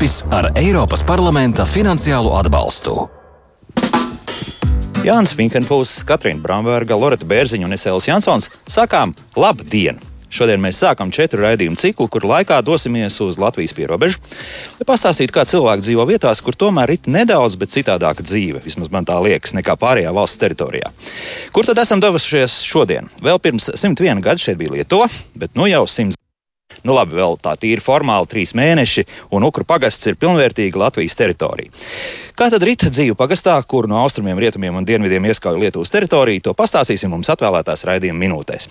tapis 0.00 0.22
ar 0.32 0.46
Eiropas 0.56 1.02
parlamenta 1.04 1.66
finansiālo 1.68 2.30
atbalstu. 2.38 2.94
Jānis 5.04 5.34
Finkenfūss, 5.36 6.06
Katrīna 6.08 6.40
Bramberga, 6.40 6.96
Loreta 6.96 7.26
Bērziņa 7.28 7.66
un 7.68 7.76
Esēls 7.76 8.06
Jansons 8.08 8.48
sakām 8.64 9.12
labdien! 9.36 10.00
Šodien 10.32 10.62
mēs 10.62 10.78
sākam 10.80 11.10
četru 11.12 11.42
raidījumu 11.44 11.76
ciklu, 11.76 12.06
kur 12.08 12.24
laikā 12.24 12.62
dosimies 12.64 13.18
uz 13.20 13.36
Latvijas 13.42 13.74
pierobežu, 13.76 14.22
lai 14.78 14.86
pastāstītu, 14.88 15.34
kā 15.36 15.44
cilvēki 15.44 15.84
dzīvo 15.84 16.06
vietās, 16.08 16.40
kur 16.40 16.56
tomēr 16.56 16.94
ir 16.94 17.10
nedaudz, 17.10 17.58
bet 17.60 17.74
citādāka 17.74 18.24
dzīve, 18.24 18.62
vismaz 18.64 18.88
man 18.94 19.04
tā 19.04 19.18
liekas, 19.20 19.52
nekā 19.58 19.76
pārējā 19.82 20.14
valsts 20.16 20.40
teritorijā. 20.40 20.94
Kur 21.52 21.68
tad 21.68 21.82
esam 21.84 22.00
devušies 22.00 22.62
šodien? 22.64 23.12
Vēl 23.20 23.42
pirms 23.42 23.68
101 23.74 24.24
gadu 24.24 24.46
šeit 24.46 24.62
bija 24.62 24.78
Lietuva, 24.78 25.10
bet 25.36 25.60
nu 25.60 25.68
jau 25.68 25.84
100 25.84 26.19
Nu, 26.80 26.94
labi, 26.96 27.18
vēl 27.18 27.36
tā 27.42 27.52
tīri 27.60 27.82
formāli 27.84 28.28
trīs 28.30 28.54
mēneši, 28.56 29.04
un 29.36 29.44
Ukru 29.44 29.66
pagasts 29.68 30.08
ir 30.08 30.16
pilnvērtīga 30.20 30.80
Latvijas 30.80 31.16
teritorija. 31.18 31.72
Kā 32.40 32.46
tad 32.48 32.64
rīt 32.64 32.86
dzīve 32.88 33.12
pagastā, 33.20 33.58
kur 33.68 33.84
no 33.90 33.98
austrumiem, 34.00 34.38
rietumiem 34.40 34.78
un 34.78 34.86
dienvidiem 34.88 35.26
ieskauj 35.28 35.58
Lietuvas 35.60 35.92
teritoriju, 35.92 36.40
to 36.46 36.54
pastāstīsim 36.56 37.12
mums 37.12 37.28
atvēlētās 37.34 37.84
raidījuma 37.84 38.22
minūtēs. 38.22 38.64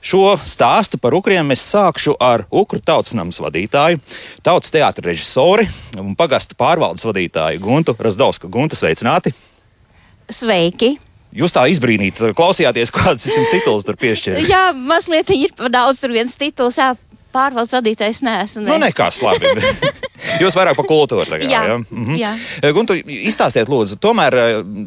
Šo 0.00 0.38
stāstu 0.48 0.96
par 1.02 1.12
ukriem 1.18 1.52
es 1.52 1.66
sākšu 1.74 2.16
ar 2.16 2.46
Ukru 2.48 2.80
tautsnams 2.80 3.42
vadītāju, 3.44 4.00
tautas 4.40 4.72
teātra 4.72 5.10
režisori 5.10 5.68
un 6.00 6.16
pagasta 6.16 6.56
pārvaldes 6.56 7.04
vadītāju 7.04 7.60
Guntu 7.60 7.98
Razdovsku. 8.00 8.48
Gunta, 8.48 8.80
sveicināti! 8.80 9.34
Sveiki! 10.32 10.94
Jūs 11.36 11.52
tā 11.52 11.66
izbrīnīt, 11.68 12.16
klausījāties, 12.36 12.92
kādas 12.96 13.28
jums 13.28 13.52
tituls 13.52 13.84
tur 13.84 14.00
piešķirt? 14.00 14.48
Jā, 14.48 14.70
mazliet 14.72 15.36
ir 15.36 15.52
par 15.56 15.72
daudz, 15.72 16.00
tur 16.00 16.16
viens 16.16 16.32
tituls. 16.40 16.80
Jā 16.80 16.94
pārvaldes 17.32 17.74
vadītājs 17.76 18.22
neesmu. 18.26 18.64
Ne. 18.64 18.72
Nu, 18.72 18.78
nekas 18.82 19.20
labi. 19.24 19.50
Jūs 20.42 20.54
vairāk 20.56 20.78
par 20.78 20.86
kultūru 20.86 21.26
tagad. 21.26 21.50
Jā, 21.50 21.62
ja? 21.72 21.78
mhm. 21.82 22.16
jā. 22.20 22.32
Guntu, 22.74 22.96
izstāstiet, 22.96 23.70
lūdzu, 23.72 23.98
tomēr 24.02 24.36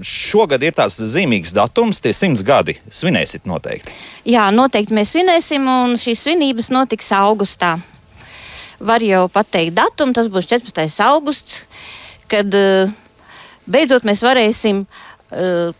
šogad 0.06 0.64
ir 0.64 0.76
tāds 0.78 0.98
zīmīgs 1.16 1.54
datums, 1.56 2.02
tie 2.04 2.14
simts 2.16 2.44
gadi. 2.46 2.78
Svinēsit 2.90 3.48
noteikti. 3.50 3.94
Jā, 4.32 4.48
noteikti 4.56 4.96
mēs 4.96 5.14
svinēsim, 5.16 5.68
un 5.70 5.98
šīs 6.02 6.26
svinības 6.26 6.72
notiks 6.74 7.12
augustā. 7.16 7.76
Var 8.86 9.04
jau 9.08 9.26
pateikt 9.32 9.76
datumu, 9.78 10.16
tas 10.16 10.28
būs 10.32 10.50
14. 10.52 10.84
augusts, 11.06 11.64
kad 12.32 12.52
beidzot 13.66 14.08
mēs 14.08 14.24
varēsim 14.26 14.84
uh, 14.86 15.76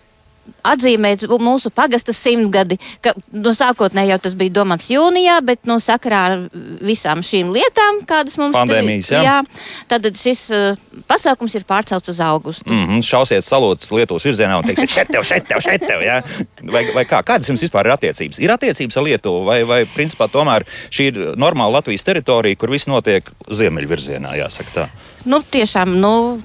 atzīmēt 0.66 1.26
mūsu 1.42 1.72
pagasta 1.76 2.14
simtgadi. 2.16 2.78
Ka, 3.04 3.14
no 3.34 3.54
sākotnēji 3.56 4.14
jau 4.14 4.20
tas 4.26 4.36
bija 4.38 4.54
domāts 4.60 4.90
jūnijā, 4.92 5.40
bet 5.46 5.70
no 5.70 5.78
sakarā 5.82 6.22
ar 6.30 6.46
visām 6.86 7.22
šīm 7.26 7.52
lietām, 7.56 8.02
kādas 8.08 8.38
mums 8.42 8.58
Pandēmijas, 8.58 9.12
ir, 9.12 9.18
jā. 9.20 9.36
jā, 9.38 9.86
tad 9.92 10.08
šis 10.20 10.44
uh, 10.56 10.80
pasākums 11.10 11.56
ir 11.58 11.66
pārcelts 11.68 12.12
uz 12.14 12.22
augustu. 12.24 12.70
Mm 12.70 12.88
-hmm, 12.88 13.06
šausiet 13.06 13.46
salūtus 13.46 13.92
Lietuvas 13.96 14.26
virzienā 14.26 14.58
un 14.60 14.68
teiksiet, 14.68 14.90
šeit 14.90 15.12
tev, 15.14 15.24
šeit 15.24 15.48
tev, 15.48 15.62
šeit 15.62 15.86
tev. 15.88 16.02
Jā? 16.06 16.22
Vai, 16.62 16.84
vai 16.96 17.06
kā? 17.06 17.22
Kādas 17.24 17.50
jums 17.50 17.62
vispār 17.62 17.86
ir 17.86 17.98
attiecības? 17.98 18.40
Ir 18.40 18.52
attiecības 18.52 18.98
ar 18.98 19.04
Lietuvu 19.04 19.46
vai, 19.46 19.64
vai 19.64 19.86
principā 19.86 20.28
tomēr 20.32 20.66
šī 20.90 21.12
ir 21.12 21.22
normāla 21.38 21.80
Latvijas 21.80 22.04
teritorija, 22.04 22.56
kur 22.56 22.72
viss 22.72 22.88
notiek 22.88 23.30
ziemeļvirzienā, 23.52 24.36
jāsaka 24.42 24.76
tā? 24.76 24.88
Nu, 25.26 25.42
tiešām, 25.52 25.96
nu, 26.02 26.42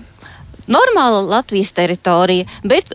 normāla 0.70 1.22
Latvijas 1.26 1.72
teritorija, 1.72 2.46
bet 2.64 2.94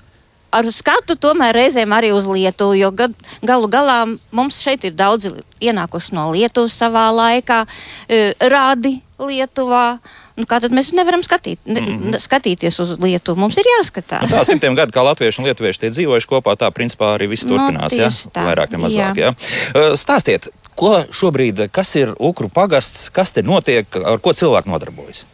ar 0.55 0.69
skatu 0.73 1.17
tomēr 1.19 1.55
reizēm 1.55 1.93
arī 1.95 2.11
uz 2.15 2.27
Lietuvu, 2.29 2.77
jo 2.79 2.91
gad, 2.95 3.15
galu 3.45 3.69
galā 3.71 3.97
mums 4.35 4.59
šeit 4.63 4.85
ir 4.87 4.95
daudzi 4.97 5.33
ienākuši 5.63 6.15
no 6.15 6.29
Lietuvas 6.33 6.75
savā 6.77 7.07
laikā, 7.15 7.63
e, 8.07 8.21
rādi 8.51 8.99
Lietuvā. 9.21 9.99
Nu, 10.35 10.43
kā 10.49 10.59
tad 10.59 10.73
mēs 10.75 10.89
nevaram 10.95 11.21
skatīt, 11.23 11.61
ne, 11.63 11.79
mm 11.79 11.99
-hmm. 11.99 12.19
skatīties 12.19 12.79
uz 12.83 12.97
Lietuvu? 12.99 13.39
Mums 13.39 13.57
ir 13.57 13.67
jāskatās. 13.77 14.27
Nu, 14.27 14.35
tā 14.35 14.43
simtiem 14.45 14.75
gadu, 14.75 14.91
kā 14.91 15.03
latvieši 15.03 15.41
un 15.41 15.47
lietuvieši 15.47 15.79
tie 15.79 15.89
dzīvojuši 15.89 16.27
kopā, 16.27 16.57
tā 16.59 16.71
principā 16.71 17.15
arī 17.15 17.29
viss 17.31 17.45
nu, 17.45 17.55
turpinās. 17.55 17.93
Nu, 17.93 17.99
ja? 17.99 18.09
tā. 18.09 18.43
Vairāk 18.43 18.75
vai 18.75 18.81
mazāk. 18.87 19.15
Jā. 19.15 19.31
Ja? 19.31 19.95
Stāstiet, 19.95 20.49
ko 20.75 21.05
šobrīd, 21.11 21.69
kas 21.71 21.95
ir 21.95 22.13
Ukru 22.19 22.49
pagasts, 22.49 23.09
kas 23.09 23.31
te 23.31 23.41
notiek, 23.41 23.87
ar 23.95 24.19
ko 24.19 24.33
cilvēki 24.33 24.69
nodarbojas? 24.69 25.25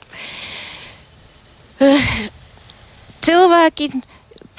Cilvēki 3.25 3.89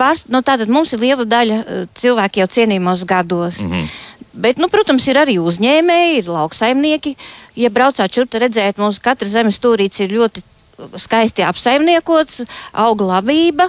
pārs, 0.03 0.27
nu, 0.29 0.43
tātad 0.43 0.71
mums 0.73 0.93
ir 0.93 1.03
liela 1.03 1.27
daļa 1.29 1.61
eh, 1.63 1.85
cilvēku 1.99 2.43
jau 2.43 2.49
cienījumos 2.59 3.07
gados. 3.09 3.63
Mm 3.63 3.73
-hmm. 3.73 3.93
Bet, 4.33 4.57
nu, 4.57 4.69
protams, 4.73 5.05
ir 5.09 5.19
arī 5.21 5.37
uzņēmēji, 5.39 6.23
ir 6.23 6.29
lauksaimnieki. 6.33 7.17
Ja 7.61 7.69
braucāt 7.71 8.15
šurp, 8.15 8.31
tad 8.33 8.47
redzēt, 8.47 8.81
mums 8.81 8.99
katra 9.03 9.29
zemes 9.29 9.59
stūrīts 9.61 10.01
ir 10.01 10.15
ļoti 10.17 10.43
skaisti 10.97 11.45
apsaimniekots, 11.45 12.43
auga 12.73 13.11
labība. 13.17 13.69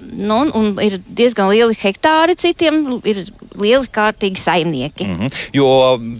Nu, 0.00 0.40
un 0.58 0.74
ir 0.82 0.98
diezgan 1.06 1.48
lieli 1.52 1.76
hektāri, 1.78 2.34
citiem 2.36 2.98
ir 3.06 3.22
lieli 3.60 3.88
kārtīgi 3.92 4.40
saimnieki. 4.40 5.04
Mm 5.04 5.18
-hmm. 5.18 5.40
Jo 5.52 5.68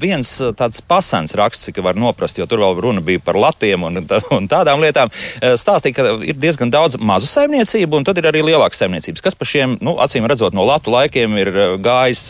viens 0.00 0.40
uh, 0.40 0.52
tāds 0.54 0.82
pasens 0.88 1.34
raksts, 1.34 1.70
ka 1.74 1.82
var 1.82 1.96
noprast, 1.96 2.38
jo 2.38 2.46
tur 2.46 2.58
vēl 2.62 2.80
runa 2.80 3.00
bija 3.00 3.18
par 3.24 3.36
latiem 3.36 3.82
un, 3.82 3.96
un 4.36 4.48
tādām 4.48 4.80
lietām, 4.80 5.10
uh, 5.10 5.54
stāstīja, 5.58 5.94
ka 5.94 6.02
ir 6.24 6.38
diezgan 6.38 6.70
daudz 6.70 6.96
mazu 6.98 7.26
saimniecību, 7.26 7.96
un 7.96 8.04
tad 8.04 8.18
ir 8.18 8.30
arī 8.30 8.44
lielākas 8.44 8.78
saimniecības. 8.78 9.22
Kas 9.22 9.34
par 9.34 9.46
šiem, 9.46 9.78
nu, 9.80 9.96
acīm 9.98 10.26
redzot, 10.26 10.54
no 10.54 10.64
latu 10.64 10.90
laikiem 10.94 11.38
ir 11.38 11.48
uh, 11.48 11.76
gājis, 11.80 12.24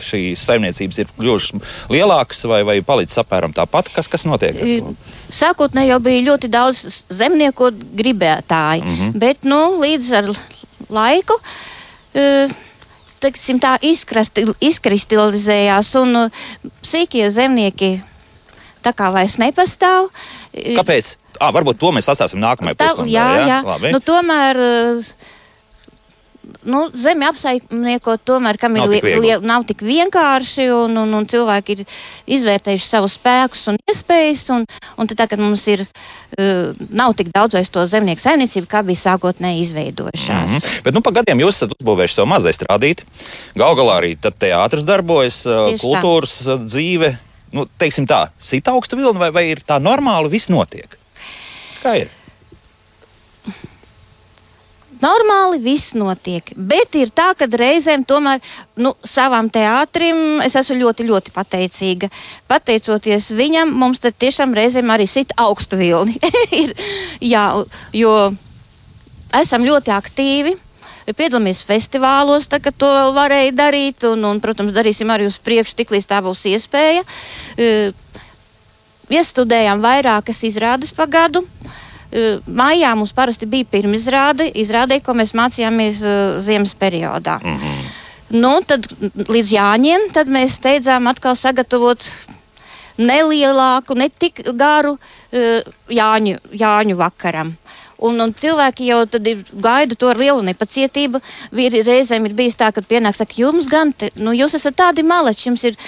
šīs 0.00 0.44
saimniecības 0.48 0.98
ir 0.98 1.06
kļuvušas 1.18 1.52
lielākas 1.90 2.44
vai, 2.48 2.62
vai 2.64 2.80
palicis 2.82 3.18
apmēram 3.18 3.52
tāpat? 3.52 3.92
Kas, 3.94 4.08
kas 4.08 4.26
notiek? 4.26 4.56
Sākotnēji 5.30 5.90
jau 5.90 6.00
bija 6.00 6.26
ļoti 6.32 6.48
daudz 6.48 7.04
zemnieku 7.08 7.70
gribētāju, 7.96 8.84
mm 8.84 8.96
-hmm. 8.96 9.18
bet 9.18 9.44
nu, 9.44 9.80
līdz 9.80 10.12
ar 10.12 10.30
laiku. 10.88 11.40
Uh, 12.16 12.65
Teiksim, 13.22 13.60
tā 13.62 13.76
izkristalizējās, 14.60 15.94
un 16.02 16.30
sīkie 16.84 17.30
zemnieki 17.32 17.96
tā 18.86 18.92
kā 18.96 19.10
vairs 19.14 19.38
nepastāv. 19.42 20.10
Kāpēc? 20.52 21.16
À, 21.40 21.50
varbūt 21.52 21.80
to 21.80 21.90
mēs 21.96 22.08
atstāsim 22.12 22.40
nākamajā 22.40 22.78
pusē. 22.80 23.06
Jā, 23.10 23.26
jā. 23.40 23.46
jā. 23.50 23.58
Labi. 23.66 23.90
Nu, 23.92 24.00
tomēr 24.04 24.60
uh, 24.62 25.10
nu, 26.66 26.82
zemi 26.98 27.26
apsaimniekot, 27.28 28.22
tomēr, 28.26 28.58
kam 28.60 28.76
nav 28.76 28.92
ir 28.92 29.00
tik, 29.02 29.18
li, 29.22 29.32
nav 29.46 29.66
tik 29.68 29.82
vienkārši, 29.86 30.68
un, 30.74 30.96
un, 31.02 31.14
un 31.18 31.26
cilvēki 31.28 31.76
ir 31.76 31.82
izvērtējuši 32.36 32.88
savus 32.88 33.16
spēkus 33.18 33.66
un 33.72 33.80
iespējas. 33.90 34.44
Un, 34.56 34.66
un 34.96 35.10
tad, 35.10 35.26
kad 35.30 35.42
mums 35.42 35.66
ir, 35.72 35.84
uh, 35.86 36.72
nav 36.90 37.16
tik 37.18 37.30
daudz 37.34 37.58
vairs 37.58 37.72
to 37.72 37.84
zemnieku 37.90 38.22
saimniecību, 38.22 38.68
kā 38.70 38.82
bija 38.86 39.02
sākotnēji 39.04 39.64
izveidojušās. 39.66 40.50
Mm 40.50 40.58
-hmm. 40.58 40.82
Bet 40.88 40.98
nu, 40.98 41.04
pa 41.04 41.14
gadiem 41.20 41.44
jūs 41.44 41.60
esat 41.60 41.76
uzbūvējuši 41.78 42.18
savu 42.20 42.32
mazai 42.32 42.54
strādīt. 42.56 43.04
Galu 43.54 43.80
galā 43.82 44.00
arī 44.00 44.16
teātris 44.16 44.84
darbojas, 44.84 45.44
uh, 45.46 45.70
Tieši 45.70 45.82
kultūras 45.84 46.36
tā. 46.42 46.54
Uh, 46.54 46.66
dzīve. 46.66 47.16
Nu, 47.52 47.66
teiksim 47.78 48.06
tā, 48.06 48.28
sit 48.38 48.68
augstu 48.68 48.96
vilni 48.96 49.18
vai, 49.18 49.30
vai 49.30 49.48
ir 49.50 49.62
tā 49.62 49.78
normāli, 49.80 50.28
viss 50.28 50.50
notiek? 50.50 50.98
Kā 51.82 51.94
ir? 51.96 52.10
Normāli 54.96 55.58
viss 55.60 55.92
notiek, 55.96 56.52
bet 56.56 56.96
ir 56.96 57.10
tā, 57.12 57.32
ka 57.36 57.48
reizēm 57.50 58.04
tomēr 58.08 58.40
nu, 58.80 58.94
savam 59.04 59.50
teātrim 59.52 60.40
es 60.44 60.56
esmu 60.56 60.78
ļoti, 60.80 61.06
ļoti 61.10 61.34
pateicīga. 61.36 62.08
Pateicoties 62.48 63.28
viņam, 63.36 63.74
mums 63.76 64.00
tiešām 64.06 64.54
reizēm 64.56 64.92
arī 64.94 65.08
sit 65.10 65.34
augstu 65.36 65.76
vilni. 65.80 66.16
ir, 66.62 66.72
jā, 67.20 67.44
jo 67.92 68.14
esam 69.36 69.66
ļoti 69.68 69.92
aktīvi. 69.92 70.56
Piedalāmies 71.06 71.60
festivālos, 71.62 72.48
tā, 72.50 72.58
kad 72.62 72.74
to 72.74 72.90
varēja 73.14 73.52
darīt, 73.54 74.02
un, 74.08 74.24
un, 74.26 74.40
protams, 74.42 74.74
darīsim 74.74 75.12
arī 75.12 75.28
uz 75.28 75.36
priekšu, 75.38 75.76
tiklīdz 75.78 76.08
tā 76.10 76.18
būs 76.24 76.48
iespēja. 76.50 77.04
Uh, 77.54 78.24
iestudējām 79.12 79.84
vairākas 79.84 80.42
izrādes 80.48 80.90
pagadu. 80.96 81.44
Uh, 81.44 81.82
Mājā 82.46 82.92
mums 82.96 83.12
parasti 83.12 83.48
bija 83.50 83.66
pirmizrāde, 83.70 84.46
izrādē, 84.54 85.00
ko 85.02 85.14
mēs 85.18 85.34
mācījāmies 85.36 86.02
uh, 86.06 86.38
ziemas 86.40 86.74
periodā. 86.78 87.40
Mm 87.42 87.54
-hmm. 87.54 87.84
Nu, 88.40 88.60
tad 88.66 88.86
līdz 89.14 89.52
Jāņiem 89.52 90.08
tad 90.12 90.28
mēs 90.28 90.58
steidzām 90.58 91.06
atkal 91.06 91.36
sagatavot 91.36 92.02
nelielāku, 92.98 93.94
ne 93.94 94.08
tik 94.08 94.42
garu 94.54 94.96
uh, 94.96 95.60
Jāņu, 95.88 96.38
Jāņu 96.52 96.96
vakaram. 96.96 97.56
Un, 97.98 98.20
un 98.20 98.34
cilvēki 98.34 98.90
jau 98.90 98.98
ir 99.24 99.44
gaida 99.52 99.94
to 99.94 100.08
ar 100.08 100.18
lielu 100.20 100.42
nepacietību. 100.42 101.20
Vīri 101.52 101.80
reizēm 101.86 102.26
ir 102.28 102.34
bijis 102.36 102.58
tā, 102.60 102.68
ka 102.72 102.84
pienāk, 102.84 103.16
saka, 103.16 103.38
jums 103.40 103.70
gan, 103.72 103.92
te, 103.92 104.10
nu, 104.20 104.34
jūs 104.36 104.54
esat 104.58 104.76
tādi 104.76 105.02
maleči, 105.02 105.48
jums 105.48 105.64
ir 105.64 105.78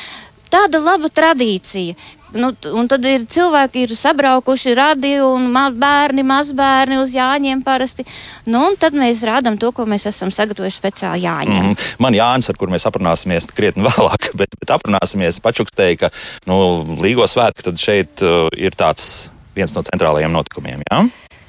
tāda 0.48 0.80
laba 0.80 1.10
tradīcija, 1.12 1.96
Nu, 2.36 2.50
un 2.76 2.88
tad 2.90 3.04
ir 3.08 3.24
cilvēki, 3.30 3.86
ir 3.86 3.94
sabraukuši 3.96 4.74
radi 4.76 5.14
un 5.24 5.46
ma 5.52 5.68
bērni, 5.72 6.24
mazbērni 6.28 6.98
uz 7.00 7.14
Jāņiem 7.16 7.62
parasti. 7.64 8.04
Nu, 8.48 8.66
un 8.68 8.76
tad 8.80 8.96
mēs 8.98 9.24
rādām 9.28 9.56
to, 9.60 9.70
ko 9.72 9.86
mēs 9.88 10.08
esam 10.10 10.32
sagatavojuši 10.34 10.80
speciāli 10.80 11.24
Jāņiem. 11.24 11.70
Mm. 11.70 11.86
Man 12.04 12.16
Jānis, 12.18 12.50
ar 12.52 12.60
kur 12.60 12.72
mēs 12.72 12.84
aprunāsimies 12.88 13.48
krietni 13.56 13.86
vēlāk, 13.88 14.32
bet, 14.38 14.58
bet 14.60 14.74
aprunāsimies, 14.76 15.40
pačukstēja, 15.44 16.02
ka 16.04 16.12
nu, 16.50 16.58
Līgo 17.00 17.24
svētki 17.28 17.64
tad 17.70 17.80
šeit 17.80 18.24
uh, 18.26 18.50
ir 18.56 18.76
tāds 18.76 19.30
viens 19.56 19.72
no 19.74 19.82
centrālajiem 19.86 20.34
notikumiem. 20.34 20.84
Jā? 20.90 21.06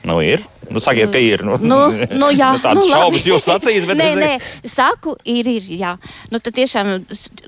Nu, 0.07 0.21
ir. 0.23 0.45
Nu, 0.69 0.79
sakiet, 0.79 1.11
ka 1.11 1.19
ir. 1.19 1.43
Nu, 1.43 1.57
Nu, 1.59 1.79
nu, 1.91 2.31
jā, 2.31 2.53
nu, 2.55 2.63
tādas 2.63 2.85
nu, 2.85 2.93
šaubas 2.93 3.27
jūs 3.27 3.49
acīs, 3.51 3.87
bet 3.89 3.99
nē, 3.99 4.07
es 4.13 4.19
nē, 4.21 4.31
saku, 4.71 5.17
ir, 5.27 5.49
ir, 5.59 5.67
jā. 5.81 5.95
Nu, 6.31 6.39
tad 6.39 6.55
tiešām 6.55 6.93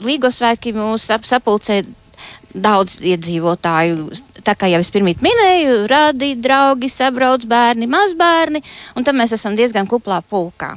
Līgo 0.04 0.32
svētki 0.34 0.76
mūs 0.76 1.08
sap, 1.08 1.24
sapulcē 1.28 1.82
daudz 2.54 3.00
iedzīvotāju. 3.06 4.10
Tā 4.42 4.56
kā 4.58 4.66
jau 4.72 4.80
es 4.82 4.90
pirmie 4.90 5.14
minēju, 5.22 5.86
radi, 5.92 6.32
draugi, 6.42 6.90
sabrauc 6.90 7.44
bērni, 7.46 7.86
mazbērni, 7.92 8.64
un 8.98 9.06
tad 9.06 9.18
mēs 9.18 9.36
esam 9.38 9.54
diezgan 9.58 9.86
kuplā 9.90 10.22
pulkā. 10.26 10.72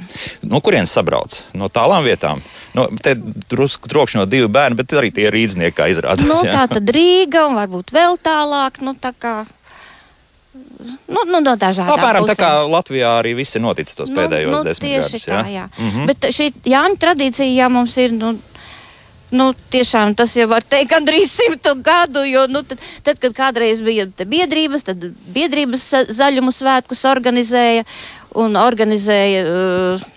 No 0.45 0.61
kurienes 0.61 0.93
sabrauc? 0.93 1.39
No 1.57 1.71
tālām 1.73 2.05
vietām. 2.05 2.43
Nu, 2.77 2.85
te 3.01 3.15
drusku 3.49 3.89
trokšņo 3.89 4.27
divi 4.29 4.51
bērni, 4.51 4.77
bet 4.77 4.93
arī 4.93 5.09
tie 5.15 5.27
ir 5.29 5.35
rīznieki, 5.35 5.75
kā 5.79 5.89
izrādās. 5.89 6.27
Nu, 6.27 6.37
jā. 6.45 6.53
tā 6.59 6.77
tad 6.77 6.93
Rīga 6.93 7.47
un 7.49 7.57
varbūt 7.57 7.93
vēl 7.95 8.19
tālāk, 8.21 8.83
nu 8.85 8.93
tā 8.99 9.15
kā. 9.17 9.39
Nu, 11.07 11.23
nu, 11.27 11.39
no 11.43 11.55
dažādām 11.59 11.97
Apmēram 11.97 12.25
tā 12.29 12.35
kā 12.39 12.49
Latvijā 12.69 13.17
arī 13.19 13.33
viss 13.35 13.57
ir 13.57 13.63
noticis 13.63 13.97
tos 13.97 14.11
pēdējos 14.13 14.53
nu, 14.53 14.61
desmit 14.63 14.93
gadus. 14.93 15.25
Tā, 15.25 15.39
jā? 15.41 15.53
jā. 15.55 15.65
Mm 15.77 15.89
-hmm. 15.91 16.05
Bet 16.11 16.27
šī 16.37 16.51
Jāņa 16.75 16.99
tradīcija 16.99 17.49
jā, 17.63 17.69
mums 17.69 17.97
ir. 17.97 18.13
Nu, 18.15 18.35
Nu, 19.35 19.49
tiešām 19.73 20.15
tas 20.17 20.33
jau 20.37 20.47
var 20.51 20.63
teikt, 20.63 20.91
gandrīz 20.93 21.33
simtu 21.39 21.75
gadu. 21.83 22.23
Jo, 22.29 22.45
nu, 22.51 22.63
tad, 22.67 22.81
tad, 23.03 23.19
kad 23.23 23.35
kādreiz 23.37 23.83
bija 23.85 24.07
te 24.15 24.27
biedrības, 24.29 24.87
tad 24.91 25.07
biedrības 25.35 25.87
zaļumu 26.15 26.53
svētkus 26.55 27.03
organizēja 27.11 27.83
un 28.35 28.55
organizēja. 28.59 29.45
Uh, 29.45 30.11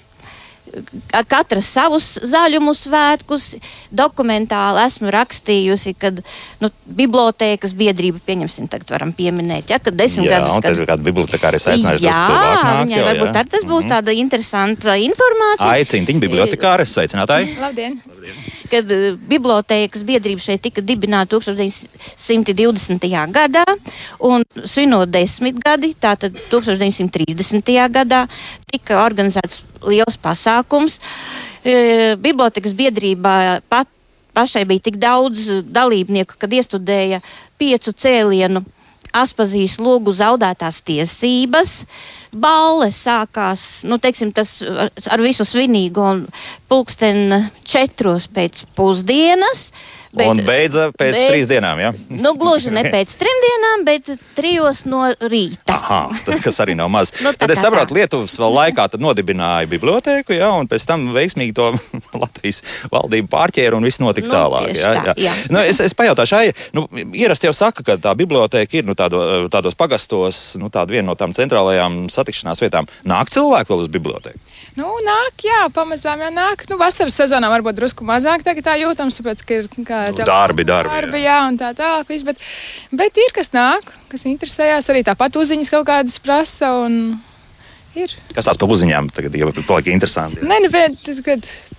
ka- 1.13 1.23
Katra 1.25 1.61
savus 1.65 2.07
zaļumu 2.29 2.75
svētkus. 2.77 3.55
Dokumentāli 3.95 4.83
esmu 4.85 5.09
rakstījusi, 5.15 5.95
kad 5.99 6.21
nu, 6.61 6.69
bibliotēkas 6.99 7.73
biedrība, 7.79 8.21
pieņemsim, 8.27 8.69
tagad 8.71 8.93
varam 8.93 9.15
pieminēt, 9.17 9.73
ja, 9.73 9.79
kad 9.81 9.97
desmit 9.97 10.29
Jā, 10.29 10.43
gadus. 10.43 10.57
un 10.59 10.67
tad 10.67 10.83
kāda 10.91 11.07
bibliotēkāra 11.09 11.57
ir 11.57 11.73
aicinājusi 11.73 12.05
Jā, 12.05 12.19
viņai 12.83 12.99
jau, 13.01 13.07
varbūt 13.09 13.31
jā. 13.31 13.35
arī 13.41 13.55
tas 13.57 13.67
būs 13.73 13.89
tāda 13.89 14.15
interesanta 14.21 14.99
informācija. 15.09 15.73
Aicintiņa 15.79 16.25
bibliotekāre, 16.27 16.87
sveicinātāji! 16.89 17.57
Labdien! 17.65 17.97
Kad 18.69 18.91
uh, 18.93 19.17
bibliotēkas 19.31 20.05
biedrība 20.07 20.43
šeit 20.45 20.63
tika 20.67 20.83
dibināta 20.85 21.39
1920. 21.39 23.09
gadā 23.35 23.65
un 24.25 24.45
svinot 24.65 25.11
desmitgadi, 25.13 25.95
tātad 26.01 26.37
1930. 26.53 27.75
gadā, 27.95 28.25
tika 28.71 29.03
organizēts 29.05 29.63
liels 29.89 30.19
pasākums. 30.21 30.99
E, 31.63 32.17
Bibliotēkas 32.19 32.75
biedrībā 32.77 33.61
pat 33.71 33.89
pašai 34.37 34.65
bija 34.69 34.89
tik 34.89 34.99
daudz 35.01 35.47
uh, 35.49 35.63
dalībnieku, 35.63 36.37
kad 36.39 36.53
iestudēja 36.53 37.23
piecu 37.59 37.93
cēlienu 37.93 38.65
Aspazīs 39.17 39.79
lūgu 39.81 40.13
zaudētās 40.13 40.83
tiesības. 40.85 41.87
Balle 42.33 42.91
sākās, 42.93 43.85
nu, 43.89 43.97
teiksim, 44.03 44.33
tas 44.37 44.59
ar, 44.65 45.23
visu 45.25 45.47
svinīgu 45.49 46.05
un 46.05 46.25
pulksten 46.69 47.49
četros 47.65 48.29
pēc 48.35 48.67
pusdienas. 48.77 49.69
Un 50.17 50.41
beidza 50.47 50.87
pēc 50.97 51.13
beidz- 51.13 51.29
trīs 51.29 51.49
dienām, 51.51 51.81
jā? 51.83 51.91
Nu, 52.09 52.33
gluži 52.41 52.71
ne 52.73 52.81
pēc 52.95 53.13
trim 53.21 53.41
dienām, 53.45 53.83
bet 53.85 54.09
trijos 54.39 54.85
no 54.89 55.03
rīta. 55.21 55.75
Aha, 55.77 55.99
tad, 56.25 56.41
kas 56.45 56.61
arī 56.65 56.77
nav 56.79 56.89
maz. 56.93 57.13
Nu, 57.25 57.33
tad 57.37 57.51
es 57.53 57.61
saprotu. 57.61 57.93
Lietuvas 57.99 58.37
vēl 58.41 58.55
laikā 58.57 58.87
nodibināja 59.03 59.69
bibliotēku, 59.69 60.33
jā, 60.39 60.49
un 60.57 60.69
pēc 60.71 60.87
tam 60.89 61.09
veiksmīgi 61.13 61.53
to 61.59 61.69
Latvijas 62.23 62.63
valdība 62.93 63.29
pārķēra 63.37 63.77
un 63.77 63.85
viss 63.85 64.01
notika 64.01 64.31
Nu, 64.31 64.35
tālāk. 64.35 64.71
tieši 64.71 64.81
Jā, 64.81 64.93
tā, 64.97 65.05
jā. 65.13 65.17
jā. 65.29 65.35
Nu, 65.53 65.61
es, 65.61 65.81
es 65.85 65.95
pajautāšu, 65.99 66.37
Aija, 66.39 66.57
nu, 66.77 66.87
ierasti 67.13 67.49
jau 67.51 67.55
saka, 67.57 67.85
ka 67.85 67.99
tā 68.01 68.15
bibliotēka 68.19 68.81
ir 68.81 68.89
nu, 68.89 68.97
tādo, 68.99 69.21
tādos 69.53 69.77
pagastos, 69.79 70.57
nu, 70.61 70.71
tāda 70.73 70.95
viena 70.97 71.11
no 71.11 71.19
tām 71.19 71.35
centrālajām 71.37 72.07
satikšanās 72.13 72.63
vietām. 72.65 72.89
Nāk 73.09 73.29
cilvēki 73.35 73.75
vēl 73.75 73.85
uz 73.85 73.93
bibliotēku? 73.93 74.41
Nu, 74.79 74.89
nāk, 75.03 75.43
jā, 75.43 75.65
pamazām 75.75 76.21
jau 76.23 76.31
nāk. 76.31 76.63
Nu, 76.71 76.77
vasaras 76.79 77.17
sezonā 77.19 77.49
varbūt 77.51 77.79
drusku 77.81 78.07
mazāk 78.07 78.45
tagad 78.47 78.67
tā 78.69 78.77
jūtams, 78.79 79.17
tāpēc, 79.19 79.41
ka 79.43 79.57
ir 79.57 79.71
kā, 79.75 80.03
Nu, 80.13 80.27
darbi, 80.29 80.67
darbi, 80.69 80.93
darbi 80.95 81.23
jā, 81.25 81.39
un 81.49 81.59
tā 81.59 81.73
tālāk. 81.79 82.07
Viss, 82.13 82.27
bet, 82.27 82.43
bet 82.95 83.19
ir 83.19 83.35
kas 83.35 83.51
nāk, 83.57 83.91
kas 84.13 84.27
interesējās, 84.31 84.91
arī 84.93 85.03
tāpat 85.09 85.39
uzziņas 85.41 85.73
kaut 85.75 85.89
kādas 85.89 86.21
prasa. 86.23 86.71
Un... 86.85 87.17
Ir. 87.99 88.13
Kas 88.37 88.47
tās 88.47 88.61
pa 88.61 88.69
uziņām 88.71 89.09
tagad 89.17 89.35
jau 89.35 89.49
paliek 89.67 89.91
interesanti? 89.91 90.45
jā? 90.45 90.47
Nē, 90.47 90.61
nu, 90.63 90.71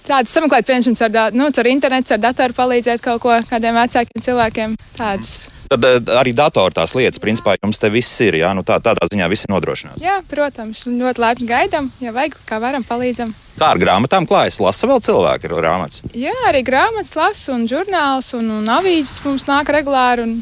tādas 0.10 0.34
sameklēt, 0.36 0.68
piemēram, 0.68 0.98
ar, 1.08 1.38
nu, 1.38 1.48
ar 1.48 1.72
internetu, 1.72 2.18
ar 2.18 2.26
datoru 2.26 2.58
palīdzēt 2.58 3.06
kaut 3.06 3.24
ko 3.24 3.38
kādiem 3.48 3.80
vecākiem 3.80 4.28
cilvēkiem. 4.28 4.76
Tādas. 5.00 5.38
Tad 5.70 5.86
eh, 5.86 6.00
arī 6.18 6.34
datorā 6.34 6.74
tās 6.74 6.96
lietas, 6.98 7.22
principā, 7.22 7.54
jums 7.62 7.78
te 7.78 7.92
viss 7.94 8.22
ir, 8.26 8.40
jā, 8.42 8.50
nu, 8.58 8.64
tā, 8.66 8.80
tādā 8.82 9.06
ziņā 9.12 9.28
viss 9.30 9.46
ir 9.46 9.54
nodrošināts. 9.54 10.02
Jā, 10.02 10.20
protams, 10.30 10.88
ļoti 10.90 11.22
laipni 11.22 11.50
gaidām, 11.50 11.92
ja 12.02 12.14
vajag, 12.16 12.40
kā 12.50 12.58
varam, 12.64 12.86
palīdzam. 12.88 13.36
Kā 13.60 13.74
ar 13.76 13.82
grāmatām 13.82 14.26
klājas? 14.30 14.58
Lasa 14.64 14.90
vēl 14.90 15.04
cilvēki 15.06 15.50
ar 15.50 15.58
grāmatas. 15.60 16.02
Jā, 16.18 16.34
arī 16.50 16.64
grāmatas 16.66 17.14
lasu, 17.20 17.54
un 17.54 17.68
žurnāls, 17.70 18.32
un, 18.40 18.50
un 18.62 18.72
avīzes 18.80 19.20
mums 19.28 19.46
nāk 19.50 19.70
regulāri. 19.76 20.26
un 20.26 20.40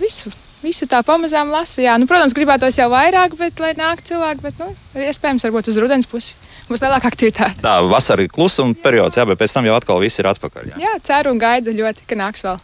Visu, 0.00 0.30
visu 0.64 0.88
tā 0.90 1.02
pamazām 1.06 1.52
lasa. 1.52 1.80
Jā, 1.84 1.96
nu, 2.00 2.08
protams, 2.10 2.36
gribētos 2.36 2.78
jau 2.78 2.90
vairāk, 2.92 3.36
bet, 3.40 3.60
lai 3.62 3.74
nāk 3.78 4.04
cilvēki, 4.06 4.44
bet, 4.44 4.62
nu, 4.62 4.72
iespējams, 5.08 5.48
varbūt 5.48 5.72
uz 5.72 5.80
rudens 5.82 6.08
pusi 6.10 6.38
būs 6.70 6.84
lielāka 6.84 7.10
aktivitāte. 7.10 7.58
Tā 7.64 7.80
vasara 7.90 8.24
ir 8.24 8.30
klusuma 8.30 8.76
periods, 8.78 9.18
jā, 9.18 9.26
bet 9.26 9.40
pēc 9.40 9.56
tam 9.56 9.66
jau 9.66 9.74
atkal 9.74 10.00
viss 10.02 10.22
ir 10.22 10.28
atpakaļ. 10.30 10.72
Jā. 10.72 10.80
Jā, 10.84 10.94
ceru 11.10 11.34
un 11.34 11.42
gaidu 11.42 11.74
ļoti, 11.74 12.06
ka 12.06 12.18
nāks 12.18 12.46
vēl. 12.46 12.60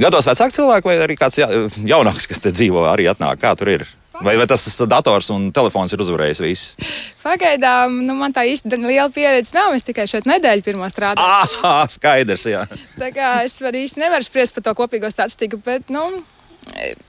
Gados 0.00 0.28
vecāki 0.30 0.56
cilvēki 0.56 0.88
vai 0.88 0.98
arī 1.04 1.18
kāds 1.20 1.40
jā, 1.40 1.48
jaunāks, 1.76 2.28
kas 2.30 2.40
te 2.44 2.54
dzīvo, 2.54 2.86
arī 2.88 3.08
atnāk. 3.12 3.42
Kā 3.42 3.52
tur 3.58 3.74
ir? 3.74 3.84
Vai, 4.18 4.34
vai 4.34 4.48
tas 4.50 4.64
dators 4.90 5.28
un 5.30 5.44
telefons 5.54 5.92
ir 5.94 6.00
uzvarējis 6.02 6.40
visu? 6.42 6.86
Pagaidām, 7.22 8.00
nu, 8.02 8.16
man 8.18 8.34
tā 8.34 8.42
īsti 8.50 8.80
liela 8.80 9.06
pieredze 9.14 9.54
nav. 9.54 9.76
Es 9.76 9.86
tikai 9.86 10.08
šeit 10.10 10.26
nedēļu 10.26 10.64
pirmo 10.66 10.88
strādāju. 10.90 11.60
Ah, 11.62 11.84
skaidrs, 11.92 12.48
jā. 12.50 12.64
Tā 12.98 13.12
kā 13.14 13.36
es 13.46 13.60
varu 13.62 13.84
īsti 13.84 14.02
nevaru 14.02 14.26
spriest 14.26 14.56
par 14.56 14.66
to 14.66 14.74
kopīgo 14.80 15.10
statistiku, 15.12 15.60
bet, 15.62 15.92
nu, 15.94 16.24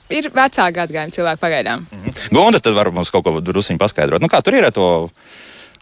ir 0.10 0.32
vecāka 0.32 0.72
gadagājuma 0.82 1.16
cilvēki 1.16 1.44
pagaidām. 1.44 1.86
Gonda, 2.34 2.62
tad 2.64 2.78
var 2.78 2.92
mums 2.96 3.12
kaut 3.14 3.28
ko 3.28 3.38
drusiņu 3.44 3.82
paskaidrot. 3.82 4.24
Nu, 4.24 4.32
kā 4.32 4.42
tur 4.46 4.58
ir 4.58 4.68
ar 4.70 4.76
to 4.76 4.90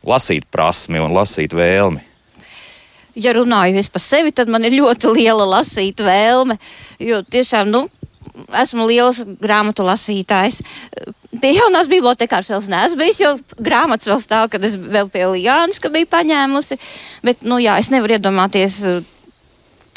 lasīt 0.07 0.47
prasmi 0.51 1.01
un 1.03 1.15
lasīt 1.15 1.55
vēlmi? 1.57 2.03
ja 3.17 3.33
runāju 3.33 3.79
es 3.81 3.89
par 3.89 4.03
sevi, 4.03 4.33
tad 4.35 4.49
man 4.51 4.65
ir 4.67 4.77
ļoti 4.77 5.11
liela 5.15 5.47
lasīt 5.57 6.01
vēlme. 6.05 6.57
Jo 7.01 7.23
tiešām, 7.25 7.71
nu, 7.73 7.85
esmu 8.61 8.87
liels 8.89 9.23
grāmatu 9.41 9.85
lasītājs. 9.87 10.61
Pie 11.37 11.53
jaunās 11.57 11.89
bibliotekāras 11.91 12.49
vēl 12.53 12.69
neesmu 12.71 13.01
bijis, 13.01 13.21
jo 13.21 13.33
grāmatas 13.61 14.09
vēl 14.09 14.21
stāv, 14.23 14.47
kad 14.53 14.63
es 14.65 14.77
vēl 14.77 15.09
pie 15.13 15.27
Lijānas 15.33 15.81
biju 15.83 16.09
paņēmusi. 16.09 16.79
Bet, 17.25 17.45
nu, 17.45 17.59
jā, 17.61 17.77
es 17.81 17.91
nevaru 17.93 18.17
iedomāties. 18.17 18.81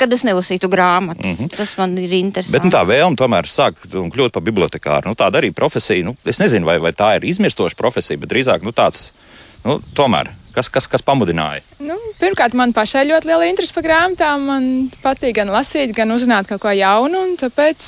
Kad 0.00 0.16
es 0.16 0.24
nelasītu 0.24 0.70
grāmatas, 0.72 1.26
mm 1.26 1.36
-hmm. 1.36 1.56
tas 1.56 1.76
man 1.78 1.96
ir 2.00 2.12
interesanti. 2.16 2.56
Bet 2.56 2.64
nu, 2.64 2.72
tā 2.72 2.82
vēlme 2.88 3.18
tomēr 3.20 3.48
sāk 3.48 3.84
un 3.94 4.10
kļūt 4.10 4.32
par 4.32 4.42
bibliotekāru. 4.42 5.08
Nu, 5.08 5.14
tāda 5.14 5.42
arī 5.42 5.52
profesija. 5.52 6.04
Nu, 6.04 6.16
es 6.24 6.40
nezinu, 6.40 6.66
vai, 6.66 6.78
vai 6.78 6.92
tā 6.92 7.16
ir 7.16 7.28
izmirstoša 7.28 7.76
profesija, 7.76 8.18
bet 8.18 8.32
drīzāk 8.32 8.64
nu, 8.64 8.72
tāds 8.72 9.12
nu, 9.64 9.80
tomēr. 9.94 10.32
Kas, 10.50 10.68
kas, 10.68 10.88
kas 10.90 11.02
pamudināja? 11.02 11.62
Nu, 11.78 11.94
pirmkārt, 12.18 12.56
man 12.58 12.72
pašai 12.74 13.04
ļoti 13.06 13.28
liela 13.30 13.46
interese 13.46 13.74
par 13.74 13.84
grāmatām. 13.86 14.46
Man 14.48 14.64
patīk 15.02 15.36
gan 15.36 15.48
lasīt, 15.48 15.94
gan 15.94 16.10
uzzināt 16.10 16.48
kaut 16.50 16.60
ko 16.64 16.72
jaunu. 16.74 17.22
un 17.22 17.36
Tāpēc 17.38 17.86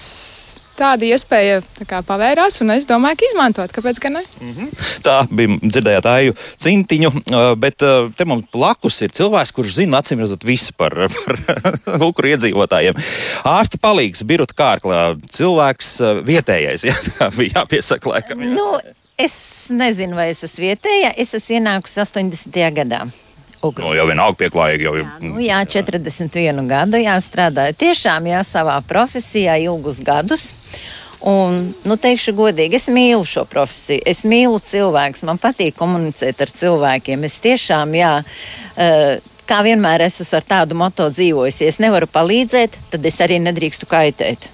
tāda 0.78 1.06
iespēja 1.08 1.60
tā 1.78 1.86
kā, 1.88 2.00
pavērās, 2.06 2.60
un 2.64 2.74
es 2.76 2.86
domāju, 2.88 3.20
ka 3.20 3.28
izmantot. 3.30 3.74
Kāpēc 3.74 4.00
gan 4.02 4.18
ne? 4.18 4.22
Tā 5.04 5.22
bija 5.30 5.58
dzirdējāt 5.62 6.06
tāju 6.06 6.36
cintiņu, 6.64 7.12
bet 7.62 7.82
te 7.82 8.28
mums 8.28 8.48
blakus 8.54 9.00
ir 9.06 9.14
cilvēks, 9.16 9.54
kurš 9.56 9.76
zina 9.80 10.02
acīm 10.02 10.22
redzot 10.22 10.46
visu 10.46 10.74
par, 10.78 10.96
par 11.16 12.02
ukru 12.08 12.32
iedzīvotājiem. 12.32 12.98
Ārsta 13.48 13.80
palīgs, 13.82 14.24
birota 14.28 14.56
kārklā, 14.58 15.02
cilvēks 15.32 15.94
vietējais, 16.26 16.86
jā, 16.90 16.96
tā 17.18 17.30
bija 17.36 17.62
jāpiesaka 17.62 18.16
laikam. 18.16 18.44
Jā. 18.44 18.54
Nu, 18.56 18.68
es 19.20 19.36
nezinu, 19.74 20.16
vai 20.18 20.30
es 20.32 20.42
esmu 20.46 20.68
vietēja. 20.68 21.14
Es 21.20 21.34
esmu 21.38 21.60
ienākusi 21.60 22.02
80. 22.02 22.64
gadā. 22.78 23.06
Ugru. 23.62 23.84
Nu, 23.84 23.92
jau 23.94 24.08
vienalga 24.10 24.38
pieklājīgi, 24.40 24.86
jau 24.88 24.94
Jā, 24.98 25.10
nu, 25.22 25.36
jā, 25.42 25.60
41 25.76 26.66
gadu 26.70 26.98
jāstrādāju 26.98 27.76
tiešām 27.78 28.26
jā, 28.32 28.42
savā 28.46 28.80
profesijā 28.88 29.54
ilgus 29.62 30.00
gadus. 30.02 30.50
Un, 31.22 31.68
nu, 31.86 31.94
teikšu 32.02 32.34
godīgi, 32.34 32.80
es 32.80 32.88
mīlu 32.90 33.22
šo 33.28 33.44
profesiju. 33.46 34.02
Es 34.10 34.24
mīlu 34.26 34.58
cilvēkus, 34.58 35.22
man 35.28 35.38
patīk 35.38 35.76
komunicēt 35.78 36.42
ar 36.42 36.50
cilvēkiem. 36.50 37.22
Es 37.28 37.38
tiešām, 37.44 37.94
jā, 37.94 38.16
eh, 38.74 39.20
kā 39.46 39.60
vienmēr 39.62 40.02
esmu 40.08 40.26
ar 40.34 40.48
tādu 40.48 40.78
moto 40.78 41.06
dzīvojis. 41.10 41.60
Ja 41.62 41.70
es 41.70 41.78
nevaru 41.78 42.10
palīdzēt, 42.10 42.80
tad 42.90 43.06
es 43.06 43.20
arī 43.22 43.38
nedrīkstu 43.38 43.86
kaitēt. 43.86 44.50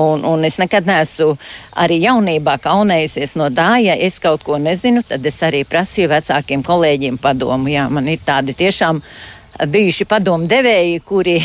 Un, 0.00 0.24
un 0.26 0.42
es 0.46 0.58
nekad 0.58 0.88
neesmu 0.88 1.36
arī 1.78 2.00
jaunībā 2.02 2.56
kaunējusies 2.64 3.36
no 3.38 3.46
tā, 3.54 3.76
ja 3.84 3.94
es 3.94 4.18
kaut 4.22 4.42
ko 4.46 4.58
nezinu, 4.58 5.04
tad 5.06 5.26
es 5.26 5.38
arī 5.46 5.62
prasīju 5.68 6.10
vecākiem 6.10 6.64
kolēģiem 6.66 7.20
padomu. 7.22 7.70
Jā, 7.70 7.86
man 7.92 8.10
ir 8.10 8.22
tādi 8.26 8.56
tiešām 8.58 9.02
bijuši 9.70 10.06
padomu 10.10 10.48
devēji, 10.50 11.00
kuri 11.06 11.36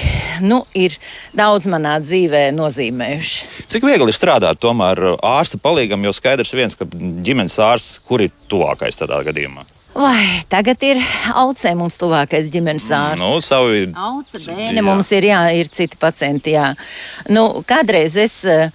nu, 0.42 0.64
ir 0.74 0.96
daudz 1.38 1.70
manā 1.70 2.00
dzīvē 2.02 2.48
nozīmējuši. 2.58 3.66
Cik 3.70 3.86
viegli 3.86 4.10
ir 4.10 4.18
strādāt 4.18 4.62
tomēr 4.62 5.16
ārsta 5.16 5.62
palīgam, 5.62 6.02
jo 6.08 6.14
skaidrs 6.16 6.56
viens, 6.58 6.78
ka 6.80 6.90
ģimenes 6.90 7.60
ārsts, 7.62 8.00
kur 8.02 8.26
ir 8.26 8.34
tuvākais 8.50 8.98
tādā 8.98 9.22
gadījumā? 9.30 9.68
Vai 10.00 10.40
tagad 10.48 10.80
ir 10.88 11.00
aucē 11.36 11.74
mums 11.76 11.98
tuvākais 12.00 12.48
ģimenes 12.54 12.86
ārsts? 12.96 13.20
Nu, 13.20 13.42
savi... 13.44 13.82
Auca 14.00 14.40
bēne 14.46 14.84
mums 14.86 15.10
ir, 15.12 15.28
jā, 15.28 15.42
ir 15.60 15.68
citi 15.76 16.00
pacienti, 16.00 16.54
jā. 16.56 16.70
Nu, 17.28 17.60
kādreiz 17.68 18.16
es 18.16 18.38
uh, 18.48 18.72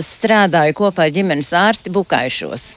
strādāju 0.00 0.78
kopā 0.78 1.04
ar 1.04 1.12
ģimenes 1.12 1.52
ārsti 1.60 1.92
Bukaišos. 1.92 2.70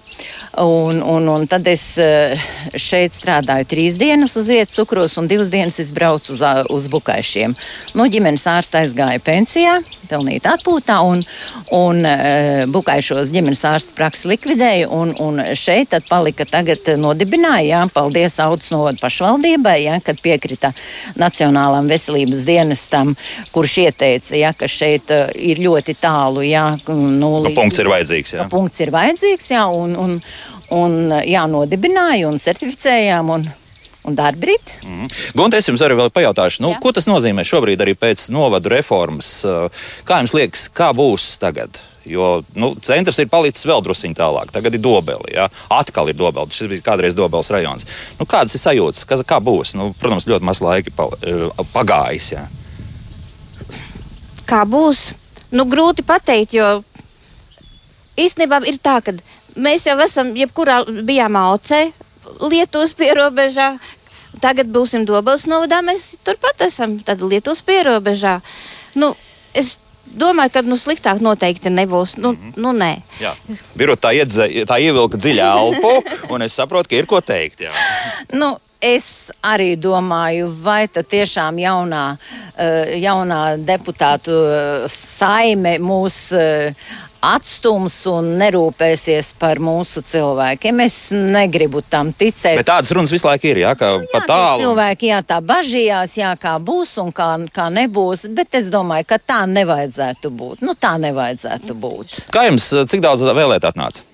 Un, 0.59 0.99
un, 0.99 1.29
un 1.31 1.45
tad 1.47 1.69
es 1.71 1.85
uh, 2.01 2.35
šeit 2.75 3.15
strādāju 3.15 3.69
trīs 3.71 3.99
dienas 4.01 4.35
uz 4.35 4.49
vietas 4.51 4.75
cukros 4.75 5.15
un 5.21 5.29
divas 5.31 5.53
dienas 5.53 5.79
es 5.79 5.93
braucu 5.95 6.35
uz, 6.35 6.43
uz 6.73 6.89
Bukaišiem. 6.91 7.55
Nu, 7.95 8.09
ģimenes 8.11 8.49
ārsta 8.51 8.83
aizgāja 8.83 9.23
pensijā, 9.23 9.77
pelnīt 10.11 10.49
atpūtā 10.49 10.99
un, 11.07 11.23
un 11.71 12.03
uh, 12.03 12.67
Bukaišos 12.67 13.31
ģimenes 13.31 13.63
ārsta 13.71 13.95
praksi 13.95 14.33
likvidēja 14.33 14.91
un, 14.91 15.15
un 15.23 15.39
šeit 15.55 15.93
tad 15.95 16.11
palika 16.11 16.43
tagad 16.51 16.91
nodibināja 16.99 17.76
jā, 17.77 17.83
paldies 17.93 18.39
Audas 18.43 18.71
novada 18.73 18.99
pašvaldībai, 19.01 19.77
jā, 19.85 19.99
kad 20.03 20.19
piekrita 20.23 20.73
Nacionālam 21.19 21.89
veselības 21.89 22.45
dienestam, 22.47 23.13
kurš 23.55 23.77
ieteica, 23.85 24.33
jā, 24.39 24.53
ka 24.57 24.69
šeit 24.71 25.13
uh, 25.13 25.29
ir 25.33 25.61
ļoti 25.63 25.97
tālu. 26.01 26.43
Jā, 26.47 26.65
nu, 26.89 27.37
nu, 27.45 27.53
punkts 27.57 27.79
ir 27.83 27.91
vajadzīgs. 27.93 28.35
Jā. 28.37 28.49
Punkts 28.51 28.83
ir 28.83 28.91
vajadzīgs, 28.95 29.53
jā, 29.53 29.63
un, 29.71 29.95
un, 30.01 30.17
un 30.75 30.99
jā, 31.23 31.45
nodibināja 31.51 32.27
un 32.31 32.41
certificējām. 32.41 33.33
Un, 33.37 33.49
un 34.07 34.15
darbīt. 34.15 34.77
Mm. 34.85 35.09
Gunte, 35.35 35.59
es 35.59 35.67
jums 35.67 35.83
arī 35.83 35.97
pajautāšu, 36.15 36.63
nu, 36.63 36.71
Jā. 36.71 36.79
ko 36.83 36.93
tas 36.95 37.09
nozīmē 37.09 37.43
šobrīd 37.47 37.83
arī 37.83 37.91
pēc 37.99 38.29
novadu 38.31 38.71
reformas? 38.71 39.41
Kā 40.07 40.21
jums 40.23 40.35
liekas, 40.37 40.69
kā 40.71 40.93
būs 40.95 41.33
tagad? 41.43 41.81
Jo 42.07 42.29
nu, 42.55 42.71
centrs 42.83 43.19
ir 43.21 43.29
palicis 43.31 43.65
vēl 43.67 43.83
druskuļi 43.85 44.17
tālāk. 44.17 44.51
Tagad 44.55 44.77
ir 44.77 44.83
dobeli. 44.83 45.35
Ja? 45.35 45.47
Atkal 45.73 46.11
ir 46.11 46.17
dobeli. 46.19 46.53
Šis 46.55 46.71
bija 46.71 46.85
kādreiz 46.85 47.17
dobeles 47.17 47.51
rajons. 47.53 47.87
Nu, 48.19 48.27
kādas 48.29 48.55
ir 48.57 48.63
sajūtas? 48.63 49.05
Kas, 49.09 49.23
kā 49.27 49.39
būs? 49.43 49.75
Nu, 49.79 49.91
protams, 49.99 50.27
ļoti 50.29 50.47
maz 50.47 50.63
laika 50.63 50.93
eh, 51.27 51.63
pagājis. 51.73 52.31
Ja? 52.35 52.47
Kā 54.47 54.63
būs? 54.67 55.11
Nu, 55.51 55.67
grūti 55.67 56.03
pateikt, 56.07 56.57
jo 56.57 56.81
īstenībā 58.19 58.59
ir 58.67 58.79
tā, 58.83 58.97
ka 59.03 59.13
mēs 59.55 59.87
jau 59.87 59.95
esam, 60.03 60.33
jebkurā 60.35 60.83
bijām 61.07 61.39
aucē, 61.39 61.87
Lietuvas 62.43 62.91
pierobežā. 62.97 63.77
Tagad 64.43 64.67
būsim 64.69 65.05
Dobelas 65.07 65.47
novadā, 65.49 65.79
mēs 65.81 66.17
turpat 66.27 66.59
esam 66.67 66.97
Lietuvas 66.99 67.63
pierobežā. 67.65 68.37
Nu, 68.99 69.13
es 69.55 69.77
domāju, 70.13 70.53
ka 70.53 70.61
nu, 70.65 70.77
sliktāk 70.79 71.21
noteikti 71.23 71.69
nebūs. 71.73 72.17
Nu, 72.17 72.31
mm 72.31 72.37
-hmm. 72.37 72.61
nu, 72.61 72.71
nē. 72.73 73.01
Jā, 73.21 73.33
Birota 73.75 74.07
tā, 74.07 74.13
iedze, 74.15 74.47
tā 74.65 74.79
ievilka 74.79 75.17
dziļā 75.17 75.49
elpu, 75.57 76.03
un 76.33 76.41
es 76.41 76.53
saprotu, 76.53 76.89
ka 76.89 76.95
ir 76.95 77.05
ko 77.05 77.21
teikt. 77.21 77.59
Jā. 77.59 77.71
Nu, 78.33 78.57
Es 78.77 79.31
arī 79.41 79.71
domāju, 79.73 80.51
vai 80.61 80.85
tā 80.85 81.01
tiešām 81.01 81.57
jaunā, 81.57 82.17
eh, 82.53 82.99
jaunā 83.01 83.57
deputātu 83.57 84.29
eh, 84.29 84.85
saime 84.87 85.79
mūs 85.81 86.31
eh, 86.37 86.75
atstums 87.27 87.95
un 88.09 88.29
nerūpēsies 88.39 89.33
par 89.39 89.59
mūsu 89.63 90.03
cilvēkiem. 90.05 90.81
Es 90.85 90.97
negribu 91.11 91.81
tam 91.83 92.13
ticēt. 92.15 92.57
Bet 92.61 92.69
tādas 92.69 92.93
runas 92.95 93.13
visu 93.13 93.27
laiku 93.27 93.51
ir, 93.51 93.61
jā, 93.65 93.73
ka 93.79 93.93
nu, 93.97 94.05
jā, 94.05 94.11
pat 94.13 94.27
tālu. 94.31 94.63
Cilvēki, 94.63 95.11
jā, 95.11 95.21
tā 95.27 95.39
bažījās, 95.43 96.17
jā, 96.19 96.33
kā 96.41 96.55
būs 96.63 96.95
un 97.03 97.13
kā, 97.15 97.29
kā 97.53 97.69
nebūs, 97.73 98.27
bet 98.37 98.59
es 98.59 98.71
domāju, 98.73 99.09
ka 99.11 99.19
tā 99.19 99.41
nevajadzētu 99.51 100.31
būt. 100.39 100.63
Nu, 100.65 100.77
tā 100.79 100.95
nevajadzētu 101.03 101.77
būt. 101.77 102.21
Kā 102.33 102.47
jums, 102.47 102.69
cik 102.91 103.03
daudz 103.03 103.25
vēlēt 103.27 103.67
atnāca? 103.67 104.05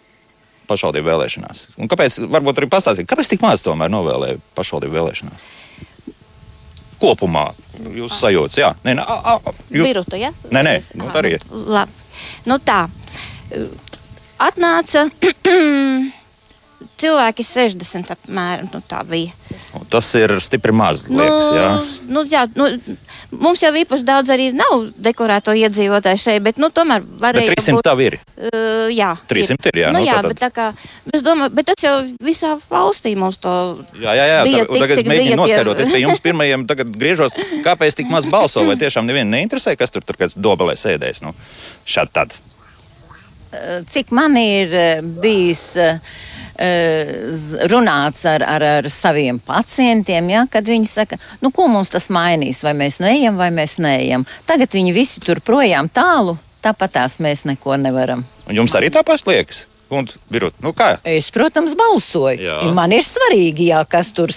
Pašvaldību 0.69 1.11
vēlēšanās. 1.11 1.65
Un 1.83 1.91
kāpēc, 1.91 2.21
varbūt 2.31 2.61
arī 2.61 2.69
pastāstīt, 2.71 3.09
kāpēc 3.09 3.33
tik 3.33 3.43
maz 3.43 3.65
tomēr 3.65 3.91
novēlēja 3.91 4.39
pašvaldību 4.57 4.95
vēlēšanās? 4.95 5.49
Kopumā 7.03 7.49
jūs 7.91 8.15
sajūtat, 8.15 8.61
jā, 8.61 8.69
nē, 8.87 8.93
nē, 8.95 9.03
jū... 9.75 9.83
Biruta, 9.83 10.15
ja? 10.15 10.31
nē, 10.55 10.63
nē, 10.63 10.77
nu, 10.95 11.09
arī. 11.19 11.35
Labi. 11.51 12.02
Nu 12.49 12.59
tā, 12.63 12.85
atnāca 14.43 15.07
cilvēki 16.99 17.43
60 17.45 18.13
apmēram. 18.15 18.69
Nu, 18.73 18.81
tā 18.87 19.01
bija. 19.07 19.33
Nu, 19.73 19.83
tas 19.91 20.07
ir 20.19 20.35
stipri 20.43 20.73
maz. 20.75 21.05
Liekas, 21.09 21.49
nu, 21.49 21.57
jā. 21.57 21.69
Nu, 22.13 22.23
jā, 22.29 22.43
nu, 22.57 22.67
mums 23.43 23.63
jau 23.63 23.71
īpaši 23.83 24.05
daudz 24.07 24.31
arī 24.33 24.49
nav 24.55 24.87
deklarēto 25.03 25.55
iedzīvotāju 25.57 26.21
šeit, 26.21 26.43
bet 26.45 26.61
nu, 26.61 26.69
tomēr 26.73 27.03
varēja. 27.03 27.49
Bet 27.49 27.61
300 27.63 27.77
būt, 27.77 27.87
tā 27.87 27.95
ir. 28.05 28.17
Uh, 28.37 28.87
jā, 28.93 29.11
300 29.31 29.71
ir. 29.71 29.73
ir 29.73 29.81
jā, 29.83 29.91
nu, 29.93 29.99
nu, 29.99 30.05
jā 30.05 30.19
bet, 30.27 30.45
kā, 30.53 30.69
domāju, 31.25 31.55
bet 31.57 31.69
tas 31.71 31.85
jau 31.85 31.95
visā 32.23 32.53
valstī 32.69 33.15
mums 33.19 33.41
to 33.41 33.53
jā, 33.97 34.13
jā, 34.13 34.29
jā, 34.29 34.39
bija. 34.47 34.63
Tā, 34.63 34.71
tik, 34.73 34.85
tagad 34.85 35.11
mēģinu 35.13 35.41
noskaidrot, 35.41 35.79
tie... 35.79 35.87
es 35.87 35.93
pie 35.93 36.05
jums 36.05 36.23
pirmajiem 36.27 36.65
tagad 36.69 36.95
griežos, 37.03 37.37
kāpēc 37.65 37.99
tik 37.99 38.13
maz 38.13 38.29
balso, 38.29 38.65
vai 38.67 38.77
tiešām 38.79 39.09
nevienu 39.09 39.33
neinteresē, 39.33 39.77
kas 39.79 39.93
tur, 39.93 40.05
tur 40.05 40.19
kāds 40.19 40.37
dobelē 40.37 40.77
sēdēs. 40.79 41.23
Nu, 41.25 41.35
šādi 41.89 42.19
tad. 42.19 42.35
Cik 43.89 44.09
man 44.15 44.33
ir 44.39 44.73
bijis 45.21 45.75
runāts 47.71 48.25
ar, 48.29 48.43
ar, 48.45 48.63
ar 48.79 48.89
saviem 48.91 49.39
pacientiem, 49.41 50.29
ja, 50.29 50.45
kad 50.51 50.67
viņi 50.69 50.87
saka, 50.89 51.17
nu, 51.41 51.51
ko 51.51 51.67
mums 51.71 51.89
tas 51.93 52.09
mainīs, 52.13 52.63
vai 52.63 52.75
mēs 52.77 52.99
nu 53.01 53.09
ejam, 53.09 53.37
vai 53.39 53.49
mēs 53.53 53.79
neejam. 53.81 54.25
Tagad 54.49 54.73
viņi 54.73 54.93
visi 54.93 55.23
tur 55.23 55.41
projām 55.41 55.89
tālu, 55.89 56.37
tāpat 56.63 56.97
tās 56.99 57.19
mēs 57.23 57.45
neko 57.49 57.77
nevaram. 57.81 58.25
Un 58.47 58.59
jums 58.59 58.75
arī 58.77 58.91
tāpat 58.93 59.25
liekas? 59.27 59.67
Un, 59.93 60.07
birut, 60.31 60.55
nu 60.63 60.71
kā? 60.73 60.95
es, 61.05 61.27
protams, 61.33 61.75
balsoju. 61.77 62.41
Jā. 62.41 62.55
Man 62.73 62.95
ir 62.95 63.05
svarīgi, 63.05 63.69
jā, 63.69 63.83
kas 63.85 64.09
tur 64.15 64.31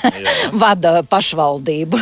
vada 0.62 1.00
pašvaldību. 1.08 2.00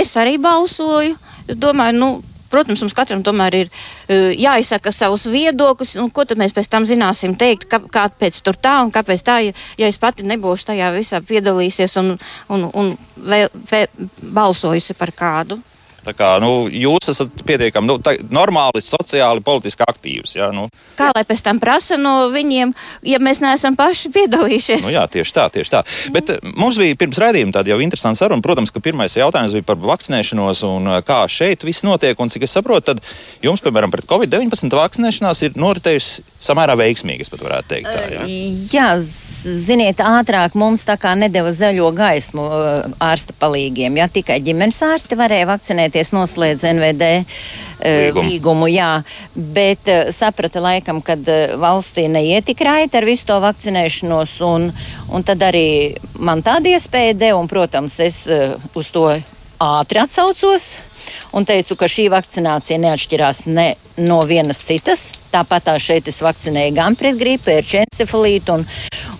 es 0.00 0.14
arī 0.16 0.38
balsoju. 0.40 1.18
Domāju, 1.52 1.98
nu, 1.98 2.10
Protams, 2.52 2.84
mums 2.84 2.96
katram 2.96 3.24
tomēr 3.24 3.58
ir 3.62 3.72
uh, 3.72 4.30
jāizsaka 4.36 4.92
savus 4.94 5.26
viedokļus, 5.32 5.96
un 6.02 6.12
ko 6.12 6.26
tad 6.28 6.40
mēs 6.40 6.54
pēc 6.56 6.70
tam 6.72 6.86
zināsim 6.88 7.36
teikt, 7.38 7.66
kā, 7.72 7.80
kāpēc 7.80 8.42
tur 8.44 8.58
tā 8.60 8.78
un 8.84 8.92
kāpēc 8.94 9.24
tā, 9.26 9.40
ja, 9.48 9.56
ja 9.80 9.90
es 9.90 10.00
pati 10.02 10.26
nebūšu 10.28 10.72
tajā 10.72 10.92
visā 10.94 11.22
piedalīsies 11.24 11.98
un, 12.02 12.14
un, 12.52 12.68
un 12.76 12.94
vēl, 13.16 13.48
vēl 13.72 14.08
balsojusi 14.36 14.98
par 14.98 15.14
kādu. 15.16 15.60
Tā 16.02 16.14
kā, 16.18 16.32
nu, 16.42 16.66
jūs 16.66 17.12
esat 17.12 17.44
pietiekami 17.46 17.86
nu, 17.86 17.96
tā, 18.02 18.16
normāli, 18.34 18.82
sociāli, 18.82 19.42
politiski 19.44 19.84
aktīvs. 19.86 20.34
Ja, 20.34 20.48
nu. 20.54 20.66
Kā 20.98 21.12
lai 21.14 21.22
pēc 21.28 21.44
tam 21.46 21.60
prasa 21.62 21.98
no 22.00 22.28
viņiem, 22.32 22.72
ja 23.06 23.20
mēs 23.22 23.42
neesam 23.44 23.76
paši 23.78 24.10
piedalījušies? 24.14 24.82
Nu, 24.82 24.90
jā, 24.90 25.04
tieši 25.10 25.36
tā, 25.36 25.46
tieši 25.54 25.74
tā. 25.76 25.84
Nu. 26.08 26.14
Bet 26.16 26.32
eh, 26.34 26.42
mums 26.58 26.80
bija 26.80 26.98
pirms 26.98 27.20
raidījuma 27.22 27.54
tāda 27.54 27.74
jau 27.74 27.78
interesanta 27.84 28.24
saruna. 28.24 28.42
Protams, 28.42 28.74
ka 28.74 28.82
pirmais 28.82 29.14
jautājums 29.14 29.54
bija 29.54 29.68
par 29.70 29.78
vakcinēšanos 29.84 30.64
un 30.66 30.90
eh, 30.96 30.98
kā 31.06 31.20
šeit 31.30 31.62
viss 31.66 31.86
notiek. 31.86 32.18
Un 32.18 32.32
cik 32.34 32.48
es 32.48 32.56
saprotu, 32.58 32.90
tad 32.90 33.02
jums, 33.44 33.62
piemēram, 33.62 33.94
pret 33.94 34.08
Covid-19 34.10 34.74
vakcinēšanās 34.82 35.44
ir 35.46 35.58
noritējusi 35.62 36.26
samērā 36.42 36.74
veiksmīgi, 36.78 37.22
es 37.22 37.30
pat 37.30 37.46
varētu 37.46 37.70
teikt. 37.70 37.92
Tā, 37.92 38.02
jā. 38.10 38.26
jā, 38.74 38.88
ziniet, 38.98 40.02
ātrāk 40.02 40.58
mums 40.58 40.82
tā 40.88 40.98
kā 40.98 41.14
nedeva 41.18 41.52
zaļo 41.54 41.92
gaismu 41.94 42.48
ārsta 43.02 43.36
palīgiem. 43.38 44.00
Jā, 44.02 44.10
tikai 44.10 44.40
ģimenes 44.42 44.82
ārsti 44.82 45.18
varēja 45.18 45.46
vakcinēt 45.52 45.91
vakcinēties, 45.92 46.12
noslēdz 46.12 46.64
NVD 46.64 47.02
eh, 47.82 48.10
līgumu. 48.12 48.28
līgumu 48.28 48.68
jā, 48.70 49.02
bet 49.34 49.88
uh, 49.88 50.10
saprata 50.12 50.60
laikam, 50.60 51.02
ka 51.02 51.14
uh, 51.14 51.28
eh, 51.28 51.56
valstī 51.56 52.08
neiet 52.08 52.46
tik 52.46 52.60
raiti 52.60 52.96
ar 52.96 53.04
visu 53.04 53.26
to 53.26 53.38
vakcinēšanos, 53.40 54.40
un, 54.42 54.72
un 55.12 55.22
tad 55.22 55.42
arī 55.42 55.94
man 56.18 56.42
tāda 56.42 56.72
iespēja 56.72 57.14
deva, 57.14 57.40
un, 57.40 57.48
protams, 57.48 57.98
es 58.00 58.28
uz 58.74 58.90
to 58.90 59.08
ātri 59.62 60.00
atsaucos 60.02 60.78
un 61.32 61.44
teicu, 61.44 61.76
ka 61.76 61.86
šī 61.86 62.08
vakcinācija 62.10 62.78
neatšķirās 62.78 63.46
ne 63.46 63.74
no 63.98 64.22
vienas 64.26 64.62
citas. 64.64 65.12
Tāpat 65.32 65.66
tā 65.66 65.76
šeit 65.80 66.08
es 66.08 66.22
vakcinēju 66.22 66.74
gan 66.76 66.96
pret 66.96 67.18
gripu, 67.18 67.52
encefalītu. 67.52 68.58
Un, 68.58 68.66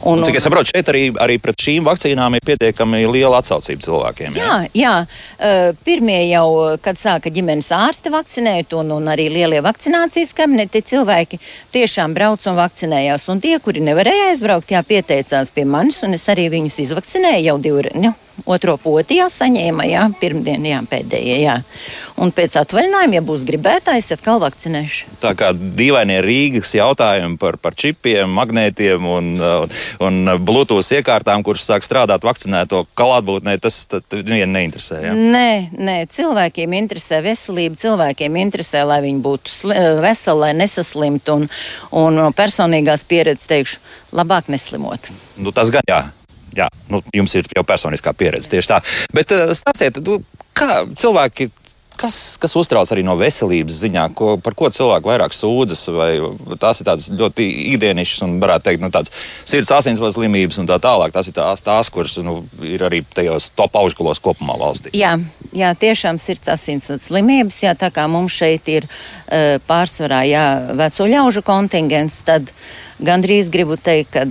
un, 0.02 0.18
un, 0.18 0.24
Cik 0.26 0.38
es 0.38 0.46
saprotu, 0.46 0.72
šeit 0.74 0.90
arī, 0.92 1.02
arī 1.22 1.38
pret 1.42 1.62
šīm 1.62 1.86
vakcīnām 1.86 2.36
ir 2.36 2.44
pietiekami 2.46 3.04
liela 3.10 3.40
atsaucība 3.42 3.86
cilvēkiem. 3.86 4.38
Jā, 4.38 4.56
jā. 4.74 4.94
jā. 5.38 5.62
pirmie 5.86 6.18
jau, 6.30 6.46
kad 6.82 7.00
sāka 7.00 7.32
ģimenes 7.32 7.70
ārste 7.76 8.12
vakcinēt, 8.14 8.74
un, 8.78 8.92
un 8.98 9.10
arī 9.12 9.28
lielie 9.32 9.62
vakcinācijas 9.64 10.34
kabineti, 10.38 10.84
cilvēki 10.92 11.40
tiešām 11.74 12.16
brauc 12.16 12.44
un 12.50 12.58
vakcinējās. 12.58 13.28
Un 13.32 13.42
tie, 13.44 13.56
kuri 13.62 13.84
nevarēja 13.84 14.32
aizbraukt, 14.32 14.74
jā, 14.74 14.82
pieteicās 14.86 15.54
pie 15.54 15.66
manis, 15.68 16.02
un 16.06 16.18
es 16.18 16.28
arī 16.32 16.48
viņus 16.52 16.80
izvakcinēju 16.86 17.48
jau 17.50 17.58
divreiz. 17.62 17.98
Nu, 18.02 18.14
otro 18.46 18.76
poti 18.80 19.18
jau 19.20 19.28
saņēma, 19.32 19.86
jā, 19.90 20.06
pirmdien, 20.20 20.64
jā, 20.66 20.80
pēdējie, 20.90 21.38
jā. 21.42 21.56
Un 22.22 22.32
pēc 22.34 22.56
atvaļinājuma, 22.60 23.16
ja 23.18 23.22
būs 23.26 23.44
gribētājs, 23.48 24.12
atkal 24.16 24.40
vakcinēšu. 24.42 25.16
Tā 25.22 25.32
kā 25.38 25.52
dīvainie 25.52 26.20
Rīgas 26.24 26.74
jautājumi 26.76 27.38
par, 27.40 27.58
par 27.62 27.76
čipiem, 27.78 28.30
magnētiem 28.36 29.08
un, 29.08 29.30
uh, 29.40 29.82
un 30.04 30.34
Bluetooth 30.42 30.92
iekārtām, 30.98 31.44
kuras 31.46 31.66
sāk 31.68 31.86
strādāt 31.86 32.24
vakcinēto 32.26 32.84
klātbūtnē, 32.98 33.56
tas 33.62 33.84
nevienu 34.12 34.52
neinteresē. 34.54 35.02
Ja? 35.06 35.14
Nē, 35.16 35.72
nē, 35.76 35.96
cilvēkiem 36.12 36.76
interesē 36.82 37.22
veselība, 37.24 37.80
cilvēkiem 37.80 38.40
interesē, 38.44 38.84
lai 38.88 39.02
viņi 39.06 39.22
būtu 39.24 39.72
veseli, 40.02 40.38
lai 40.46 40.52
nesaslimtu. 40.62 41.38
Un, 41.38 41.48
un 42.02 42.18
personīgās 42.36 43.06
pieredzes 43.08 43.48
teikšu, 43.50 43.80
labāk 44.16 44.50
neslimot. 44.52 45.10
Nu, 45.36 45.54
tas 45.54 45.72
gan 45.72 45.86
jā. 45.88 46.02
Jā, 46.56 46.68
nu, 46.92 47.02
jums 47.16 47.34
ir 47.38 47.48
jau 47.56 47.64
personiskā 47.66 48.14
pieredze 48.16 48.50
tieši 48.52 48.72
tā. 48.74 48.80
Bet 49.16 49.34
uh, 49.34 49.54
stāstiet, 49.56 50.02
nu, 50.04 50.20
kā 50.56 50.82
cilvēki 50.98 51.50
kas, 52.02 52.16
kas 52.40 52.54
uztrauc 52.58 52.90
arī 52.92 53.04
no 53.06 53.14
veselības 53.18 53.78
ziņā, 53.84 54.06
ko, 54.18 54.34
par 54.42 54.56
ko 54.58 54.70
cilvēki 54.72 55.08
vairāk 55.08 55.34
sūdzas. 55.36 55.84
Tās 56.60 56.82
ir 56.82 56.88
tādas 56.88 57.08
ļoti 57.14 57.46
ikdienišķas 57.74 58.24
un, 58.26 58.36
varētu 58.42 58.68
teikt, 58.68 58.82
nu, 58.84 58.90
tādas 58.94 59.12
sirds 59.48 59.72
asinsvads 59.74 60.16
slimības 60.18 60.60
un 60.62 60.70
tā 60.70 60.78
tālāk. 60.82 61.14
Tās 61.14 61.30
ir 61.30 61.36
tās, 61.36 61.64
tās 61.64 61.90
kuras 61.92 62.16
nu, 62.24 62.40
ir 62.66 62.84
arī 62.86 63.02
tajos 63.14 63.50
top 63.58 63.76
augšgalos 63.82 64.22
kopumā 64.24 64.56
valstī. 64.60 64.94
Jā, 64.98 65.14
jā 65.56 65.72
tiešām 65.78 66.20
sirds 66.22 66.50
asinsvads 66.52 67.10
slimības. 67.10 67.62
Jā, 67.64 67.76
tā 67.78 67.92
kā 67.94 68.08
mums 68.10 68.34
šeit 68.36 68.70
ir 68.72 68.88
uh, 68.88 69.58
pārsvarā 69.68 70.24
jā, 70.28 70.46
veco 70.78 71.10
ļaužu 71.14 71.44
kontingents, 71.46 72.22
tad 72.26 72.54
gandrīz 73.02 73.52
gribu 73.52 73.78
teikt, 73.80 74.12
ka 74.16 74.26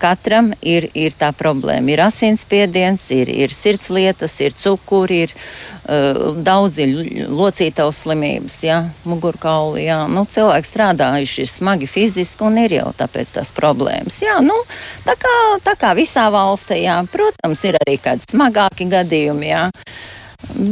Katram 0.00 0.50
ir, 0.64 0.86
ir 0.96 1.14
tā 1.18 1.28
problēma. 1.36 1.92
Ir 1.92 2.00
asinsspiediens, 2.06 3.04
ir, 3.12 3.28
ir 3.28 3.52
sirdslietas, 3.52 4.38
ir 4.40 4.56
cukuri, 4.56 5.22
ir 5.26 5.34
uh, 5.34 6.30
daudzi 6.40 6.86
locītavas 7.28 8.00
slimības, 8.06 8.56
jā, 8.64 8.78
mugurkauli. 9.04 9.84
Jā. 9.84 10.00
Nu, 10.08 10.24
cilvēki 10.30 10.70
strādājuši 10.70 11.44
ir 11.44 11.52
smagi 11.52 11.90
fiziski 11.90 12.46
un 12.48 12.58
ir 12.64 12.78
jau 12.80 12.88
tāpēc 12.96 13.36
tās 13.36 13.52
problēmas. 13.56 14.22
Jā, 14.24 14.40
nu, 14.44 14.56
tā, 15.04 15.18
kā, 15.20 15.36
tā 15.66 15.76
kā 15.80 15.94
visā 15.98 16.30
valstī, 16.32 16.82
jā. 16.86 17.00
protams, 17.12 17.64
ir 17.68 17.80
arī 17.84 18.00
kādi 18.00 18.24
smagāki 18.32 18.88
gadījumi, 18.90 19.52
jā. 19.52 19.66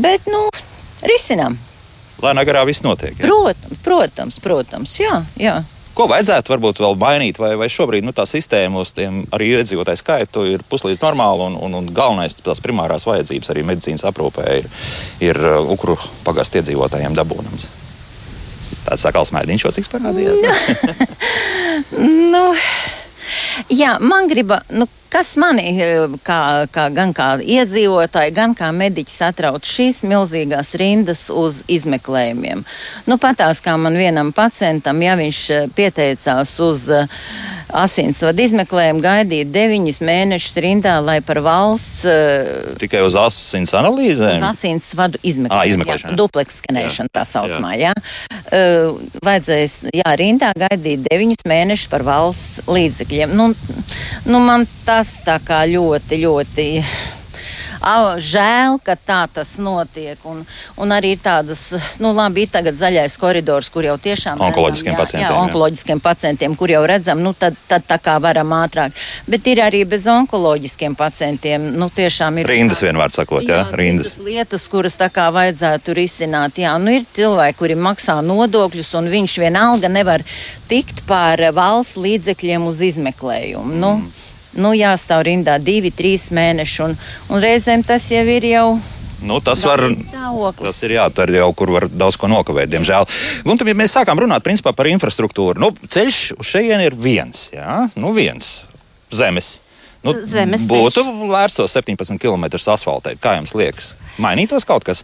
bet 0.04 0.28
nu, 0.32 0.46
risinām. 1.04 1.58
Lēnā 2.22 2.42
garā 2.48 2.64
viss 2.66 2.82
notiek. 2.82 3.14
Jā? 3.14 3.28
Protams, 3.28 3.82
protams, 3.84 4.40
protams, 4.42 4.94
jā. 4.98 5.20
jā. 5.38 5.60
Ko 5.98 6.04
vajadzētu 6.06 6.52
varbūt 6.52 6.78
vēl 6.78 6.94
mainīt, 6.94 7.40
vai, 7.42 7.56
vai 7.58 7.66
šobrīd 7.74 8.04
nu, 8.06 8.12
tā 8.14 8.22
sistēma 8.28 8.84
uz 8.84 8.92
tiem 8.94 9.24
arī 9.34 9.48
iedzīvotāju 9.56 9.98
skaitu 9.98 10.44
ir 10.46 10.62
puslīdz 10.70 11.02
normāla 11.02 11.48
un, 11.50 11.56
un, 11.58 11.74
un 11.74 11.88
galvenais 11.90 12.36
tās 12.38 12.62
primārās 12.62 13.06
vajadzības 13.08 13.50
arī 13.50 13.64
medicīnas 13.66 14.06
aprūpē 14.06 14.44
ir, 14.60 14.68
ir 15.26 15.40
uh, 15.42 15.58
ukru 15.74 15.96
pagastu 16.22 16.60
iedzīvotājiem 16.60 17.18
dabūnams? 17.18 17.66
Tāds 18.86 19.02
sakals 19.08 19.34
mēdīņš 19.34 19.66
jau 19.66 19.74
cik 19.74 19.90
parādījās? 19.96 20.38
nu, 22.34 22.44
jā, 23.74 23.96
man 23.98 24.30
griba, 24.30 24.62
nu, 24.70 24.86
Kas 25.08 25.36
mani 25.40 25.70
eh, 25.80 26.04
kā, 26.24 26.40
kā, 26.72 26.88
gan 26.92 27.14
kā 27.16 27.28
iedzīvotāji, 27.40 28.34
gan 28.36 28.52
kā 28.56 28.68
mediķi 28.76 29.14
satrauc 29.14 29.64
šīs 29.64 30.02
milzīgās 30.08 30.74
rindas 30.80 31.28
uz 31.32 31.62
izmeklējumiem? 31.64 32.64
Nu, 33.08 33.16
patās 33.20 33.62
kā 33.64 33.78
man 33.80 33.96
vienam 33.96 34.34
pacientam, 34.36 35.00
ja 35.02 35.16
viņš 35.16 35.40
eh, 35.56 35.70
pieteicās 35.78 36.52
uz 36.60 36.90
uh, 36.92 37.08
asinsvadu 37.68 38.42
izmeklējumu 38.44 39.02
gaidīt 39.04 39.50
deviņus 39.52 40.00
mēnešus 40.04 40.56
rindā, 40.64 40.96
lai 41.04 41.18
par 41.24 41.40
valsts. 41.44 42.06
Tikai 42.80 43.02
uz 43.04 43.16
asins 43.18 43.74
analīzēm? 43.76 44.40
Uz 44.40 44.46
asinsvadu 44.52 45.20
izmeklēšanu. 45.22 45.60
À, 45.60 45.68
izmeklēšana. 45.72 46.12
Jā, 46.14 46.18
dupleks 46.18 46.60
skanēšana 46.62 47.12
tā 47.12 47.24
saucamā, 47.28 47.74
jā. 47.78 47.92
jā. 47.92 48.54
Vajadzēs, 49.24 49.76
jā, 50.00 50.14
rindā 50.20 50.52
gaidīt 50.58 51.04
deviņus 51.08 51.44
mēnešus 51.48 51.92
par 51.92 52.04
valsts 52.08 52.68
līdzekļiem. 52.68 53.36
Nu, 53.36 53.50
nu 54.28 54.42
man 54.44 54.64
tas 54.98 55.20
tā 55.22 55.36
kā 55.38 55.62
ļoti, 55.70 56.18
ļoti 56.24 56.64
žēl, 58.18 58.80
ka 58.82 58.96
tā 58.98 59.20
tas 59.30 59.52
notiek. 59.62 60.18
Un, 60.26 60.40
un 60.74 60.90
arī 60.90 61.12
ir 61.14 61.20
tādas, 61.22 61.70
nu, 62.02 62.10
labi, 62.16 62.42
ir 62.42 62.50
tagad 62.50 62.74
zaļais 62.74 63.14
koridors, 63.20 63.68
kur 63.70 63.86
jau 63.86 63.94
tiešām 63.94 64.42
onkoloģiskiem 64.42 64.90
redzam, 64.90 65.04
pacientiem. 65.04 65.22
Jā, 65.22 65.30
jā, 65.30 65.44
onkoloģiskiem 65.44 66.02
pacientiem, 66.02 66.56
kur 66.58 66.72
jau 66.74 66.82
redzam, 66.90 67.22
nu, 67.22 67.30
tad, 67.38 67.54
tad 67.70 67.86
tā 67.86 68.00
kā 68.02 68.16
varam 68.18 68.50
ātrāk. 68.58 68.96
Bet 69.30 69.46
ir 69.46 69.62
arī 69.62 69.84
bez 69.86 70.08
onkoloģiskiem 70.10 70.98
pacientiem. 70.98 71.70
Nu, 71.78 71.86
tiešām 71.94 72.42
ir 72.42 72.50
rindas 72.50 72.82
vienmēr 72.82 73.14
sakot, 73.14 73.46
jā, 73.46 73.62
jā 73.62 73.78
rindas. 73.78 74.16
Lietas, 74.18 74.66
kuras 74.72 74.98
tā 74.98 75.12
kā 75.14 75.28
vajadzētu 75.34 75.94
risināt. 75.94 76.58
Jā, 76.58 76.74
nu, 76.82 76.96
ir 76.98 77.06
cilvēki, 77.14 77.60
kuri 77.62 77.78
maksā 77.78 78.18
nodokļus, 78.26 78.96
un 78.98 79.12
viņš 79.14 79.38
vienalga 79.46 79.92
nevar 79.92 80.26
tikt 80.66 81.06
pār 81.06 81.46
valsts 81.54 82.00
līdzekļiem 82.02 82.66
uz 82.66 82.82
izmeklējumu. 82.90 83.78
Nu, 83.78 84.00
mm. 84.00 84.08
Nu, 84.18 84.27
nu, 84.56 84.72
jāstāv 84.76 85.26
rindā 85.28 85.58
divi, 85.60 85.90
trīs 85.94 86.28
mēneši, 86.34 86.78
un, 86.86 86.96
un 87.28 87.42
reizēm 87.42 87.84
tas 87.86 88.08
jau 88.12 88.24
ir 88.24 88.48
jau. 88.48 88.68
Nu, 89.18 89.40
tas, 89.42 89.64
var, 89.66 89.82
tas 90.60 90.76
ir 90.86 90.94
jā, 90.94 91.08
tur 91.10 91.32
jau 91.34 91.48
kur 91.58 91.72
var 91.74 91.88
daudz 91.90 92.14
ko 92.16 92.30
nokavēt, 92.30 92.70
diemžēl. 92.70 93.08
Un 93.50 93.58
tad, 93.58 93.66
ja 93.66 93.74
mēs 93.74 93.96
sākām 93.98 94.20
runāt 94.22 94.46
principā, 94.46 94.70
par 94.78 94.86
infrastruktūru, 94.92 95.58
nu, 95.58 95.72
ceļš 95.90 96.20
uz 96.38 96.52
šejienes 96.52 96.86
ir 96.86 96.98
viens, 96.98 97.48
jā, 97.50 97.80
nu, 97.98 98.14
viens 98.14 98.60
zemes. 99.10 99.58
Nu, 100.06 100.14
zemes 100.22 100.68
būtu 100.70 101.02
vērts 101.26 101.58
tos 101.58 101.74
17 101.74 102.20
km 102.22 102.46
asfaltēt. 102.54 103.18
Kā 103.22 103.34
jums 103.40 103.54
liekas? 103.58 103.96
Mainītos 104.22 104.66
kaut 104.68 104.86
kas? 104.86 105.02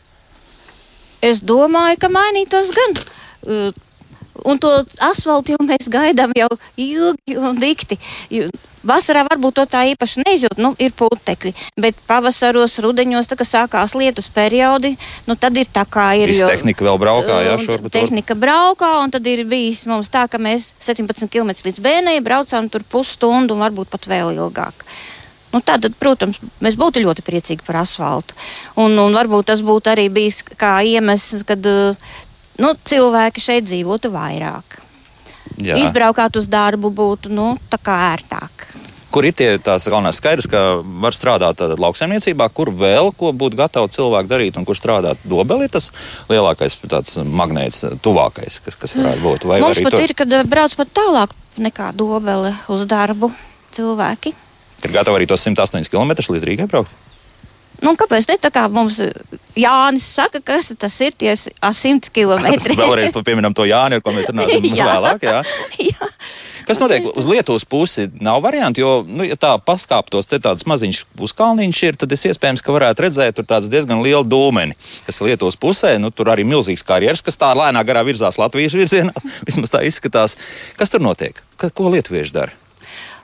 Es 1.24 1.40
domāju, 1.42 1.98
ka 1.98 2.11
mainītos 2.12 2.70
gan. 2.76 2.94
Un 4.42 4.59
to 4.59 4.70
asfaltu 5.05 5.55
jau 5.55 5.64
mēs 5.64 5.87
gaidām 5.92 6.33
jau 6.35 6.51
ilgi 6.81 7.37
un 7.38 7.59
dikti. 7.61 7.99
Vasarā 8.85 9.23
varbūt 9.25 9.55
to 9.57 9.64
tā 9.70 9.85
īpaši 9.94 10.25
neizjūt, 10.27 10.59
nu, 10.61 10.75
ir 10.83 10.92
putekļi, 10.92 11.55
bet 11.81 11.97
pavasaros, 12.09 12.77
rudeņos, 12.85 13.31
tā 13.31 13.38
kā 13.40 13.47
sākās 13.49 13.94
lietus 13.97 14.29
periodi, 14.35 14.92
nu, 15.25 15.38
tad 15.40 15.57
ir 15.57 15.70
tā 15.73 15.87
kā 15.88 16.11
ir. 16.20 16.35
Jo, 16.35 16.51
tehnika 16.53 16.85
vēl 16.85 17.01
braukā, 17.01 17.38
jā, 17.47 17.57
šurp. 17.62 17.88
Tehnika 17.94 18.37
braukā, 18.37 18.90
un 19.01 19.14
tad 19.14 19.25
ir 19.31 19.47
bijis 19.49 19.87
mums 19.88 20.12
tā, 20.12 20.27
ka 20.29 20.42
mēs 20.42 20.75
17 20.85 21.33
km 21.33 21.55
līdz 21.64 21.81
Bēnei 21.85 22.20
braucām 22.25 22.68
tur 22.68 22.85
pusstundu 22.85 23.57
un 23.57 23.64
varbūt 23.64 23.94
pat 23.94 24.11
vēl 24.11 24.35
ilgāk. 24.37 24.85
Nu, 25.55 25.62
tad, 25.62 25.87
protams, 26.03 26.40
mēs 26.64 26.75
būtu 26.77 27.01
ļoti 27.05 27.23
priecīgi 27.25 27.64
par 27.64 27.85
asfaltu. 27.85 28.35
Un, 28.83 28.99
un 28.99 29.14
varbūt 29.14 29.53
tas 29.53 29.62
būtu 29.64 29.92
arī 29.92 30.09
bijis 30.12 30.42
kā 30.59 30.81
iemesls, 30.83 31.47
kad 31.47 31.62
nu, 32.62 32.74
cilvēki 32.84 33.42
šeit 33.42 33.68
dzīvotu 33.68 34.10
vairāk. 34.14 34.80
Jā. 35.60 35.78
Izbraukāt 35.78 36.36
uz 36.40 36.48
darbu 36.50 36.90
būtu 36.94 37.30
nu, 37.32 37.54
ērtāk. 37.70 38.66
Kur 39.14 39.22
ir 39.28 39.34
tie 39.38 39.52
tās 39.62 39.84
galvenās 39.86 40.18
skaidrs, 40.18 40.48
ka 40.50 40.60
var 40.82 41.14
strādāt 41.14 41.60
lauksaimniecībā, 41.78 42.48
kur 42.50 42.72
vēl 42.74 43.12
ko 43.14 43.30
būtu 43.30 43.60
gatavi 43.60 43.92
cilvēki 43.94 44.30
darīt 44.32 44.58
un 44.58 44.66
kur 44.66 44.74
strādāt 44.74 45.22
dobeli, 45.22 45.68
tas 45.70 45.92
lielākais 46.26 46.74
magnēts, 47.22 47.84
tuvākais, 48.02 48.58
kas, 48.64 48.74
kas 48.80 48.96
varētu 48.98 49.22
būt. 49.22 49.46
Vai 49.46 49.60
Mums 49.62 49.84
pat 49.86 49.94
tur... 49.94 50.02
ir, 50.02 50.16
kad 50.18 50.34
brauc 50.50 50.74
pat 50.80 50.90
tālāk 50.98 51.38
nekā 51.62 51.92
dobele 51.94 52.56
uz 52.74 52.82
darbu 52.90 53.30
cilvēki. 53.76 54.34
Ir 54.82 54.92
gatavi 54.98 55.20
arī 55.20 55.30
tos 55.30 55.46
108 55.46 55.86
km 55.92 56.18
līdz 56.18 56.50
Rīgai 56.50 56.66
braukt? 56.66 56.90
Nu, 57.82 57.94
kāpēc 57.98 58.28
ne 58.30 58.37
tā 58.38 58.50
kā 58.54 58.64
mums 58.70 59.00
Jānis 59.58 60.06
saka, 60.16 60.40
kas 60.44 60.70
tas 60.78 60.94
ir 61.04 61.14
tie 61.18 61.34
100 61.34 62.12
km? 62.14 62.46
Vēlreiz 62.78 63.14
to 63.14 63.22
pieminam 63.26 63.54
to 63.56 63.66
Jāni, 63.68 63.98
ar 63.98 64.04
ko 64.04 64.14
mēs 64.14 64.30
runāsim 64.30 64.66
jā. 64.78 64.87
vēlāk. 64.88 65.26
Jā. 65.26 65.40
jā. 65.90 66.10
Kas 66.64 66.80
notiek 66.80 67.04
uz 67.12 67.26
Lietuvas 67.28 67.66
pusi? 67.68 68.06
Nav 68.24 68.40
variantu, 68.44 68.80
jo, 68.80 68.92
nu, 69.04 69.26
ja 69.26 69.37
tā 69.37 69.52
paskāptos, 69.60 70.28
te 70.30 70.38
tāds 70.40 70.64
maziņš 70.68 71.02
puskalniņš 71.18 71.80
ir, 71.84 71.98
tad 72.00 72.14
es 72.16 72.24
iespējams, 72.30 72.62
ka 72.64 72.72
varētu 72.72 73.04
redzēt 73.04 73.37
tur 73.37 73.48
tāds 73.48 73.68
diezgan 73.72 74.00
lielu 74.04 74.24
dūmeni, 74.24 74.76
kas 75.04 75.20
ir 75.20 75.32
Lietuvas 75.32 75.58
pusē. 75.60 75.96
Nu, 76.00 76.08
tur 76.14 76.32
arī 76.32 76.46
milzīgs 76.48 76.87
karjeras, 76.87 77.24
kas 77.24 77.37
tā 77.40 77.52
lēnā 77.58 77.84
garā 77.84 78.04
virzās 78.06 78.40
Latvijas 78.40 78.76
virzienā. 78.78 79.12
Vismaz 79.48 79.74
tā 79.74 79.84
izskatās. 79.84 80.38
Kas 80.80 80.94
tur 80.94 81.04
notiek? 81.04 81.42
Ko 81.60 81.92
lietuvieši 81.92 82.34
dara? 82.34 82.56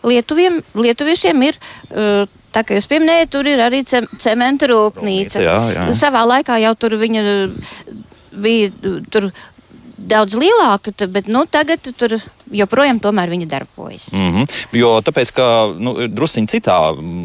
Lietuviem, 0.04 0.60
lietuviešiem 0.76 1.48
ir. 1.48 1.58
Uh, 1.88 2.28
Tā 2.50 2.64
kā 2.66 2.74
jūs 2.74 2.88
pieminējāt, 2.90 3.30
tur 3.30 3.46
ir 3.46 3.62
arī 3.62 3.84
cementa 3.86 4.66
rūpnīca. 4.70 5.42
Jā, 5.44 5.58
jā. 5.76 5.86
Savā 5.98 6.24
laikā 6.26 6.58
jau 6.64 6.74
tur 6.78 6.96
viņa 6.98 7.22
bija 8.40 8.70
tur 9.10 9.30
daudz 10.10 10.34
lielāka, 10.38 10.92
bet 11.12 11.28
nu, 11.30 11.44
tagad 11.50 11.84
tur 11.98 12.16
joprojām 12.50 12.98
viņa 13.00 13.46
darbojas. 13.46 14.12
Mm 14.12 14.30
-hmm. 14.32 14.50
Jo 14.72 15.00
tāpēc, 15.04 15.32
ka 15.32 15.46
nu, 15.78 15.94
druskuļi 16.08 16.46
citā 16.46 16.78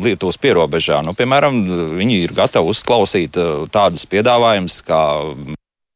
Lietuvas 0.04 0.38
pierobežā, 0.38 1.02
nu, 1.02 1.14
piemēram, 1.14 1.54
viņi 1.98 2.24
ir 2.24 2.34
gatavi 2.34 2.70
uzklausīt 2.70 3.38
uh, 3.38 3.68
tādus 3.70 4.06
piedāvājumus, 4.06 4.82
kā 4.84 5.02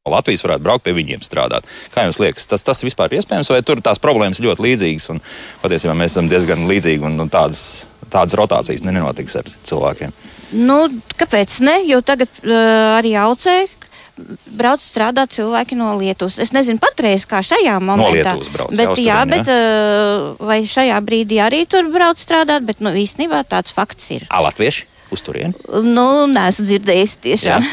Latvijas 0.09 0.43
varētu 0.43 0.63
braukt 0.63 0.83
pie 0.83 0.93
viņiem 0.93 1.21
strādāt. 1.21 1.67
Kā 1.93 2.03
jums 2.07 2.19
liekas, 2.19 2.47
tas, 2.49 2.63
tas 2.63 2.83
vispār 2.83 3.13
ir 3.13 3.19
iespējams, 3.19 3.49
vai 3.49 3.61
tur 3.61 3.81
tās 3.81 3.99
problēmas 3.99 4.41
ļoti 4.41 4.65
līdzīgas? 4.65 5.09
Patiesībā 5.61 5.93
mēs 5.93 6.15
esam 6.15 6.29
diezgan 6.31 6.67
līdzīgi 6.69 7.05
un, 7.05 7.19
un 7.19 7.29
tādas, 7.29 7.85
tādas 8.11 8.37
rotācijas 8.39 8.85
nenotiks 8.85 9.39
ar 9.39 9.49
cilvēkiem. 9.69 10.13
Nu, 10.65 10.81
kāpēc 11.19 11.59
ne? 11.65 11.79
Jo 11.87 12.01
tagad 12.05 12.31
uh, 12.41 12.97
arī 12.97 13.13
aucē 13.21 13.61
brauc 14.59 14.81
strādāt 14.83 15.33
cilvēki 15.35 15.77
no 15.79 15.93
Lietuvas. 15.99 16.39
Es 16.43 16.51
nezinu 16.55 16.81
patreiz, 16.81 17.25
kā 17.29 17.39
šajā 17.45 17.77
momentā. 17.79 18.35
Lietuvas 18.35 18.51
brauc, 18.55 18.75
bet, 18.75 18.93
jā, 18.99 19.05
jā, 19.07 19.19
bet 19.29 19.51
uh, 19.53 20.47
vai 20.49 20.59
šajā 20.67 20.99
brīdī 21.05 21.39
arī 21.43 21.63
tur 21.69 21.87
brauc 21.93 22.19
strādāt, 22.19 22.65
bet 22.67 22.83
nu, 22.83 22.91
īstenībā 22.91 23.45
tāds 23.47 23.75
fakts 23.75 24.11
ir. 24.17 24.27
Ā, 24.27 24.41
latvieši 24.49 24.88
uz 25.13 25.23
turieni. 25.25 25.53
Nu, 25.85 26.27
neesmu 26.29 26.65
dzirdējis 26.67 27.15
tiešām. 27.23 27.65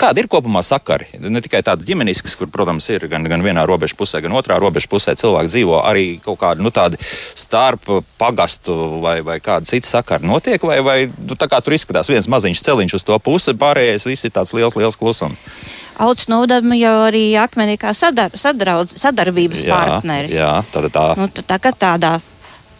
Kāda 0.00 0.22
ir 0.22 0.28
kopumā 0.30 0.62
sakari? 0.66 1.08
Ne 1.20 1.42
tikai 1.44 1.62
tāda 1.66 1.84
ģimeniskas, 1.86 2.34
kur, 2.38 2.48
protams, 2.52 2.88
ir 2.92 3.06
gan, 3.12 3.26
gan 3.28 3.44
vienā 3.44 3.64
robežas 3.68 3.96
pusē, 3.98 4.22
gan 4.24 4.34
otrā 4.38 4.58
robežas 4.62 4.88
pusē 4.90 5.14
cilvēki 5.18 5.52
dzīvo, 5.52 5.78
arī 5.84 6.06
kaut 6.24 6.40
kādi 6.40 6.64
nu, 6.64 6.72
starp 7.34 7.90
pagastu 8.20 8.74
vai, 9.02 9.20
vai 9.26 9.38
kāda 9.44 9.68
cita 9.68 9.88
sakara 9.88 10.24
notiek, 10.24 10.62
vai, 10.62 10.80
vai 10.84 10.98
nu, 11.10 11.36
tā 11.38 11.48
kā 11.50 11.60
tur 11.64 11.76
izskatās 11.76 12.10
viens 12.10 12.28
maziņš 12.30 12.64
celiņš 12.64 12.98
uz 12.98 13.06
to 13.06 13.18
pusi, 13.22 13.54
pārējais 13.58 14.08
viss 14.08 14.28
ir 14.28 14.34
tāds 14.34 14.54
liels, 14.56 14.76
liels 14.78 14.98
klusums. 14.98 15.38
Auts 16.02 16.26
novadama 16.30 16.74
jau 16.78 16.94
arī 17.04 17.34
akmenī 17.38 17.76
kā 17.80 17.92
sadar, 17.94 18.32
sadraudz, 18.38 18.96
sadarbības 18.98 19.60
Jā, 19.66 19.76
partneri. 19.76 20.32
jā, 20.34 20.52
tā, 20.72 20.86
tā 20.88 21.04
Nu, 21.20 21.28
tā 21.28 21.58
kā 21.60 21.74
tādā 21.76 22.16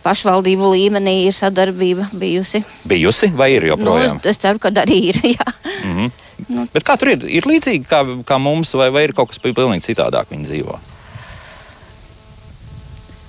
pašvaldību 0.04 0.72
līmenī 0.74 1.14
ir 1.28 1.36
sadarbība 1.36 2.08
bijusi. 2.12 2.64
bijusi 2.84 3.30
vai 3.36 3.52
ir 3.56 3.62
Nu, 3.62 3.74
joprojām? 3.74 4.20
es, 4.22 4.36
es 4.36 4.42
ceru, 4.42 4.58
ka 4.62 4.70
arī 4.82 5.00
ir. 5.12 5.20
Jā. 5.36 6.10
Bet 6.72 6.82
kā 6.84 6.96
tur 6.98 7.12
ir? 7.14 7.26
Ir 7.30 7.46
līdzīgi 7.46 7.86
kā, 7.88 8.02
kā 8.26 8.38
mums, 8.42 8.74
vai, 8.74 8.90
vai 8.90 9.04
ir 9.06 9.12
kaut 9.16 9.30
kas 9.30 9.38
pilnīgi 9.38 9.92
citādāk 9.92 10.32
viņi 10.34 10.48
dzīvo? 10.50 10.80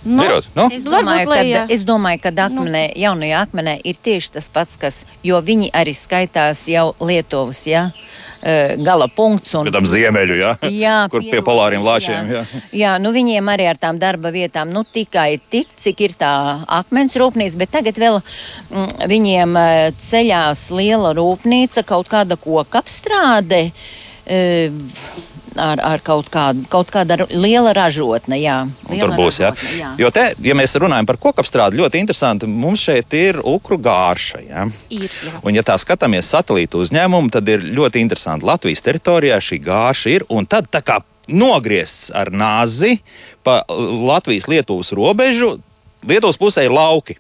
Nu, 0.04 0.20
Birot, 0.22 0.50
nu? 0.56 0.68
Es 0.68 0.84
Nu, 0.84 0.92
domāju, 0.92 1.30
ka, 1.30 1.66
es 1.72 1.84
domāju, 1.88 2.20
ka 2.26 2.32
akmenē, 2.44 2.90
jaunajā 3.00 3.44
akmenē 3.46 3.78
ir 3.88 3.96
tieši 4.04 4.34
tas 4.36 4.50
pats, 4.52 4.76
kas, 4.76 5.06
jo 5.24 5.40
viņi 5.40 5.70
arī 5.72 5.94
skaitās 5.96 6.66
jau 6.68 6.90
Lietuvas 7.00 7.62
ja, 7.70 7.86
eh, 7.88 8.33
gala 8.84 9.08
punkts. 9.08 9.54
Un, 9.56 9.70
Tam 9.74 9.88
ziemeļu, 9.88 10.38
jā? 10.40 10.52
Jā, 10.68 10.98
kur 11.12 11.24
pie 11.24 11.42
polāriem 11.46 11.84
lāčiem. 11.86 12.32
Jā. 12.32 12.44
Jā. 12.44 12.62
jā, 12.82 12.94
nu 13.04 13.14
viņiem 13.16 13.52
arī 13.54 13.68
ar 13.72 13.80
tām 13.80 14.00
darba 14.02 14.34
vietām 14.36 14.72
nu, 14.74 14.84
tikai 14.84 15.38
tik, 15.52 15.72
cik 15.80 16.06
ir 16.08 16.16
tā 16.20 16.34
akmens 16.82 17.16
rūpnīca, 17.20 17.60
bet 17.62 17.74
tagad 17.78 18.00
vēl 18.04 18.20
mm, 18.20 19.06
viņiem 19.12 19.60
eh, 19.62 19.92
ceļās 20.04 20.68
liela 20.76 21.14
rūpnīca, 21.18 21.86
kaut 21.88 22.12
kāda 22.12 22.40
koka 22.40 22.84
apstrāde. 22.84 23.70
eh, 24.26 24.72
Ar, 25.60 25.82
ar 25.84 26.02
kaut 26.06 26.30
kādu, 26.34 26.64
kaut 26.72 26.90
kāda 26.94 27.18
liela 27.30 27.74
ražotne, 27.78 28.40
jā. 28.42 28.64
Liela 28.90 29.08
tur 29.08 29.16
būs, 29.18 29.40
jā. 29.42 29.52
ražotne, 29.54 29.74
jā. 29.78 29.92
Jo 30.02 30.12
te, 30.14 30.26
ja 30.42 30.56
mēs 30.58 30.76
runājam 30.82 31.10
par 31.10 31.20
kokapstrādi, 31.22 31.80
ļoti 31.82 32.02
interesanti, 32.02 32.50
mums 32.50 32.84
šeit 32.88 33.14
ir 33.18 33.42
ukru 33.44 33.78
gārša. 33.84 34.44
Jā. 34.48 34.68
Ir, 34.90 35.08
jā. 35.10 35.40
Un, 35.44 35.54
ja 35.58 35.66
tā 35.66 35.78
skatāmies 35.82 36.32
satelītu 36.34 36.82
uzņēmumu, 36.86 37.34
tad 37.34 37.50
ir 37.54 37.66
ļoti 37.76 38.02
interesanti. 38.02 38.48
Latvijas 38.50 38.86
teritorijā 38.86 39.38
šī 39.44 39.60
gārša 39.64 40.16
ir, 40.16 40.28
un 40.34 40.50
tad 40.50 40.72
tā 40.74 40.82
kā 40.86 41.02
nogriezts 41.30 42.10
ar 42.16 42.34
nāzi 42.34 42.98
pa 43.44 43.62
Latvijas-Lietuvas 43.70 44.92
robežu, 44.96 45.58
Lietuvas 46.04 46.40
pusē 46.40 46.66
ir 46.68 46.74
lauki. 46.76 47.16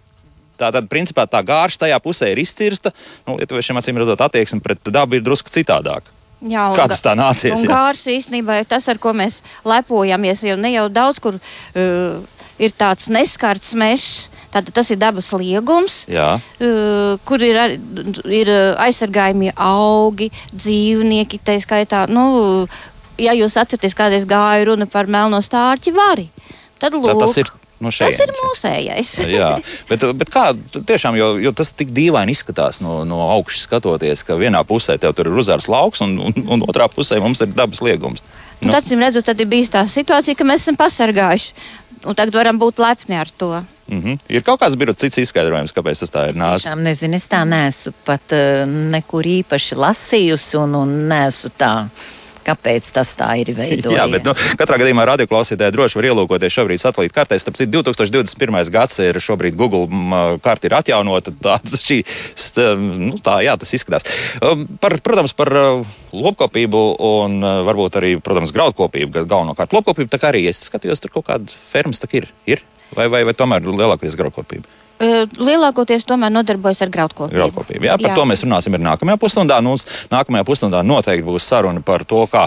Tātad, 0.59 0.85
principā, 0.91 1.25
tā 1.27 1.41
gārša 1.45 1.85
tajā 1.85 1.97
pusē 2.03 2.29
ir 2.31 2.41
izcirsta. 2.43 2.91
Nu, 3.27 3.37
Lietuviešiem 3.39 3.79
acīm 3.79 3.97
redzot, 3.99 4.21
attieksme 4.21 4.61
pret 4.63 4.91
dabu 4.93 5.17
ir 5.17 5.23
drusku 5.25 5.51
citādāka. 5.53 6.11
Jā, 6.43 6.65
un 6.71 6.75
Kā 6.75 6.89
tas 6.91 6.99
tā 7.03 7.13
nācies, 7.15 7.55
Un 7.55 7.69
gārs 7.69 8.01
īstenībā 8.11 8.57
ir 8.59 8.65
tas, 8.67 8.87
ar 8.91 8.97
ko 8.99 9.13
mēs 9.15 9.41
lepojamies. 9.63 10.43
Jo 10.43 10.57
ne 10.59 10.73
jau 10.73 10.89
daudz, 10.91 11.21
kur 11.23 11.37
uh, 11.39 12.43
ir 12.59 12.73
tāds 12.75 13.07
neskarts 13.07 13.71
mežs, 13.79 14.27
tātad 14.51 14.73
tas 14.75 14.91
ir 14.91 14.99
dabas 14.99 15.31
liegums. 15.39 16.01
Uh, 16.59 17.15
kur 17.25 17.39
ir, 17.41 17.55
arī- 17.63 17.79
ir 18.27 18.51
uh, 18.51 18.75
aizsargājumie 18.83 19.53
augi, 19.55 20.27
dzīvnieki, 20.51 21.39
tā 21.47 21.55
skaitā. 21.63 22.03
Nu, 22.11 22.67
ja 23.21 23.31
jūs 23.37 23.55
atceraties, 23.61 23.95
kādreiz 23.97 24.27
gāja 24.27 24.67
runa 24.67 24.85
par 24.89 25.07
melno 25.07 25.39
stārķi 25.43 25.95
vari, 25.95 26.27
tad 26.81 26.93
lūk, 26.97 27.07
Tā, 27.13 27.19
tas 27.23 27.37
ir 27.39 27.51
no 27.79 27.89
tas 27.89 27.97
šejienes, 27.97 28.21
ir 28.21 28.43
mūsējais. 28.43 29.11
Jā, 29.37 29.49
bet, 29.89 30.05
bet 30.19 30.31
kā 30.33 30.45
tiešām, 30.75 31.17
jo, 31.19 31.33
jo 31.43 31.53
tas 31.55 31.73
tik 31.73 31.93
dīvaini 31.95 32.35
izskatās 32.35 32.81
no, 32.83 33.01
no 33.07 33.21
augšas 33.33 33.67
skatoties, 33.67 34.25
ka 34.27 34.37
vienā 34.39 34.63
pusē 34.67 34.97
tev 35.01 35.15
tur 35.17 35.31
ir 35.31 35.39
uzārs 35.43 35.69
lauks, 35.71 36.03
un, 36.05 36.17
un, 36.19 36.33
un 36.57 36.65
otrā 36.67 36.89
pusē 36.91 37.19
mums 37.23 37.41
ir 37.41 37.53
dabas 37.53 37.83
liegums. 37.85 38.23
Nu, 38.63 38.71
tad, 38.71 38.83
acīm 38.83 39.01
redzot, 39.03 39.25
tad 39.27 39.39
ir 39.43 39.49
bijis 39.51 39.71
tā 39.73 39.83
situācija, 39.89 40.37
ka 40.39 40.47
mēs 40.47 40.63
esam 40.63 40.79
pasargājuši. 40.79 41.55
Un 42.03 42.17
tagad 42.19 42.35
varam 42.35 42.59
būt 42.59 42.81
lepni 42.83 43.15
ar 43.15 43.29
to. 43.31 43.63
Mm 43.87 44.01
-hmm. 44.01 44.19
Ir 44.29 44.43
kaut 44.43 44.61
kāds 44.61 44.75
birot 44.75 44.97
cits 44.97 45.17
izskaidrojums, 45.17 45.73
kāpēc 45.73 45.99
tas 45.99 46.11
tā 46.11 46.29
ir 46.29 46.35
nācis. 46.35 46.63
Tiešām 46.63 46.83
nezinu, 46.83 47.15
es 47.15 47.27
tā 47.27 47.43
neesmu 47.47 47.93
pat 48.05 48.21
uh, 48.31 48.67
nekur 48.67 49.23
īpaši 49.23 49.75
lasījusi 49.75 50.57
un, 50.57 50.75
un 50.75 51.07
neesmu 51.07 51.49
tā. 51.59 51.87
Kāpēc 52.43 52.89
tas 52.95 53.13
tā 53.19 53.29
ir 53.41 53.53
veidojies? 53.55 53.97
Jā, 53.97 54.07
bet 54.11 54.27
nu, 54.27 54.33
katrā 54.59 54.79
gadījumā 54.81 55.05
radioklausītāji 55.13 55.75
droši 55.75 55.99
var 55.99 56.07
ielūkoties 56.09 56.57
šobrīd 56.57 56.83
satelīta 56.83 57.17
kartē. 57.21 57.39
Citu, 57.39 57.83
2021. 57.85 58.59
gads 58.73 58.99
ir 59.03 59.19
šobrīd 59.23 59.57
Google 59.59 59.87
m, 59.87 60.15
karte 60.43 60.69
ir 60.69 60.77
atjaunota. 60.79 61.33
Tā, 61.43 61.57
šī, 61.79 61.99
nu, 62.79 63.17
tā, 63.23 63.39
jā, 63.43 63.55
tas 63.59 63.73
izskatās. 63.75 64.05
Um, 64.43 64.67
Par, 64.83 64.95
protams, 65.03 65.33
par 65.37 65.49
uh, 65.55 65.95
lopkopību 66.15 66.83
un 67.03 67.37
uh, 67.43 67.61
varbūt 67.67 67.99
arī, 67.99 68.13
protams, 68.23 68.53
graudkopību, 68.55 69.25
galvenokārt 69.29 69.75
lopkopību. 69.75 70.11
Tā 70.11 70.19
kā 70.21 70.31
arī 70.31 70.45
es 70.51 70.63
skatījos, 70.69 71.03
tur 71.03 71.13
kaut 71.13 71.27
kāda 71.29 71.59
fermas 71.71 72.01
tā 72.03 72.09
ir. 72.15 72.29
ir? 72.49 72.63
Vai, 72.95 73.09
vai, 73.11 73.23
vai 73.27 73.35
tomēr 73.37 73.65
lielākoties 73.65 74.17
graudkopība? 74.19 74.82
Lielākoties 75.01 76.05
tomēr 76.07 76.31
nodarbojas 76.31 76.83
ar 76.85 76.91
graudkopību. 76.93 77.35
Graudkopība. 77.35 77.91
Jā, 77.91 77.99
par 77.99 78.13
jā. 78.13 78.15
to 78.17 78.25
mēs 78.29 78.45
runāsim 78.45 78.77
arī 78.77 78.85
nākamajā 78.87 79.19
pusstundā. 79.19 79.59
Nu, 79.65 79.75
nākamajā 80.13 80.47
pusstundā 80.47 80.83
noteikti 80.85 81.25
būs 81.27 81.47
saruna 81.49 81.83
par 81.83 82.05
to, 82.07 82.23
kā 82.31 82.45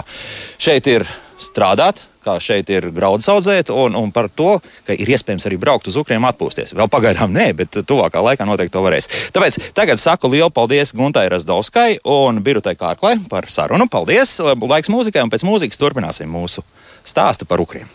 šeit 0.61 0.87
ir 0.89 1.05
strādāt, 1.41 2.01
kā 2.25 2.37
šeit 2.41 2.69
ir 2.73 2.89
grauds 2.95 3.27
audzēt, 3.31 3.69
un, 3.73 3.95
un 3.99 4.11
par 4.15 4.29
to, 4.33 4.57
ka 4.87 4.95
ir 4.95 5.11
iespējams 5.13 5.45
arī 5.47 5.59
braukt 5.61 5.87
uz 5.91 5.99
Ukriem 5.99 6.25
atpūsties. 6.27 6.73
Vēl 6.77 6.89
pagaidām 6.91 7.35
nē, 7.35 7.51
bet 7.61 7.79
tuvākā 7.87 8.23
laikā 8.25 8.47
noteikti 8.47 8.73
to 8.73 8.83
varēs. 8.85 9.09
Tāpēc 9.35 9.59
tagad 9.77 10.01
saku 10.01 10.31
lielu 10.33 10.49
paldies 10.53 10.95
Guntai 10.97 11.27
Razdovskai 11.33 12.01
un 12.17 12.41
Birutai 12.43 12.75
Kārklai 12.79 13.15
par 13.29 13.51
sarunu. 13.53 13.89
Paldies! 13.91 14.39
Laiks 14.41 14.91
mūzikai, 14.93 15.23
un 15.23 15.33
pēc 15.33 15.45
mūzikas 15.47 15.79
turpināsim 15.81 16.31
mūsu 16.31 16.65
stāstu 17.07 17.47
par 17.47 17.63
Ukriem. 17.63 17.87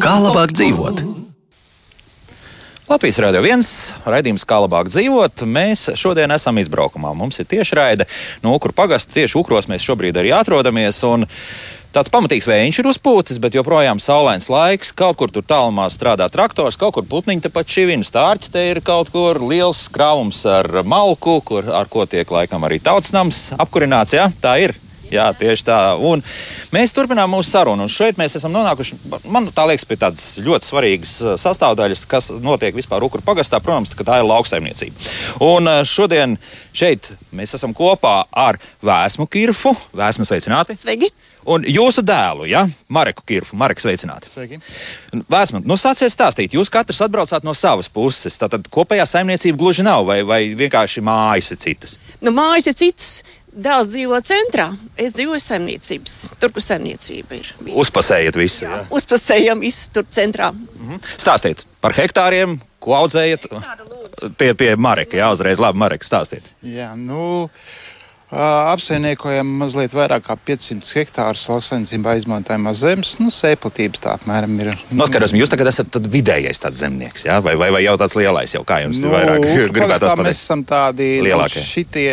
Kā 0.00 0.12
labāk 0.22 0.52
dzīvot? 0.54 1.00
Latvijas 2.90 3.18
Rādio 3.22 3.42
1 3.42 3.66
raidījums, 4.06 4.44
kā 4.46 4.60
labāk 4.62 4.90
dzīvot. 4.90 5.42
Mēs 5.50 5.88
šodien 5.98 6.30
esam 6.34 6.58
izbraukumā. 6.62 7.10
Mums 7.14 7.42
ir 7.42 7.46
tieši 7.50 7.78
raide 7.78 8.06
no 8.42 8.54
Ukru 8.54 8.74
pagasta. 8.74 9.14
Tieši 9.14 9.38
Ukros 9.38 9.66
mēs 9.70 9.82
šobrīd 9.82 10.18
arī 10.22 10.30
atrodamies. 10.34 11.02
Tāds 11.90 12.10
pamatīgs 12.10 12.46
vējš 12.46 12.78
ir 12.82 12.88
uzpūtis, 12.92 13.38
bet 13.42 13.58
joprojām 13.58 13.98
saulains 14.02 14.46
laiks. 14.50 14.94
Kaut 14.94 15.18
kur 15.18 15.30
tur 15.34 15.42
tālumā 15.42 15.88
strādā 15.90 16.30
traktors, 16.30 16.78
kaut 16.78 16.94
kur 16.98 17.06
putniņi 17.10 17.48
tepat 17.48 17.66
šķivina 17.66 18.06
stārķis. 18.06 18.54
Te 18.54 18.62
ir 18.70 18.82
kaut 18.86 19.10
kur 19.10 19.42
liels 19.42 19.88
krāvums 19.90 20.44
ar 20.46 20.84
malku, 20.86 21.40
kur, 21.46 21.66
ar 21.66 21.90
ko 21.90 22.06
tiek 22.06 22.30
laikam 22.30 22.62
arī 22.66 22.78
tautsnams 22.78 23.50
apkurināts. 23.58 24.14
Ja? 24.14 24.30
Tā 24.38 24.54
ir. 24.66 24.78
Jā, 25.10 25.26
tieši 25.34 25.66
tā. 25.66 25.78
Un 26.06 26.22
mēs 26.74 26.94
turpinām 26.94 27.32
mūsu 27.34 27.50
sarunu. 27.50 27.86
Un 27.86 27.92
šeit 27.92 28.18
mēs 28.20 28.36
esam 28.38 28.54
nonākuši, 28.54 28.98
man 29.30 29.48
tā 29.54 29.66
liekas, 29.70 29.86
pie 29.88 29.98
tādas 30.00 30.26
ļoti 30.44 30.70
svarīgas 30.70 31.14
uh, 31.24 31.34
sastāvdaļas, 31.40 32.06
kas 32.10 32.30
notiek 32.42 32.76
vispār 32.76 33.02
Ukru 33.06 33.24
pagastā. 33.26 33.58
Protams, 33.64 33.94
ka 33.98 34.06
tā 34.06 34.20
ir 34.20 34.28
lauksaimniecība. 34.30 35.10
Un 35.46 35.70
uh, 35.70 35.82
šodien 35.86 36.38
šeit 36.76 37.10
mēs 37.34 37.56
esam 37.58 37.74
kopā 37.76 38.22
ar 38.30 38.60
Vēsmu 38.86 39.26
Kirfu. 39.30 39.74
Vēsmu 39.96 40.28
sveicināti! 40.28 40.78
Sveiki! 40.78 41.10
Un 41.48 41.64
jūsu 41.64 42.02
dēlu, 42.04 42.44
ja? 42.50 42.66
Mareku 42.92 43.24
Kirfu. 43.26 43.56
Marek, 43.58 43.80
sveicināti! 43.80 44.28
Sveiki. 44.30 44.60
Vēsmu, 45.30 45.62
nu 45.64 45.78
sāciet 45.80 46.12
stāstīt. 46.12 46.54
Jūs 46.54 46.70
katrs 46.72 47.00
atbraucāt 47.06 47.46
no 47.48 47.54
savas 47.56 47.88
puses. 47.92 48.36
Tātad 48.40 48.68
kopējā 48.72 49.06
saimniecība 49.08 49.58
gluži 49.58 49.86
nav, 49.86 50.04
vai, 50.08 50.20
vai 50.26 50.42
vienkārši 50.58 51.02
mājas 51.04 51.54
ir 51.54 51.60
citas? 51.64 51.96
Nu, 52.20 52.34
mājas 52.36 52.68
ir 52.70 52.76
cits. 52.76 53.12
Dēls 53.50 53.90
dzīvo 53.90 54.18
centrā. 54.22 54.68
Es 55.00 55.16
dzīvoju 55.16 55.42
saimniecības. 55.42 56.16
Tur, 56.38 56.52
kur 56.54 56.62
saimniecība 56.62 57.40
ir. 57.40 57.48
Uzpasējiet 57.82 58.38
visu. 58.38 58.64
Ja? 58.68 58.84
Uzpasējam 58.94 59.62
visu 59.64 59.90
tur 59.94 60.06
centrā. 60.12 60.52
Stāstiet 61.16 61.64
par 61.82 61.96
hektāriem, 61.96 62.58
ko 62.82 62.94
audzējat. 63.00 63.48
Pie, 64.38 64.52
pie 64.58 64.72
Mareka, 64.78 65.18
jā, 65.18 65.28
uzreiz 65.34 65.60
labi, 65.62 65.78
Mareka, 65.82 66.06
stāstiet. 66.06 66.46
Jā, 66.66 66.92
nu, 66.98 67.48
Apsaimniekojam 68.30 69.48
mazliet 69.58 69.90
vairāk 69.90 70.22
kā 70.28 70.36
500 70.46 70.86
hektārus 71.00 71.48
lauksaimniecībā 71.50 72.12
izmantojamās 72.20 72.78
zemes. 72.84 73.16
Nu, 73.18 73.32
sēplotības 73.34 74.04
tā 74.04 74.12
apmēram 74.14 74.54
ir. 74.62 74.70
Noskaros, 74.94 75.34
jūs 75.34 75.50
tagad 75.50 75.72
esat 75.72 75.98
vidējais 76.12 76.62
tāds 76.62 76.78
zemnieks, 76.84 77.26
jā? 77.26 77.40
vai, 77.42 77.56
vai, 77.58 77.72
vai 77.74 77.82
jau 77.82 77.96
tāds 77.98 78.14
lielais, 78.14 78.54
jau 78.54 78.62
kā 78.66 78.84
jums 78.84 79.00
nu, 79.02 79.08
ir 79.10 79.16
vairāk 79.16 79.46
gribētu 79.74 80.06
pateikt? 80.06 80.22
Mēs 80.28 80.42
esam 80.44 80.62
tādi 80.68 81.08
lielākie. 81.26 81.58
Nu, 81.58 81.70
šitie 81.72 82.12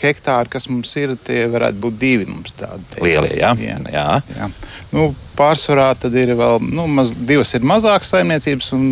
hektāri, 0.00 0.48
kas 0.54 0.70
mums 0.72 0.94
ir, 0.96 1.12
tie 1.20 1.44
varētu 1.52 1.82
būt 1.84 1.98
divi 2.00 2.30
mums 2.30 2.56
tādi. 2.56 3.02
Lielie, 3.04 3.34
jā? 3.36 3.52
Jā. 3.60 3.76
jā. 3.92 4.06
jā. 4.38 4.48
Nu, 4.96 5.10
pārsvarā 5.36 5.90
tad 6.00 6.16
ir 6.16 6.32
vēl 6.40 6.56
nu, 6.72 6.88
maz, 6.88 7.12
divas 7.28 7.52
ir 7.52 7.68
mazākas 7.68 8.14
saimniecības 8.14 8.72
un 8.78 8.88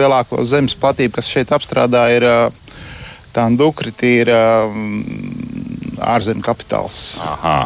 lielāko 0.00 0.40
zemes 0.48 0.72
platību, 0.80 1.18
kas 1.20 1.28
šeit 1.28 1.52
apstrādā, 1.52 2.08
ir 2.16 2.26
tā 3.36 3.44
dukri, 3.52 3.92
ir 4.08 4.32
ārzemju 6.04 6.44
kapitāls. 6.44 7.18
Aha. 7.24 7.58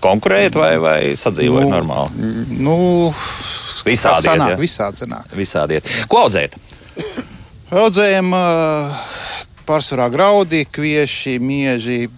Konkurēt 0.00 0.56
vai, 0.56 0.72
vai 0.80 0.98
sadzīvot 1.18 1.66
nu, 1.66 1.72
normāli? 1.74 2.30
Nu, 2.64 2.76
visādi 3.84 4.30
sanāk, 4.30 4.54
ja? 4.54 4.60
visādi 4.60 5.02
sanāk. 5.02 5.34
Visādi 5.36 5.76
iet. 5.76 5.90
Ko 6.08 6.24
audzēt? 6.24 6.56
Audzējam 7.70 8.32
pārsvarā 9.68 10.08
graudi, 10.10 10.64
kvieši, 10.72 11.36
mieži, 11.44 12.08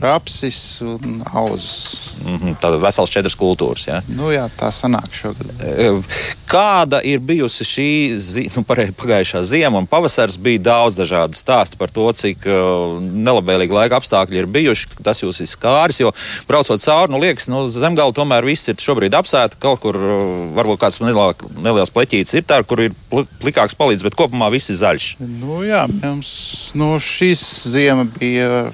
rapsis 0.00 0.80
un 0.80 1.22
auzas. 1.32 2.10
Mm 2.24 2.36
-hmm, 2.36 2.56
Tāda 2.60 2.80
vesels 2.80 3.10
četras 3.10 3.36
kultūras. 3.36 3.88
Ja? 3.88 4.02
Nu, 4.16 4.30
jā, 4.32 4.48
tā 4.58 4.70
sanāk 4.72 5.12
šogad. 5.12 5.46
E, 5.62 6.02
kāda 6.46 7.00
ir 7.04 7.20
bijusi 7.20 7.64
šī 7.64 8.16
zi 8.16 8.50
nu, 8.56 8.62
pagājušā 8.62 9.42
ziema 9.42 9.78
un 9.78 9.86
pavasars? 9.86 10.36
Bija 10.36 10.58
daudz 10.58 10.96
dažādu 10.96 11.34
stāstu 11.34 11.76
par 11.76 11.90
to, 11.90 12.12
cik 12.12 12.38
uh, 12.46 13.02
nelabvēlīgi 13.02 13.72
laika 13.72 13.96
apstākļi 13.96 14.36
ir 14.36 14.46
bijuši. 14.46 14.88
Tas 15.02 15.22
jūs 15.22 15.40
ir 15.40 15.46
skāris, 15.46 16.00
jo 16.00 16.12
braucot 16.48 16.80
cauri, 16.80 17.12
nu, 17.12 17.18
liekas, 17.18 17.48
nu, 17.48 17.68
zemgāli 17.68 18.12
tomēr 18.12 18.44
viss 18.44 18.68
ir 18.68 18.76
šobrīd 18.76 19.14
apsēta. 19.14 19.56
Kaut 19.58 19.80
kur 19.80 19.96
uh, 19.96 20.54
varbūt 20.56 20.80
kāds 20.80 21.00
neliels 21.00 21.90
pleķītis 21.90 22.34
ir 22.34 22.44
tā, 22.48 22.62
kur 22.62 22.80
ir 22.80 22.92
pl 23.10 23.26
plikāks 23.42 23.74
palīdz, 23.78 24.02
bet 24.02 24.16
kopumā 24.18 24.50
viss 24.50 24.70
ir 24.70 24.78
zaļš. 24.80 25.16
Nu, 25.20 25.62
jā, 25.66 25.86
mums 26.02 26.72
nu, 26.78 26.94
šīs 27.02 27.42
ziema 27.72 28.06
bija 28.18 28.68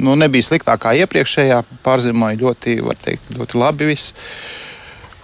nu, 0.00 0.14
nebija 0.18 0.48
sliktāk 0.48 0.84
kā 0.84 0.94
iepriekšējā. 1.02 1.62
Pārzīmoja 1.84 2.40
ļoti, 2.40 2.76
teikt, 3.04 3.32
ļoti 3.36 3.60
labi. 3.60 3.90
Viss. 3.92 4.14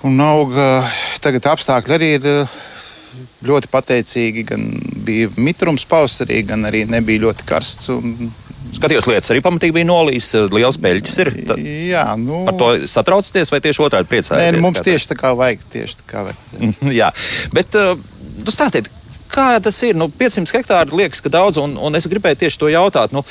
Un 0.06 0.20
auga 0.22 0.84
tagad 1.24 1.48
apstākļi 1.54 1.94
arī 1.96 2.10
ir 2.18 2.28
eh, 2.30 2.58
ļoti 3.48 3.70
pateicīgi. 3.72 4.44
Gan 4.50 4.68
bija 5.06 5.30
mitrums 5.40 5.86
pavasarī, 5.88 6.42
gan 6.48 6.68
arī 6.68 6.84
nebija 6.90 7.26
ļoti 7.28 7.48
karsts. 7.48 7.90
Un, 7.96 8.30
Skatījos, 8.68 9.06
lietas 9.08 9.32
arī 9.32 9.40
pamatīgi 9.40 9.72
bija 9.78 9.88
nolīs, 9.88 10.28
eh, 10.36 10.44
liels 10.52 10.76
peļķis 10.82 11.16
ir. 11.24 11.32
Ta, 11.48 11.56
jā, 11.58 12.04
nu, 12.20 12.44
par 12.48 12.58
to 12.60 12.70
satraucaties 12.90 13.54
vai 13.54 13.62
tieši 13.64 13.84
otrādi 13.86 14.10
priecājaties? 14.10 14.52
Nē, 14.52 14.58
nu, 14.58 14.66
mums 14.68 14.84
tieši 14.84 15.14
tā 15.14 15.18
kā 15.18 15.32
vajag. 15.38 15.64
Tieši 15.72 16.00
tā 16.02 16.08
kā 16.12 16.28
vajag. 16.28 16.68
jā, 17.00 17.08
bet 17.56 17.78
uh, 17.80 17.96
tu 18.44 18.54
stāstiet, 18.54 18.90
kā 19.38 19.48
tas 19.62 19.78
ir? 19.86 19.96
Nu, 19.98 20.08
500 20.20 20.54
hektāri 20.58 20.98
liekas, 20.98 21.22
ka 21.24 21.32
daudz, 21.32 21.60
un, 21.62 21.76
un 21.80 21.98
es 21.98 22.08
gribēju 22.10 22.42
tieši 22.42 22.60
to 22.60 22.70
jautāt. 22.72 23.14
Nu, 23.14 23.24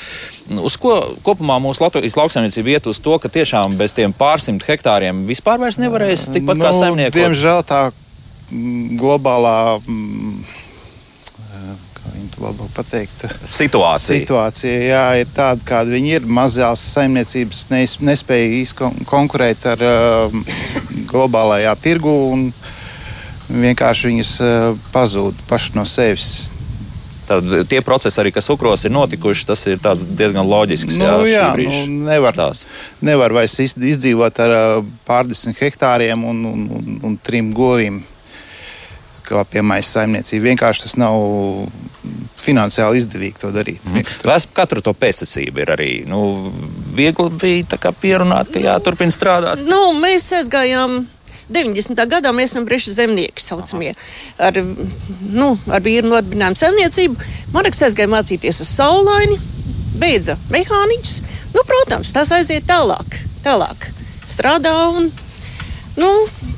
uz 0.64 0.78
ko 0.80 0.96
kopumā 1.26 1.58
mūsu 1.62 1.84
Latvijas 1.84 2.16
lauksaimniecība 2.18 2.76
iet 2.76 2.88
uz 2.90 3.02
to, 3.04 3.16
ka 3.20 3.30
tiešām 3.32 3.76
bez 3.80 3.96
tiem 3.96 4.14
pārsimt 4.16 4.66
hektāriem 4.68 5.26
vispār 5.28 5.60
nevarēs 5.80 6.30
tikpat 6.34 6.60
nu, 6.60 6.66
kā 6.66 6.76
saimnieki? 6.76 7.16
Diemžēl 7.18 7.66
tā 7.68 7.88
mm, 7.90 8.96
globālā. 9.00 9.58
Mm, 9.84 10.46
to 12.38 12.44
labāk 12.44 12.70
pateikt. 12.76 13.24
Situācija. 13.50 14.20
Situācija 14.22 14.78
jā, 14.84 15.04
ir 15.22 15.30
tāda, 15.34 15.62
kāda 15.66 15.94
viņi 15.94 16.14
ir. 16.18 16.26
Mazās 16.38 16.82
saimniecības 16.94 17.66
nespēja 18.04 18.88
konkurēt 19.08 19.66
ar 19.72 19.84
uh, 19.84 20.40
globālajā 21.10 21.74
tirgu. 21.82 22.14
Un, 22.32 22.48
uh, 22.48 22.67
vienkārši 23.48 24.12
viņas 24.12 24.30
eh, 24.44 24.86
pazūd 24.94 25.42
paši 25.48 25.76
no 25.78 25.84
sevis. 25.88 26.28
Tad 27.28 27.44
tie 27.68 27.82
procesi, 27.84 28.16
arī, 28.22 28.30
kas 28.32 28.48
ukros 28.48 28.86
ir 28.88 28.92
notikuši, 28.94 29.46
tas 29.50 29.66
ir 29.68 29.80
diezgan 30.16 30.48
loģisks. 30.48 30.96
Nu, 30.96 31.26
jā, 31.28 31.42
jā 31.42 31.48
nu, 31.60 32.06
nevar, 32.08 32.32
stās. 32.32 32.62
nevar 33.04 33.34
vairs 33.36 33.58
izdzīvot 33.60 34.40
ar 34.44 34.54
eh, 34.56 34.68
pārdesmit 35.08 35.60
hektāriem 35.60 36.24
un, 36.24 36.46
un, 36.52 36.68
un, 36.78 36.94
un 37.10 37.18
trim 37.20 37.52
govīm. 37.56 38.00
Kā 39.28 39.42
piemēram, 39.44 39.84
saimniecība. 39.84 40.46
Vienkārši 40.54 40.86
tas 40.86 40.94
nav 40.96 41.18
finansiāli 42.40 43.02
izdevīgi 43.02 43.42
to 43.42 43.50
darīt. 43.52 43.84
Mm. 43.90 44.06
Vēsmu 44.24 44.54
katru 44.56 44.80
to 44.84 44.94
pēctecību 44.96 45.60
ir 45.60 45.72
arī 45.74 45.90
nu, 46.08 46.22
viegli 46.96 47.28
bija 47.36 47.92
pierunāt, 48.00 48.54
ka 48.54 48.62
jāturpina 48.62 49.12
strādāt. 49.12 49.66
Nu, 49.68 49.90
mēs 50.00 50.30
aizgājām 50.38 51.02
90. 51.52 52.04
gadā 52.10 52.32
mēs 52.36 52.52
esam 52.52 52.66
breši 52.68 52.94
zemnieki, 52.96 53.42
saucamie, 53.42 53.94
ar, 54.38 54.58
nu, 55.32 55.52
ar 55.72 55.84
vīru 55.84 56.10
nodibinājumu 56.12 56.60
saimniecību. 56.60 57.28
Marks 57.54 57.84
aizgāja 57.86 58.10
mācīties 58.12 58.60
uz 58.64 58.72
saulaini, 58.72 59.38
beidza 59.98 60.36
mehāniķus. 60.52 61.22
Nu, 61.54 61.64
protams, 61.68 62.12
tas 62.14 62.32
aiziet 62.36 62.68
tālāk, 62.68 63.20
tālāk 63.46 63.88
strādā 64.28 64.74
un 64.92 65.08
nu, 65.98 66.10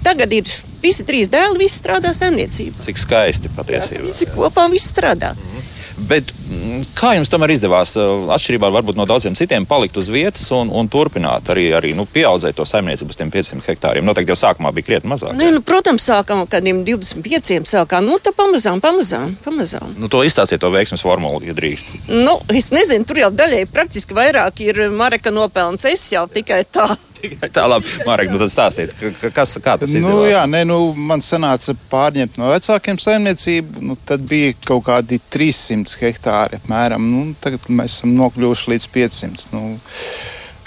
tagad 0.04 0.32
ir 0.34 0.50
visi 0.82 1.04
trīs 1.06 1.30
dēli, 1.30 1.60
visi 1.64 1.78
strādā 1.78 2.12
saimniecībā. 2.16 2.82
Cik 2.86 3.00
skaisti 3.00 3.52
patiesībā. 3.54 4.06
Visi 4.08 4.28
kopā 4.34 4.66
visi 4.72 4.90
strādā. 4.90 5.34
Mm. 5.36 5.69
Bet 6.08 6.30
mm, 6.32 6.84
kā 6.96 7.12
jums 7.16 7.30
tomēr 7.32 7.52
izdevās, 7.54 7.92
uh, 8.00 8.30
atšķirībā 8.34 8.70
no 8.96 9.06
daudziem 9.08 9.36
citiem, 9.36 9.66
palikt 9.68 9.98
uz 10.00 10.08
vietas 10.12 10.46
un, 10.56 10.70
un 10.72 10.88
turpināt 10.88 11.50
arī, 11.52 11.68
arī 11.76 11.92
nu, 11.96 12.06
pieaudzēt 12.08 12.56
to 12.56 12.64
saimniecību 12.68 13.12
uz 13.12 13.18
tiem 13.20 13.32
500 13.32 13.66
hektāriem? 13.66 14.06
Noteikti 14.06 14.32
jau 14.32 14.38
sākumā 14.40 14.72
bija 14.76 14.88
krietni 14.88 15.12
mazāk. 15.12 15.34
Nē, 15.36 15.50
nu, 15.54 15.64
protams, 15.66 16.06
sākām 16.08 16.44
ar 16.44 16.50
kādiem 16.50 16.82
25, 16.86 17.60
sākām, 17.68 18.08
nu, 18.08 18.18
tā 18.22 18.32
pamazām, 18.36 18.80
pamazām. 18.80 19.36
pamazām. 19.44 19.94
Nu, 20.00 20.08
to 20.12 20.24
izstāstiet 20.26 20.62
to 20.62 20.72
veiksmes 20.72 21.04
formulu, 21.04 21.44
ja 21.46 21.56
drīkst. 21.56 21.92
Nu, 22.08 22.38
es 22.54 22.72
nezinu, 22.74 23.06
tur 23.08 23.20
jau 23.22 23.30
daļai 23.34 23.66
praktiski 23.70 24.16
vairāk 24.16 24.64
ir 24.64 24.86
Mareka 24.94 25.34
nopelns. 25.34 25.86
Es 25.90 26.08
jau 26.12 26.26
tikai 26.30 26.64
tā. 26.64 26.88
Tikai 27.20 27.50
tā, 27.52 27.66
labi. 27.68 27.90
Marek, 28.08 28.30
nu 28.32 28.40
tad 28.40 28.52
stāstiet, 28.52 28.94
kas, 29.34 29.54
kā 29.62 29.76
tas 29.80 29.92
ir? 29.94 30.04
Nu, 30.04 30.24
jā, 30.28 30.42
nē, 30.48 30.62
nu, 30.68 30.78
man 30.96 31.22
sanāca 31.24 31.74
pārņemt 31.92 32.40
no 32.40 32.50
vecākiem 32.52 33.00
saimniecību. 33.00 33.84
Nu, 33.84 33.96
tad 34.08 34.24
bija 34.28 34.54
kaut 34.66 34.86
kādi 34.88 35.20
300 35.32 36.00
hektāri 36.00 36.60
apmēram. 36.60 37.06
Nu, 37.10 37.24
tagad 37.42 37.68
mēs 37.68 38.00
esam 38.00 38.14
nokļuvuši 38.18 38.74
līdz 38.74 38.92
500. 38.98 39.48
Nu, 39.56 39.64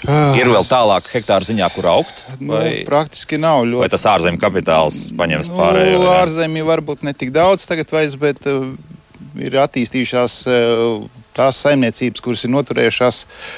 Uh, 0.04 0.34
ir 0.36 0.50
vēl 0.52 0.66
tālāk 0.68 1.06
hektāra 1.14 1.46
ziņā, 1.48 1.64
kur 1.72 1.86
augt? 1.88 2.18
Nu, 2.36 2.58
praktiski 2.84 3.38
nav. 3.40 3.62
Ļoti... 3.64 3.86
Vai 3.86 3.88
tas 3.94 4.02
ārzemju 4.10 4.36
kapitāls 4.42 4.98
paņems 5.16 5.48
nu, 5.48 5.56
pārējo? 5.56 5.94
Jā? 6.02 6.16
Ārzemju 6.20 6.66
varbūt 6.68 7.06
ne 7.08 7.14
tik 7.16 7.32
daudz 7.32 7.64
tagad 7.64 7.88
vairs, 7.94 8.18
bet 8.20 8.44
uh, 8.52 8.66
ir 9.40 9.56
attīstījušās 9.62 10.34
uh, 10.52 11.06
tās 11.32 11.62
saimniecības, 11.64 12.20
kuras 12.20 12.44
ir 12.44 12.52
noturējušās 12.52 13.22
uh, 13.24 13.48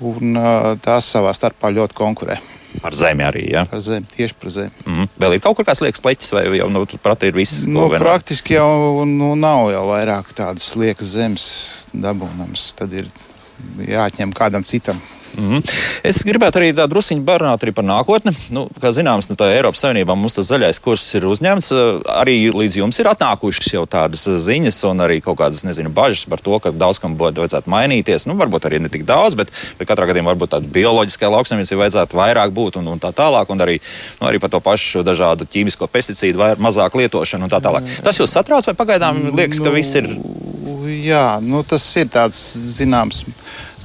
un 0.00 0.38
tās 0.82 1.10
savā 1.14 1.32
starpā 1.36 1.70
ļoti 1.74 1.94
konkurē. 1.94 2.38
Par 2.82 2.94
zemi 2.98 3.22
arī. 3.22 3.44
Ja? 3.52 3.64
Par 3.70 3.80
zemi, 3.82 4.06
tieši 4.10 4.34
par 4.40 4.50
zemi. 4.50 4.70
Mm 4.86 4.94
-hmm. 4.94 5.08
Vēl 5.20 5.34
ir 5.34 5.40
kaut 5.40 5.58
kāds 5.58 5.80
liekas 5.80 6.00
pleķis, 6.00 6.32
vai 6.32 6.58
jau 6.58 6.68
nu, 6.70 6.84
prātā 6.84 7.26
ir 7.26 7.34
viss? 7.34 7.64
Nu, 7.66 7.88
praktiski 7.88 8.54
jau 8.54 9.04
nu, 9.04 9.34
nav 9.34 9.70
jau 9.70 9.84
vairāk 9.88 10.34
tādas 10.34 10.74
liekas 10.76 11.06
zemes 11.06 11.44
dabūnams. 11.92 12.74
Tad 12.74 12.92
ir 12.92 13.06
jāatņem 13.78 14.32
kādam 14.34 14.64
citam. 14.64 15.00
Mm. 15.34 15.62
Es 16.06 16.20
gribētu 16.26 16.60
arī 16.60 16.70
tādu 16.74 16.94
druskuļu 16.94 17.24
barnāt 17.26 17.64
arī 17.64 17.72
par 17.74 17.86
nākotni. 17.86 18.32
Nu, 18.54 18.66
kā 18.80 18.92
zināms, 18.94 19.28
nu, 19.30 19.36
Eiropas 19.46 19.82
Savienībā 19.82 20.14
mums 20.18 20.36
tas 20.38 20.48
zaļais 20.50 20.80
kurs 20.84 21.04
ir 21.18 21.26
uzņemts. 21.28 21.70
Arī 22.20 22.36
līdz 22.54 22.78
jums 22.80 23.00
ir 23.02 23.10
atnākušas 23.10 23.72
jau 23.74 23.84
tādas 23.90 24.26
ziņas 24.46 24.78
un 24.90 25.02
arī 25.04 25.20
kaut 25.24 25.40
kādas 25.40 25.64
nezinu, 25.66 25.92
bažas 25.94 26.24
par 26.30 26.42
to, 26.44 26.58
ka 26.62 26.72
daudz 26.74 27.02
kam 27.02 27.16
būtu 27.18 27.44
vajadzētu 27.44 27.72
mainīties. 27.72 28.28
Nu, 28.30 28.38
varbūt 28.38 28.68
arī 28.70 28.80
ne 28.84 28.92
tik 28.92 29.06
daudz, 29.08 29.36
bet, 29.38 29.52
bet 29.78 29.90
katrā 29.90 30.08
gadījumā 30.10 30.34
varbūt 30.34 30.54
tāda 30.56 30.70
bioloģiskā 30.74 31.30
lauksaimniecība 31.34 31.84
vajadzētu 31.84 32.20
vairāk 32.20 32.54
būt 32.54 32.80
un, 32.80 32.92
un 32.94 33.02
tā 33.02 33.10
tālāk. 33.16 33.50
Un 33.50 33.66
arī, 33.66 33.80
nu, 34.20 34.30
arī 34.30 34.42
par 34.42 34.54
to 34.54 34.62
pašu 34.64 35.04
dažādu 35.06 35.48
ķīmisko 35.50 35.90
pesticīdu 35.90 36.40
vai 36.40 36.54
mazāk 36.60 36.98
lietošanu 37.00 37.48
un 37.48 37.52
tā 37.52 37.62
tālāk. 37.64 37.90
Tas 38.06 38.20
jūs 38.20 38.34
satrauc 38.34 38.66
vai 38.70 38.78
pagaidām 38.78 39.26
liekas, 39.34 39.62
ka 39.62 39.74
viss 39.74 39.98
ir? 39.98 40.10
Jā, 41.04 41.40
nu, 41.44 41.62
tas 41.66 41.84
ir 42.00 42.08
tāds 42.12 42.38
zināms 42.76 43.24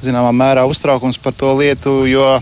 zināmā 0.03 0.31
mērā 0.35 0.65
uztraukums 0.69 1.19
par 1.21 1.35
to 1.38 1.53
lietu. 1.59 2.01
Jo, 2.09 2.38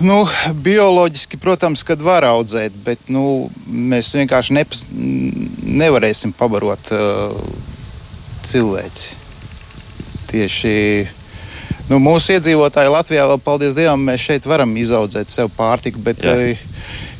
Nu, 0.00 0.22
bioloģiski, 0.64 1.36
protams, 1.36 1.82
kad 1.84 2.00
var 2.00 2.24
audzēt, 2.24 2.72
bet 2.86 3.10
nu, 3.12 3.50
mēs 3.68 4.08
vienkārši 4.16 4.54
nepas, 4.56 4.86
nevarēsim 4.88 6.32
pabarot 6.36 6.92
uh, 6.96 7.34
cilvēci. 8.48 9.18
Tieši 10.30 10.72
nu, 11.90 12.00
mūsu 12.00 12.32
iedzīvotāji 12.38 12.94
Latvijā, 12.94 13.28
vēl 13.28 13.42
paldies 13.44 13.76
Dievam, 13.76 14.00
mēs 14.08 14.24
šeit 14.24 14.48
varam 14.48 14.72
izaudzēt 14.80 15.32
sev 15.32 15.52
pārtiku, 15.52 16.00
bet 16.08 16.24
Jā. 16.24 16.32
uh, 16.32 16.66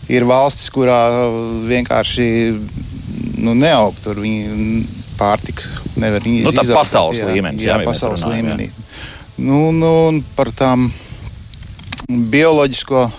ir 0.08 0.24
valstis, 0.24 0.72
kurā 0.72 1.02
vienkārši 1.68 2.30
nu, 3.44 3.52
neaug 3.60 3.98
tur 4.00 4.24
viņa 4.24 4.56
pārtiks. 5.20 5.68
Nevar 6.00 6.24
nu, 6.24 6.52
tā 6.56 6.64
pasaules 6.72 7.20
jā, 7.20 7.28
līmenis. 7.28 7.68
Jā, 7.68 7.76
jā 7.76 7.92
pasaules 7.92 8.24
līmenī. 8.24 8.70
Jā. 8.70 8.79
Nu, 9.40 9.70
nu, 9.72 9.90
un 10.10 10.20
par 10.36 10.50
tām 10.52 10.90
bioloģisko. 12.08 13.10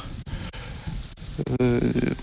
eh, 1.60 2.19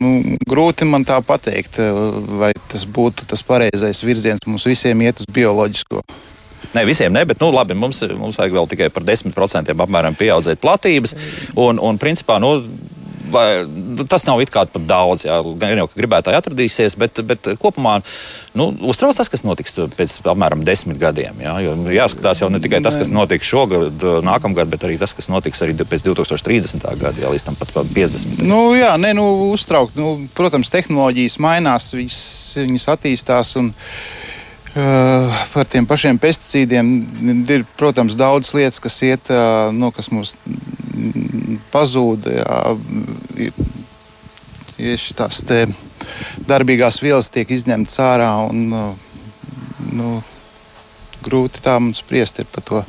Nu, 0.00 0.38
grūti 0.48 0.86
man 0.88 1.04
tā 1.04 1.18
pateikt, 1.20 1.76
eh, 1.78 1.92
vai 2.40 2.52
tas 2.72 2.86
būtu 2.86 3.26
tas 3.28 3.42
pareizais 3.42 4.00
virziens 4.02 4.40
mums 4.46 4.64
visiem 4.64 5.00
iet 5.02 5.20
uz 5.20 5.26
bioloģisko. 5.28 6.00
Ne 6.74 6.84
visiem, 6.84 7.12
ne, 7.12 7.24
bet 7.24 7.40
nu, 7.40 7.50
labi, 7.52 7.74
mums, 7.74 8.00
mums 8.16 8.38
vajag 8.40 8.54
vēl 8.54 8.68
tikai 8.70 8.88
par 8.94 9.02
10% 9.04 9.74
apmēram 9.74 10.16
pieaudzēt 10.16 10.62
platības. 10.62 11.14
Un, 11.54 11.78
un 11.78 11.98
principā, 11.98 12.38
nu, 12.40 12.62
vai, 13.32 13.46
nu, 13.66 14.04
tas 14.08 14.26
nav 14.28 14.40
it 14.42 14.52
kā 14.52 14.64
par 14.70 14.84
daudz. 14.86 15.24
Jā, 15.26 15.40
gan 15.60 15.78
jau 15.78 15.88
gribētāji 15.94 16.38
atradīsies, 16.38 16.96
bet, 17.00 17.22
bet 17.26 17.50
kopumā 17.62 17.98
nu, 18.58 18.70
uztrauc 18.90 19.16
tas, 19.16 19.30
kas 19.32 19.44
notiks 19.46 19.78
pēc 19.96 20.16
apmēram 20.32 20.64
desmit 20.66 21.00
gadiem. 21.00 21.40
Jā, 21.42 21.56
jo 21.64 21.74
jāskatās 21.94 22.42
jau 22.42 22.50
ne 22.52 22.62
tikai 22.62 22.82
tas, 22.84 22.98
kas 23.00 23.12
notiks 23.14 23.50
šogad, 23.50 24.06
nākamgad, 24.26 24.70
bet 24.72 24.86
arī 24.88 24.98
tas, 25.00 25.14
kas 25.16 25.30
notiks 25.32 25.62
arī 25.64 25.76
pēc 25.80 26.06
2030. 26.08 26.86
gada, 27.00 27.16
jā, 27.22 27.32
līdz 27.32 27.48
tam 27.48 27.58
pat 27.60 27.74
50. 27.80 28.42
Nu, 28.46 28.62
jā, 28.78 28.94
nē, 29.00 29.14
nu, 29.18 29.26
uztraukt. 29.50 29.98
Nu, 29.98 30.16
protams, 30.36 30.72
tehnoloģijas 30.72 31.38
mainās, 31.42 31.92
viņas, 31.96 32.24
viņas 32.66 32.90
attīstās. 32.96 33.54
Un, 33.60 33.72
par 34.74 35.66
tiem 35.70 35.86
pašiem 35.88 36.18
pesticīdiem 36.22 36.90
ir, 37.50 37.64
protams, 37.78 38.16
daudz 38.18 38.52
lietas, 38.54 38.78
kas, 38.82 39.00
iet, 39.06 39.30
uh, 39.34 39.70
nu, 39.74 39.90
kas 39.94 40.10
mums 40.14 40.36
pazūd. 41.74 42.28
Jā, 42.38 43.52
tieši 44.76 45.16
tās 45.18 45.42
darbīgās 46.48 47.00
vielas 47.02 47.30
tiek 47.32 47.50
izņemtas 47.50 47.98
ārā. 48.04 48.30
Un, 48.46 48.66
uh, 48.70 49.08
nu, 49.90 50.20
grūti 51.24 51.62
tā 51.64 51.76
mums 51.82 52.02
spriest 52.04 52.42
par 52.54 52.66
to. 52.66 52.84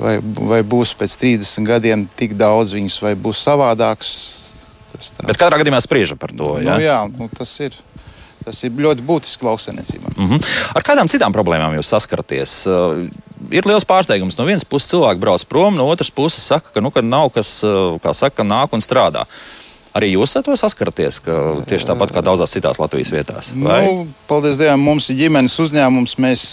Vai, 0.00 0.14
vai 0.22 0.62
būs 0.64 0.94
pēc 0.96 1.14
30 1.20 1.66
gadiem 1.68 2.06
tik 2.16 2.32
daudz 2.40 2.72
viņas, 2.72 3.02
vai 3.04 3.12
būs 3.20 3.42
savādāks. 3.44 4.12
Bet 5.26 5.36
katrā 5.36 5.58
gadījumā 5.60 5.80
spriežam 5.84 6.18
par 6.20 6.32
to. 6.32 6.54
Jā? 6.62 6.72
Nu, 6.72 6.80
jā, 6.80 6.96
nu, 7.18 7.28
tas 7.36 7.52
ir. 7.60 7.76
Tas 8.44 8.62
ir 8.64 8.72
ļoti 8.72 9.04
būtiski 9.04 9.44
lauksaimniecībā. 9.44 10.14
Mm 10.16 10.28
-hmm. 10.28 10.50
Ar 10.74 10.82
kādām 10.82 11.08
citām 11.12 11.32
problēmām 11.32 11.76
jūs 11.76 11.92
saskaraties? 11.92 12.66
Ir 13.50 13.66
liels 13.66 13.84
pārsteigums. 13.84 14.38
No 14.38 14.44
vienas 14.44 14.64
puses 14.64 14.90
cilvēki 14.90 15.20
brauc 15.20 15.44
prom, 15.44 15.76
no 15.76 15.86
otras 15.88 16.10
puses 16.10 16.44
saka, 16.46 16.70
ka, 16.74 16.80
nu, 16.80 16.90
ka 16.90 17.02
nav 17.02 17.30
kas, 17.30 17.60
kā 18.04 18.14
saka, 18.14 18.42
nāk 18.42 18.72
un 18.72 18.80
strādā. 18.80 19.24
Arī 19.90 20.12
jūs 20.12 20.36
ar 20.38 20.44
to 20.46 20.54
saskaraties, 20.54 21.18
ka 21.18 21.36
tieši 21.66 21.88
tāpat 21.88 22.12
kā 22.14 22.22
daudzās 22.22 22.52
citās 22.54 22.78
Latvijas 22.78 23.10
vietās? 23.10 23.50
Vai? 23.58 23.80
Nu, 23.86 24.06
paldies 24.30 24.58
Dievam, 24.58 24.80
mums 24.86 25.10
ir 25.10 25.16
ģimenes 25.16 25.56
uzņēmums. 25.58 26.14
Mēs 26.22 26.44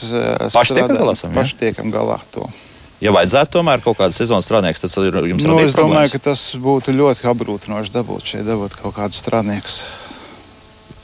Paši 0.54 0.74
tiekam 0.80 0.98
galā 0.98 1.14
esam, 1.14 1.36
paši 1.38 1.60
tiekam 1.60 1.92
galā. 1.94 2.18
To. 2.34 2.50
Ja 2.98 3.14
vajadzētu 3.14 3.60
tomēr 3.60 3.84
kaut 3.86 4.00
kādu 4.00 4.16
sezonas 4.16 4.48
strādnieku, 4.50 4.82
tas 4.82 4.98
ir 4.98 5.14
jums 5.30 5.46
Nu, 5.46 5.54
radīt 5.54 5.70
es 5.70 5.76
domāju, 5.78 6.10
problēmas? 6.10 6.12
ka 6.12 6.20
tas 6.32 6.56
būtu 6.58 6.96
ļoti 6.98 7.28
apgrūtinoši 7.30 7.94
dabūt 7.94 8.32
šeit 8.34 8.48
dabūt 8.48 8.74
kaut 8.82 8.96
kādus 8.98 9.22
strādniekus. 9.22 9.84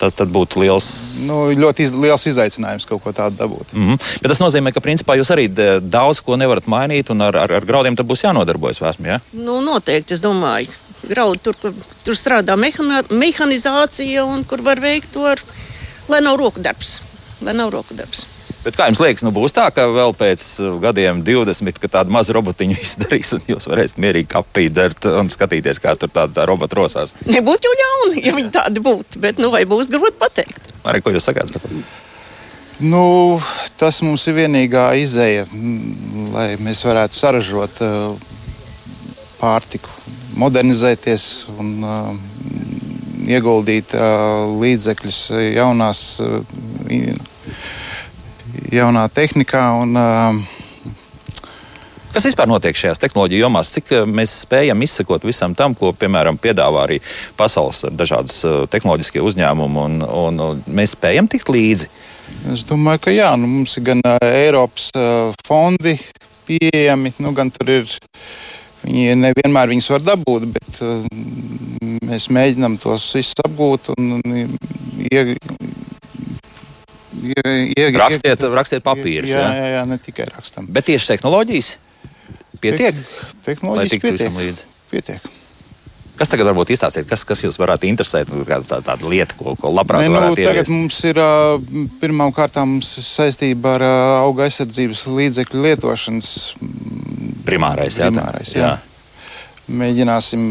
Tas 0.03 0.15
tad 0.19 0.31
būtu 0.35 0.59
liels. 0.59 0.87
Nu, 1.29 1.45
ļoti 1.55 1.85
iz, 1.85 1.93
liels 1.95 2.25
izaicinājums 2.27 2.87
kaut 2.89 2.99
ko 3.05 3.13
tādu 3.15 3.37
dabūt. 3.39 3.71
Mm 3.71 3.85
-hmm. 3.85 4.09
Bet 4.21 4.33
tas 4.33 4.41
nozīmē, 4.43 4.73
ka 4.75 4.83
principā 4.83 5.15
jūs 5.15 5.31
arī 5.31 5.47
daudz 5.79 6.19
ko 6.19 6.35
nevarat 6.35 6.67
mainīt, 6.67 7.11
un 7.13 7.21
ar, 7.21 7.37
ar, 7.45 7.53
ar 7.59 7.65
graudiem 7.65 7.95
tad 7.95 8.09
būs 8.09 8.25
jānodarbojas 8.25 8.81
vēsmē. 8.83 9.07
Ja? 9.07 9.19
Nu, 9.31 9.61
noteikti, 9.61 10.13
es 10.13 10.23
domāju. 10.23 10.67
Graudi 11.07 11.39
tur, 11.43 11.55
kur 11.61 11.73
tur 12.03 12.15
strādā 12.19 12.55
mehana, 12.59 13.03
mehanizācija 13.09 14.25
un 14.25 14.43
kur 14.43 14.61
var 14.61 14.79
veikt 14.79 15.11
to, 15.13 15.23
ar, 15.25 15.39
lai 16.09 16.21
nav 16.21 16.35
roku 16.37 16.59
darbs. 16.59 16.97
Lai 17.41 17.53
nav 17.53 17.71
roku 17.71 17.95
darbs. 17.95 18.27
Bet 18.63 18.77
kā 18.79 18.85
jums 18.87 19.01
liekas, 19.03 19.23
nu 19.25 19.33
būs 19.35 19.51
tā, 19.55 19.65
ka 19.75 19.89
vēl 19.91 20.13
pēc 20.15 20.43
uh, 20.63 20.75
gadiem 20.83 21.19
20, 21.27 21.79
ka 21.83 21.89
tādu 21.97 22.13
mazu 22.15 22.35
robotiņu 22.37 22.77
izdarīs, 22.85 23.33
un 23.35 23.43
jūs 23.49 23.67
varēsiet 23.67 23.99
mierīgi 24.03 24.29
kapīt, 24.31 24.71
dert 24.75 25.07
un 25.11 25.31
skatīties, 25.33 25.81
kā 25.83 25.97
tur 25.99 26.11
tāda 26.13 26.37
tā 26.37 26.45
robota 26.47 26.79
rosās? 26.79 27.11
Nebūtu 27.27 27.67
jau 27.67 27.73
ļauni, 27.81 28.23
ja 28.23 28.35
viņi 28.37 28.53
tādi 28.55 28.83
būtu, 28.83 29.19
bet 29.23 29.41
nu, 29.43 29.51
vai 29.51 29.65
būs 29.67 29.91
grūti 29.91 30.15
pateikt. 30.21 30.71
Arī 30.87 31.03
ko 31.03 31.11
jūs 31.11 31.27
sakāt? 31.27 31.51
par 31.51 31.65
to? 31.65 31.83
Nu, 32.83 33.03
tas 33.79 33.99
mums 34.03 34.23
ir 34.31 34.37
vienīgā 34.39 34.85
izēja, 34.99 35.43
mm, 35.51 36.29
lai 36.33 36.47
mēs 36.63 36.85
varētu 36.87 37.19
saražot 37.19 37.83
uh, 37.83 38.15
pārtiku, 39.41 39.91
modernizēties 40.39 41.27
un 41.59 41.75
uh, 41.83 42.15
ieguldīt 43.27 43.93
līdzekļus 44.59 45.19
jaunās, 45.55 45.99
jaunā 48.75 49.07
tehnikā. 49.13 49.65
Un, 49.83 49.97
uh, 49.97 50.61
Kas 52.13 52.27
vispār 52.27 52.45
notiek 52.45 52.77
šajās 52.77 52.99
tehnoloģiju 53.01 53.41
jomās? 53.41 53.71
Cik 53.73 53.87
eh, 53.89 54.03
mēs 54.05 54.35
spējam 54.43 54.83
izsekot 54.85 55.23
visam 55.25 55.55
tam, 55.57 55.73
ko, 55.73 55.89
piemēram, 55.97 56.37
piedāvā 56.37 56.83
arī 56.85 56.99
pasaules 57.39 57.87
dažādas 57.89 58.35
eh, 58.45 58.57
tehnoloģiskie 58.69 59.23
uzņēmumi, 59.25 59.79
un, 59.81 59.95
un, 60.05 60.61
mēs 60.69 60.93
spējam 60.93 61.25
tikt 61.31 61.49
līdzi? 61.49 61.89
Es 62.53 62.67
domāju, 62.69 63.01
ka 63.07 63.13
jā, 63.15 63.31
nu, 63.39 63.49
mums 63.49 63.73
ir 63.79 63.87
gan 63.87 64.03
uh, 64.05 64.19
Eiropas 64.21 64.91
uh, 64.93 65.33
fondi 65.47 65.95
pieejami, 66.45 67.15
nu, 67.23 67.33
gan 67.33 67.49
tur 67.53 67.71
ir. 67.79 67.97
Viņi 68.83 69.17
nevienmēr 69.17 69.71
viņus 69.71 69.89
var 69.95 70.05
dabūt, 70.05 70.45
bet 70.53 70.81
uh, 70.85 71.01
mēs 72.05 72.29
mēģinām 72.35 72.77
tos 72.83 73.09
visus 73.17 73.41
apgūt 73.47 73.89
un, 73.95 74.19
un 74.19 74.37
ie, 77.21 77.43
ie, 77.43 77.69
ie, 77.77 77.91
Rakstiet, 77.97 78.47
rakstiet 78.53 78.83
papīrus. 78.85 79.31
Jā, 79.33 79.45
jā, 79.53 79.69
jā, 79.77 79.85
ne 79.89 79.99
tikai 80.01 80.27
rakstam. 80.31 80.67
Bet 80.73 80.89
tieši 80.89 81.13
tehnoloģijas 81.15 81.75
pietiek, 82.63 82.97
lai 82.97 83.45
Tehnoloģijas 83.45 84.03
pietiek. 84.03 84.67
pietiek. 84.91 85.31
Kas 86.13 86.29
tagad 86.29 86.45
varbūt 86.51 86.69
izstāstiet, 86.75 87.07
kas, 87.09 87.23
kas 87.25 87.41
jūs 87.41 87.57
varētu 87.57 87.87
interesēt, 87.89 88.29
nu, 88.29 88.45
tā, 88.45 88.61
tāda 88.69 89.09
lieta, 89.09 89.33
ko, 89.33 89.55
ko 89.57 89.71
labprāt 89.73 90.03
Ne, 90.03 90.11
nu, 90.11 90.19
varētu 90.19 90.43
tagad 90.45 90.59
ieviest? 90.61 90.71
mums 90.71 90.99
ir 91.09 91.19
pirmām 92.03 92.33
kārtām 92.35 92.75
saistība 92.85 93.73
ar 93.79 93.85
auga 94.21 94.45
aizsardzības 94.45 95.07
līdzekļu 95.09 95.63
lietošanas 95.65 96.29
Primārais, 97.43 97.97
jā, 97.99 98.07
primārais, 98.13 98.53
jā. 98.55 98.75
Mēģināsim 99.73 100.45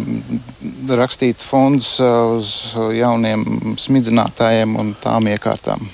rakstīt 0.98 1.40
fondus 1.44 1.94
uz 2.02 2.52
jauniem 2.96 3.76
smidzinātājiem 3.80 4.74
un 4.82 4.94
tām 5.00 5.30
iekārtām. 5.30 5.86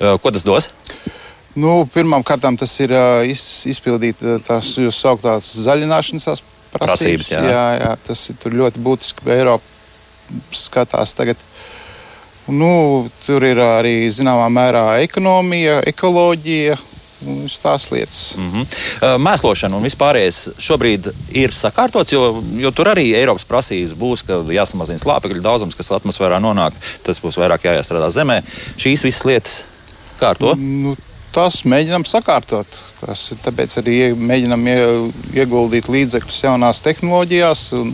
Uh, 0.00 0.16
Ko 0.20 0.30
tas 0.30 0.44
dos? 0.44 0.68
Nu, 1.56 1.86
Pirmkārt, 1.88 2.44
tas 2.60 2.74
ir 2.84 2.92
iz, 3.24 3.64
izpildīt 3.70 4.20
uh, 4.24 4.36
tās 4.44 4.74
jūsu 4.76 4.98
sauktās 4.98 5.54
zaļināšanas 5.64 6.26
Prasības, 6.76 6.76
prasības. 6.76 7.30
jā. 7.32 7.40
jā, 7.48 7.66
jā, 7.80 7.92
tas 8.04 8.26
ir 8.30 8.58
ļoti 8.60 8.82
būtiski. 8.84 9.30
Eiropa 9.32 9.64
skatās 10.52 11.14
tagad. 11.16 11.40
Nu, 12.46 13.08
tur 13.24 13.42
ir 13.46 13.58
arī 13.58 14.06
zināmā 14.14 14.46
mērā 14.52 14.84
ekonomija, 15.02 15.80
ekoloģija 15.90 16.76
tās 17.62 17.90
lietas. 17.90 18.34
Mm 18.36 18.50
-hmm. 18.52 18.66
Mēslošana 19.18 19.76
un 19.76 19.82
vispārējais 19.82 20.40
šobrīd 20.58 21.08
ir 21.32 21.50
sakārtots, 21.50 22.12
jo, 22.12 22.42
jo 22.56 22.70
tur 22.70 22.92
arī 22.92 23.14
Eiropas 23.16 23.44
prasības 23.44 23.96
būs, 23.98 24.22
ka 24.26 24.42
jāsamazina 24.52 24.98
slāpekļu 24.98 25.40
daudzums, 25.42 25.74
kas 25.74 25.90
atmosfērā 25.90 26.38
nonāk. 26.40 26.72
Tas 27.02 27.20
būs 27.20 27.38
vairāk 27.40 27.64
jāiestrādā 27.64 28.10
zemē. 28.10 28.42
Šīs 28.76 29.02
visas 29.02 29.24
lietas 29.24 29.64
kārto. 30.20 30.54
Nu, 30.58 30.94
tas 31.36 31.62
mēģinām 31.68 32.06
sakārtot. 32.08 32.80
Tas 33.02 33.26
ir 33.34 33.42
tāpēc 33.44 33.76
arī 33.82 33.98
mēģinām 34.16 34.66
ie, 34.72 34.78
ieguldīt 35.42 35.90
līdzekļus 35.92 36.42
jaunās 36.46 36.82
tehnoloģijās 36.86 37.68
un 37.76 37.92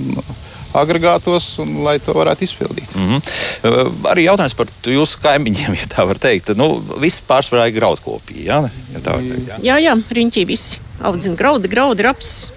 agregātos, 0.78 1.50
un, 1.60 1.74
lai 1.84 1.98
to 2.00 2.14
varētu 2.16 2.46
izpildīt. 2.46 2.94
Mm 2.96 3.08
-hmm. 3.10 4.06
Arī 4.08 4.24
jautājums 4.28 4.56
par 4.56 4.70
jūsu 4.88 5.20
kaimiņiem, 5.22 5.76
ja 5.82 5.90
tā 5.96 6.06
var 6.08 6.18
teikt. 6.18 6.54
Nu, 6.56 6.82
viss 7.00 7.22
pārsvarā 7.28 7.68
ir 7.68 7.76
graudkopīgi. 7.80 8.46
Ja? 8.46 8.62
Ja 8.94 9.04
tā 9.04 9.18
var 9.18 9.28
teikt, 9.28 9.48
jā. 9.48 9.60
Jā, 9.62 9.78
jā, 9.88 9.96
riņķī 10.20 10.46
visi 10.46 10.80
audzina 11.02 11.36
graudi, 11.36 11.68
graudi, 11.68 12.02
raps. 12.06 12.50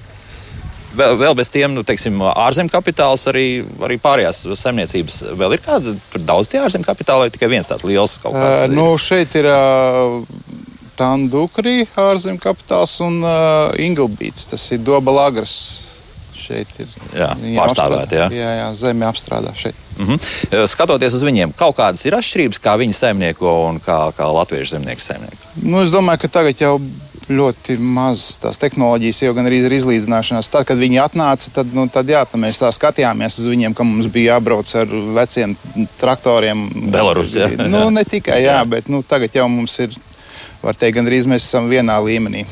Vēl, 0.95 1.15
vēl 1.19 1.35
bez 1.37 1.51
tiem, 1.53 1.73
nu, 1.75 1.83
teiksim, 1.87 2.21
ārzemju 2.31 2.71
kapitāls, 2.73 3.25
arī, 3.31 3.47
arī 3.83 3.97
pārējās 4.01 4.43
saimniecības. 4.61 5.21
Vēl 5.39 5.57
ir 5.57 5.63
kāda, 5.65 5.95
tur 6.11 6.23
daudz 6.27 6.51
tie 6.51 6.61
ārzemju 6.63 6.87
kapitāli, 6.87 7.25
vai 7.25 7.33
tikai 7.33 7.51
viens 7.51 7.69
tāds 7.69 7.85
liels 7.87 8.17
kaut 8.23 8.37
kāds? 8.37 8.65
Uh, 8.65 8.75
nu, 8.75 8.87
šeit 9.01 9.35
ir 9.39 9.49
uh, 9.51 10.21
Tandukrī, 10.99 11.81
ārzemju 11.99 12.41
kapitāls 12.43 12.95
un 13.03 13.19
uh, 13.23 13.73
Inglbīts. 13.81 14.47
Tas 14.51 14.63
ir 14.75 14.83
Dobalagras. 14.85 15.57
Šeit 16.35 16.69
ir 16.77 16.91
pārstāvēti, 17.55 18.19
jā. 18.19 18.25
jā, 18.29 18.49
jā 18.59 18.65
zeme 18.77 19.07
apstrādā 19.07 19.49
šeit. 19.57 19.77
Mm 19.97 20.11
-hmm. 20.11 20.67
Skatoties 20.69 21.15
uz 21.17 21.23
viņiem, 21.25 21.55
kaut 21.57 21.77
kādas 21.79 22.05
ir 22.05 22.13
atšķirības, 22.13 22.59
kā 22.61 22.75
viņi 22.77 22.93
saimnieko 22.93 23.53
un 23.69 23.79
kā, 23.81 24.11
kā 24.13 24.27
latviešu 24.29 24.75
zemnieki 24.75 25.01
saimnieko. 25.01 25.49
Nu, 25.63 25.81
es 25.81 25.89
domāju, 25.89 26.21
ka 26.21 26.27
tagad 26.27 26.61
jau 26.61 26.75
ļoti 27.29 27.77
maz 27.81 28.35
tās 28.41 28.59
tehnoloģijas 28.61 29.21
jau 29.23 29.33
gan 29.37 29.47
arī 29.49 29.61
ir 29.65 29.75
izlīdzināšanās. 29.77 30.49
Tad, 30.53 30.67
kad 30.69 30.79
viņi 30.79 30.99
atnāca, 31.01 31.51
tad, 31.55 31.71
nu, 31.73 31.87
tad, 31.91 32.09
jā, 32.11 32.21
tad 32.29 32.41
mēs 32.41 32.61
tā 32.61 32.69
skatījāmies 32.75 33.39
uz 33.41 33.47
viņiem, 33.49 33.75
ka 33.77 33.87
mums 33.87 34.09
bija 34.13 34.35
jābrauc 34.35 34.69
ar 34.77 34.93
veciem 35.17 35.55
traktoriem. 36.01 36.67
Belarus, 36.93 37.33
jā. 37.37 37.49
Nu, 37.65 37.87
ne 37.93 38.05
tikai, 38.07 38.43
jā, 38.45 38.59
bet 38.69 38.91
nu, 38.93 39.01
tagad 39.05 39.35
jau 39.35 39.47
mums 39.51 39.79
ir, 39.83 39.97
var 40.61 40.77
teikt, 40.77 40.99
gandrīz 40.99 41.29
mēs 41.29 41.47
esam 41.47 41.71
vienā 41.71 41.97
līmenī. 42.05 42.45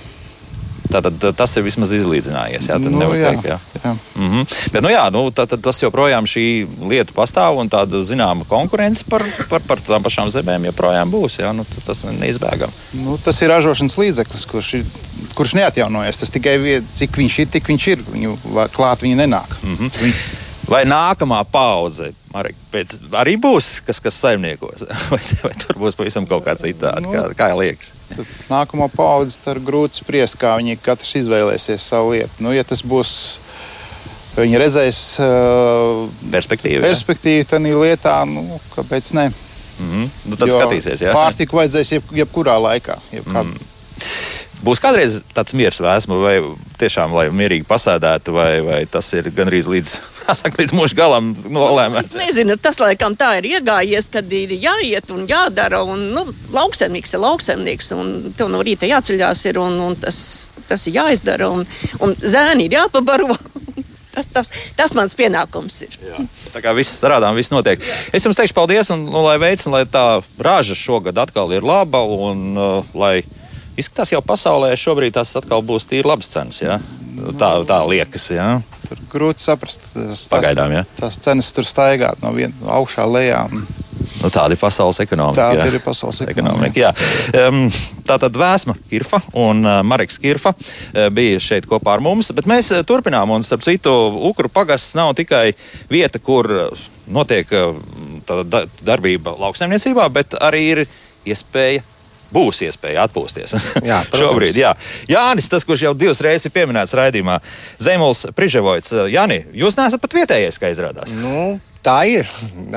Tātad 0.93 1.25
tas 1.37 1.55
ir 1.57 1.65
vismaz 1.65 1.91
izlīdzinājies. 1.95 2.69
Jā, 2.69 2.77
Nu, 2.83 3.07
jā, 3.17 3.31
teikt, 3.31 3.47
jā. 3.47 3.57
jā. 3.83 3.93
Mm 4.15 4.29
-hmm. 4.31 4.57
Bet, 4.73 4.83
nu, 4.83 4.89
jā, 4.89 5.03
nu, 5.11 5.23
tā, 5.31 5.45
tā, 5.49 5.57
tas 5.57 5.81
joprojām 5.81 6.27
šī 6.29 6.67
lieta 6.89 7.13
pastāv 7.15 7.57
un 7.57 7.69
tāda 7.69 8.01
zināma 8.05 8.45
konkurence 8.49 9.03
par, 9.09 9.23
par, 9.49 9.61
par 9.67 9.81
tām 9.81 10.03
pašām 10.03 10.29
zemēm 10.29 10.65
joprojām 10.69 11.11
būs. 11.11 11.39
Jā, 11.39 11.53
nu, 11.53 11.65
tas 11.85 12.03
ir 12.03 12.13
neizbēgami. 12.19 12.71
Nu, 13.03 13.17
tas 13.17 13.41
ir 13.41 13.49
ražošanas 13.49 13.97
līdzeklis, 13.97 14.45
kurš, 14.45 14.73
ir, 14.73 14.85
kurš 15.33 15.53
neatjaunojas. 15.53 16.17
Tas 16.17 16.29
tikai 16.29 16.83
cik 16.93 17.17
viņš 17.17 17.39
ir, 17.39 17.47
tik 17.47 17.67
viņš 17.67 17.87
ir. 17.87 17.99
Viņu 18.13 18.37
klāt 18.75 19.01
viņa 19.01 19.15
nenāk. 19.25 19.49
Mm 19.63 19.75
-hmm. 19.75 19.91
Viņ, 20.01 20.13
Vai 20.69 20.83
nākamā 20.87 21.41
paudze 21.51 22.13
Marek, 22.33 22.55
pēc, 22.71 22.95
arī 23.19 23.35
būs 23.37 23.81
kas, 23.85 23.99
kas 24.01 24.17
saimniekos? 24.23 24.85
Vai, 25.11 25.19
vai 25.43 25.51
tur 25.59 25.77
būs 25.81 25.97
pavisam 25.99 26.25
kaut 26.29 26.45
kā 26.47 26.55
citādi? 26.57 27.03
Nu. 27.05 27.11
Kā, 27.13 27.25
kā 27.37 27.49
liekas? 27.57 27.91
nākamo 28.49 28.87
paudzi 28.93 29.39
tur 29.43 29.59
grūti 29.61 30.01
spriest, 30.01 30.37
kā 30.41 30.55
viņi 30.59 30.79
katrs 30.81 31.15
izvēlēsies 31.21 31.85
savu 31.91 32.13
lietu. 32.13 32.43
Nu, 32.45 32.53
ja 32.55 32.63
tas 32.65 32.83
būs, 32.85 33.13
viņi 34.37 34.61
redzēs 34.61 34.99
uh, 35.21 36.05
Perspektīva. 36.33 36.81
jā? 36.81 36.87
perspektīvu 36.87 37.49
tajā 37.53 37.81
lietā, 37.83 38.15
nu, 38.29 38.59
kāpēc 38.73 39.13
ne? 39.17 39.27
Mhm. 39.79 40.09
Nu, 40.29 40.37
tad 40.37 40.49
Jo 40.49 40.61
skatīsies. 40.61 41.01
Jā. 41.05 41.13
Pārtiku 41.17 41.59
vajadzēs 41.59 41.95
jeb, 41.97 42.15
jebkurā 42.23 42.57
laikā. 42.61 42.97
Jebkad. 43.13 43.49
Mm. 43.49 43.69
Būs 44.63 44.79
kādreiz 44.79 45.17
tāds 45.35 45.55
miers 45.59 45.81
vēsmu, 45.83 46.17
vai 46.23 46.37
tiešām, 46.79 47.11
lai 47.17 47.25
mierīgi 47.35 47.65
pasēdētu, 47.67 48.31
vai, 48.35 48.51
vai 48.63 48.77
tas 48.87 49.09
ir 49.17 49.27
gandrīz 49.35 49.67
līdz, 49.67 49.95
saka, 50.31 50.55
līdz 50.61 50.73
mūža 50.75 50.97
galam 50.97 51.31
Es 51.35 51.49
nolēmēts. 51.51 52.13
nezinu, 52.17 52.55
tas 52.61 52.79
laikam 52.81 53.15
tā 53.19 53.33
ir 53.41 53.49
iegājies, 53.57 54.09
kad 54.13 54.31
ir 54.33 54.55
jāiet 54.55 55.11
un 55.13 55.25
jādara. 55.29 55.83
Un, 55.83 56.09
nu, 56.15 56.25
lauksemnieks 56.55 57.15
ir 57.15 57.23
lauksemnieks, 57.23 57.91
un 57.97 58.33
tev 58.37 58.51
no 58.53 58.63
rīta 58.63 58.89
jāceļās, 58.89 59.43
ir, 59.51 59.59
un, 59.61 59.79
un 59.89 59.97
tas, 59.99 60.49
tas 60.69 60.87
ir 60.87 60.99
jāizdara. 61.01 61.49
Un, 61.51 61.67
un 61.99 62.15
zēni 62.23 62.69
ir 62.69 62.77
jāpabaro. 62.79 63.35
tas, 64.15 64.29
tas, 64.31 64.51
tas 64.77 64.95
mans 64.97 65.15
pienākums 65.17 65.81
ir. 65.87 65.99
Jā. 66.07 66.23
Tā 66.53 66.61
kā 66.63 66.73
viss 66.77 66.99
strādā, 67.01 67.31
viss 67.35 67.53
notiek. 67.53 67.81
Es 68.13 68.25
jums 68.25 68.37
teikšu 68.39 68.55
paldies, 68.57 68.91
un, 68.93 69.07
un 69.09 69.25
lai 69.25 69.37
veicina, 69.41 69.79
lai 69.79 69.85
tā 69.89 70.21
raža 70.39 70.77
šogad 70.77 71.17
atkal 71.17 71.51
ir 71.55 71.65
laba, 71.65 72.03
un 72.05 72.53
uh, 72.53 72.93
lai 72.93 73.23
izskatās 73.79 74.13
jau 74.13 74.21
pasaulē, 74.21 74.75
šobrīd 74.77 75.15
tas 75.17 75.33
atkal 75.39 75.63
būs 75.65 75.89
tīri 75.89 76.05
labs 76.07 76.29
cenas. 76.29 76.61
Jā? 76.61 76.77
Tā, 77.39 77.53
tā 77.67 77.79
liekas. 77.87 78.27
Jā. 78.33 78.49
Tur 78.87 78.99
grūti 79.11 79.45
saprast. 79.45 79.91
Tas, 79.93 80.27
Pagaidām, 80.31 80.73
jā. 80.75 80.83
tās 80.99 81.17
cenas 81.23 81.51
tur 81.55 81.67
staigā 81.67 82.13
no 82.23 82.33
vienas 82.35 82.67
augšā 82.75 83.07
lejā. 83.09 83.45
Nu, 83.53 84.29
tāda 84.31 84.55
ir 84.55 84.59
pasaules 84.59 84.99
ekonomika. 85.03 85.49
Tāda 85.49 85.63
jā. 85.65 85.69
ir 85.71 85.83
pasaules 85.83 86.19
ekonomika. 86.27 86.79
Jā. 86.79 86.91
Um, 87.45 87.65
tā 88.07 88.17
tad 88.21 88.35
Vēsma 88.39 88.75
Kirfa 88.89 89.21
un 89.39 89.63
uh, 89.65 89.79
Marks 89.87 90.19
Kirfa 90.21 90.53
uh, 90.55 91.07
bija 91.13 91.39
šeit 91.43 91.67
kopā 91.69 91.95
ar 91.95 92.03
mums. 92.03 92.33
Bet 92.35 92.49
mēs 92.49 92.73
uh, 92.75 92.83
turpinām, 92.87 93.31
un 93.35 93.47
starp 93.47 93.63
citu, 93.65 93.93
Ukru 94.29 94.51
pagasts 94.53 94.97
nav 94.99 95.13
tikai 95.19 95.53
vieta, 95.91 96.19
kur 96.23 96.51
notiek 97.07 97.55
uh, 97.55 97.79
da 98.27 98.65
darbība 98.83 99.35
lauksaimniecībā, 99.39 100.07
bet 100.13 100.37
arī 100.39 100.63
ir 100.75 100.85
iespēja. 101.27 101.83
Būs 102.33 102.63
iespēja 102.67 103.05
atpūsties. 103.07 103.55
Jā. 103.89 104.01
Šobrīd, 104.13 104.57
jā. 104.57 104.73
Jānis, 105.09 105.49
tas, 105.51 105.65
kurš 105.67 105.85
jau 105.87 105.93
divas 105.97 106.21
reizes 106.25 106.49
ir 106.49 106.55
pieminēts 106.55 106.95
raidījumā, 106.97 107.39
Zemuls 107.83 108.25
Priževoits. 108.35 108.95
Jāni, 109.13 109.43
jūs 109.53 109.77
neesat 109.79 110.01
pat 110.01 110.17
vietējais, 110.17 110.57
kā 110.61 110.71
izrādās. 110.73 111.13
Nu, 111.17 111.59
tā 111.85 111.99
ir. 112.09 112.29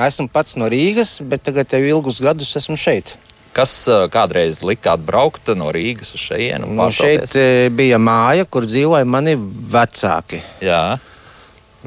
Esmu 0.07 0.29
pats 0.33 0.57
no 0.59 0.69
Rīgas, 0.71 1.17
bet 1.25 1.47
tagad 1.49 1.73
jau 1.73 1.81
ilgus 1.81 2.21
gadus 2.23 2.53
esmu 2.61 2.77
šeit. 2.79 3.15
Kas 3.57 3.73
uh, 3.89 4.05
kādreiz 4.13 4.61
lika 4.61 4.93
atbraukt 4.93 5.49
no 5.57 5.71
Rīgas 5.73 6.13
uz 6.13 6.21
šejienu? 6.21 6.69
Nu, 6.77 6.91
šeit 6.93 7.33
e, 7.33 7.71
bija 7.73 7.97
māja, 7.97 8.45
kur 8.45 8.67
dzīvoja 8.69 9.07
mani 9.09 9.33
vecāki. 9.73 10.43
Jā, 10.61 10.99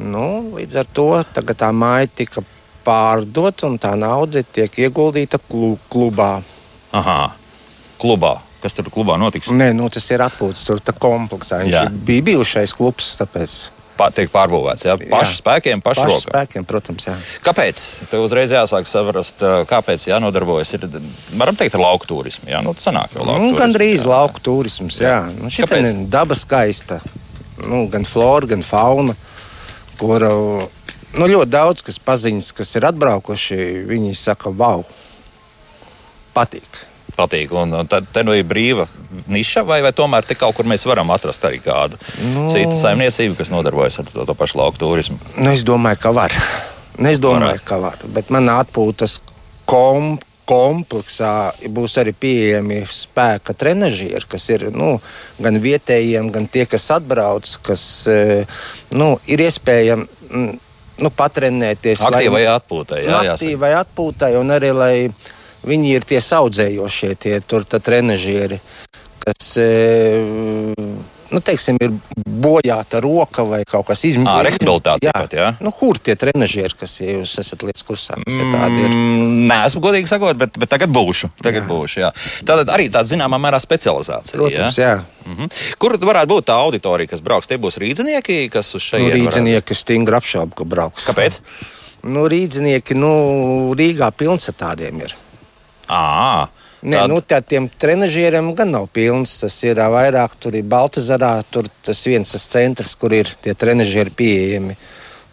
Nu, 0.00 0.54
līdz 0.54 0.80
ar 0.80 0.88
to 0.94 1.08
tagad 1.34 1.58
tā 1.60 1.68
māja 1.76 2.08
tika 2.22 2.42
pārdota 2.86 3.66
un 3.68 3.76
tā 3.80 3.92
nauda 3.98 4.42
tiek 4.46 4.78
ieguldīta 4.86 5.40
klu, 5.50 5.74
klubā. 5.92 6.40
aha, 6.92 7.34
klubā. 8.00 8.38
Kas 8.60 8.76
tur 8.76 8.90
klubā 8.92 9.16
notiks? 9.20 9.48
Nē, 9.56 9.70
nu, 9.76 9.88
tas 9.92 10.04
ir 10.12 10.20
atpūtas 10.24 10.66
tur 10.68 10.80
kompleksā. 11.00 11.62
Viņš 11.64 11.76
Jā. 11.76 11.84
bija 11.88 12.26
bijušais 12.32 12.74
klubs, 12.76 13.14
tāpēc 13.20 13.60
Pā, 14.00 14.06
tiek 14.16 14.30
pārbūvēts. 14.32 14.86
Jā, 14.88 14.94
pašu 14.96 15.34
Jā. 15.34 15.38
spēkiem, 15.42 15.80
pašu 15.84 16.06
pašu 16.06 16.20
spēkiem, 16.24 16.64
protams, 16.64 17.04
jā. 17.04 17.14
Kāpēc? 17.44 17.80
Tev 18.08 18.22
uzreiz 18.24 18.52
jāsāk 18.54 18.88
saprast, 18.88 19.42
kāpēc 19.68 20.06
jānodarbojas. 20.08 20.72
Ir, 20.78 20.86
varam 21.36 21.58
teikt, 21.58 21.76
ar 21.76 21.84
lauku 21.84 22.08
turismu. 22.08 22.48
Jā, 22.48 22.62
nu, 22.64 22.72
tas 22.76 22.88
sanāk 22.88 23.12
jau 23.12 23.26
lauku 23.28 23.44
Nu, 23.44 23.52
gan 23.58 23.74
drīz 23.76 24.06
jā. 24.06 24.08
lauku 24.08 24.40
turisms. 24.46 25.02
Jā. 25.04 25.18
Nu, 25.36 25.52
šī 25.52 25.66
Kāpēc? 25.66 25.90
daba 26.08 26.38
skaista. 26.38 27.02
Nu, 27.60 27.82
gan 27.92 28.08
flora, 28.08 28.48
gan 28.54 28.64
fauna. 28.64 29.16
Kur 30.00 30.24
nu, 30.24 31.26
ļoti 31.34 31.52
daudz 31.52 31.84
kas 31.84 32.00
paziņas, 32.00 32.54
kas 32.56 32.72
ir 32.80 32.88
atbraukuši, 32.88 33.60
viņi 33.90 34.16
saka, 34.16 34.48
wow, 34.48 34.86
patīk. 36.32 36.86
Patīk. 37.20 37.52
Un 37.52 37.76
tad 37.90 38.08
te 38.14 38.24
nu 38.26 38.32
ir 38.36 38.46
brīva 38.48 38.86
niša, 39.30 39.62
vai, 39.68 39.80
vai 39.84 39.92
tomēr 39.96 40.24
te 40.26 40.34
kaut 40.38 40.56
kur 40.56 40.66
mēs 40.70 40.86
varam 40.88 41.10
atrast 41.14 41.44
arī 41.44 41.60
kādu 41.64 41.98
Nu. 42.32 42.48
citu 42.52 42.72
saimniecību, 42.80 43.36
kas 43.38 43.52
nodarbojas 43.52 44.00
ar 44.02 44.08
to, 44.10 44.24
to 44.26 44.34
pašu 44.38 44.58
lauku 44.62 44.80
turismu. 44.80 45.18
Nu, 45.36 45.50
es 45.52 45.62
domāju, 45.66 46.00
ka 46.02 46.14
var. 46.16 46.34
Nu, 46.98 47.08
es 47.12 47.20
domāju, 47.22 47.52
Varētu. 47.54 47.66
ka 47.68 47.78
var. 47.82 48.00
Bet 48.16 48.32
manā 48.34 48.58
atpūtas 48.64 49.18
kom, 49.70 50.16
kompleksā 50.50 51.52
būs 51.70 51.94
arī 52.02 52.12
pieejami 52.18 52.80
spēka 52.90 53.54
trenižieri, 53.54 54.26
kas 54.30 54.48
ir 54.50 54.64
nu, 54.74 54.96
gan 55.42 55.60
vietējiem, 55.62 56.30
gan 56.34 56.48
tie, 56.50 56.64
kas 56.66 56.88
atbrauc, 56.96 57.46
kas 57.66 57.84
eh, 58.10 58.42
nu, 58.98 59.12
ir 59.30 59.46
iespējams. 59.46 60.08
mm, 60.30 60.58
Nu, 61.00 61.08
patrenēties, 61.16 62.02
Aktīvai 62.04 62.42
atpūtai. 62.52 62.98
Jā, 63.06 63.20
aktīvai 63.32 63.70
atpūtai, 63.78 64.34
un 64.36 64.50
arī 64.52 64.68
lai 64.76 64.94
viņi 65.66 65.94
ir 65.98 66.06
tie 66.08 66.20
audzējošie, 66.20 67.14
tie 67.20 67.40
tur 67.46 67.64
tā 67.68 67.80
trenižieri, 67.82 68.60
kas 69.20 69.56
e, 69.60 69.68
nu, 71.30 71.40
teiksim, 71.44 71.76
ir 71.84 71.92
bojāta 72.40 73.00
roka 73.04 73.44
vai 73.46 73.60
kaut 73.68 73.86
kas 73.90 74.02
Ā, 74.02 74.08
izmēģināts. 74.10 74.46
rehabilitācija 74.48 75.12
pat, 75.14 75.34
jā? 75.36 75.50
Nu, 75.62 75.70
kur 75.76 75.98
tie 76.02 76.16
trenižieri, 76.18 76.74
kas 76.80 76.96
ja 77.02 77.18
jūs 77.18 77.34
esat 77.42 77.62
lietas 77.66 77.84
kursā, 77.86 78.16
ir 78.40 78.48
tādi? 78.54 78.80
Ir? 78.82 78.90
Mm, 78.90 79.46
Nē, 79.50 79.58
esmu 79.68 79.82
godīgi 79.84 80.10
sakot, 80.10 80.38
bet, 80.40 80.56
bet 80.60 80.70
tagad 80.72 80.92
būšu. 80.94 81.30
Tagad 81.42 81.62
jā. 81.64 81.68
būšu 81.70 82.02
jā. 82.04 82.10
Tātad 82.46 82.72
arī 82.74 82.88
tāda 82.92 83.10
zināmā 83.12 83.38
mērā 83.42 83.60
specializācija. 83.62 84.40
Protams, 84.40 84.78
jā. 84.80 84.92
jā. 84.96 85.28
Mhm. 85.30 85.50
Kur 85.82 85.96
varētu 86.00 86.32
būt 86.34 86.48
tā 86.50 86.56
auditorija, 86.64 87.12
kas 87.12 87.22
brauks? 87.24 87.50
Tie 87.50 87.58
būs 87.60 87.78
rīznieki, 87.82 88.40
kas 88.52 88.72
uz 88.74 88.80
Nu, 88.80 88.86
šejienes 88.88 89.20
varētu- 89.20 89.36
rīznieki 89.44 89.76
stingri 89.78 90.16
apšaubu, 90.18 90.56
ka 90.56 90.64
brauks. 90.64 91.10
Kāpēc? 91.12 91.40
Nu, 92.10 92.24
rīznieki, 92.32 92.96
nu, 92.96 93.10
Rīgā 93.76 94.08
pilns 94.16 94.48
ar 94.48 94.56
tādiem 94.56 95.02
ir. 95.04 95.12
À, 95.90 96.48
Nē, 96.80 96.96
Tad- 96.96 97.10
nu, 97.12 97.18
tā, 97.20 97.42
tiem 97.44 97.68
trenižieriem 97.68 98.54
gan 98.56 98.70
nav 98.72 98.86
pilns. 98.88 99.36
Tas 99.42 99.58
ir 99.68 99.76
vairāk, 99.76 100.36
tur 100.40 100.56
ir 100.56 100.64
Baltazarā, 100.64 101.42
tur 101.52 101.68
tas 101.84 102.00
viens 102.08 102.32
tas 102.32 102.46
centrs, 102.48 102.94
kur 102.96 103.12
ir 103.12 103.28
tie 103.42 103.52
trenižieri 103.52 104.10
pieejami. 104.16 104.76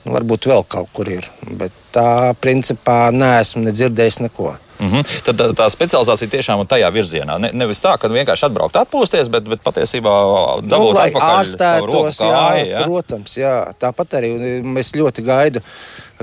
Nu, 0.03 0.11
varbūt 0.15 0.47
vēl 0.51 0.65
kaut 0.67 0.91
kur 0.95 1.07
ir. 1.07 1.23
Bet 1.47 1.71
tā, 1.95 2.33
principā, 2.43 3.11
neesmu 3.15 3.63
nedzirdējis 3.63 4.19
neko. 4.27 4.57
Mhm. 4.77 5.07
Tad 5.25 5.39
tā, 5.39 5.47
tā 5.57 5.69
specializācija 5.73 6.29
tiešām 6.35 6.61
ir 6.61 6.67
tajā 6.69 6.91
virzienā. 6.93 7.39
Ne, 7.41 7.49
nevis 7.55 7.81
tā, 7.81 7.95
ka 7.97 8.11
vienkārši 8.11 8.45
atbraukt, 8.45 8.77
atpūsties, 8.77 9.31
bet, 9.33 9.47
bet 9.49 9.63
patiesībā 9.65 10.13
Nu, 10.61 10.67
dabūt 10.69 10.99
roku 10.99 11.23
ārstētos, 11.23 12.19
jā, 12.21 12.29
kāju, 12.35 12.67
jā? 12.75 12.83
protams, 12.85 13.37
jā. 13.39 13.55
Tāpat 13.79 14.19
arī 14.19 14.35
un 14.35 14.75
mēs 14.75 14.93
ļoti 14.93 15.25
gaidām, 15.25 15.65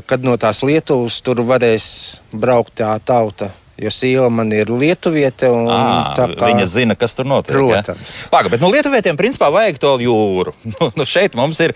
kad 0.07 0.23
no 0.23 0.37
tās 0.37 0.63
Lietuvas 0.63 1.19
tur 1.25 1.43
varēs 1.49 2.21
braukt 2.39 2.77
tā 2.79 2.95
tauta. 3.03 3.51
Jo 3.81 3.91
sieva 3.91 4.29
man 4.31 4.53
ir 4.55 4.71
lietuviete. 4.71 5.49
À, 5.51 6.15
kā- 6.15 6.29
Viņa 6.39 6.67
zina, 6.71 6.95
kas 6.95 7.17
tur 7.19 7.27
notiek. 7.27 7.57
Protams. 7.57 8.29
Pagaidām, 8.31 8.55
bet 8.55 8.63
nu, 8.63 8.71
Lietuvietiem 8.71 9.19
principā 9.19 9.51
vajag 9.51 9.81
to 9.83 9.97
jūru. 9.99 10.55
Nu, 10.75 10.91
nu, 10.95 11.05
šeit 11.07 11.35
mums 11.39 11.59
ir 11.63 11.75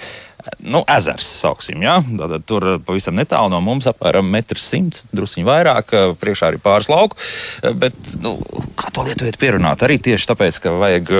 nu, 0.58 0.82
ezers, 0.90 1.26
sauksim, 1.42 1.82
ja? 1.82 1.98
Tātad, 2.02 2.44
tur 2.48 2.64
eh, 2.74 2.78
pavisam 2.82 3.16
netālu 3.18 3.50
no 3.52 3.60
mums, 3.64 3.88
apmēram 3.90 4.30
1,100 4.30 4.78
m, 4.78 4.88
druskuļi 5.18 5.46
vairāk, 5.48 5.92
eh, 5.94 6.14
priekšā 6.18 6.52
arī 6.52 6.60
pāris 6.62 6.90
lauku. 6.90 7.18
Eh, 7.62 7.74
Bet, 7.78 7.94
nu, 8.22 8.36
kā 8.78 8.90
to 8.94 9.04
Lietuvieti 9.06 9.40
pierunāt? 9.42 9.82
Arī 9.86 9.98
tieši 10.02 10.30
tāpēc, 10.30 10.60
ka 10.64 10.74
vajag 10.78 11.12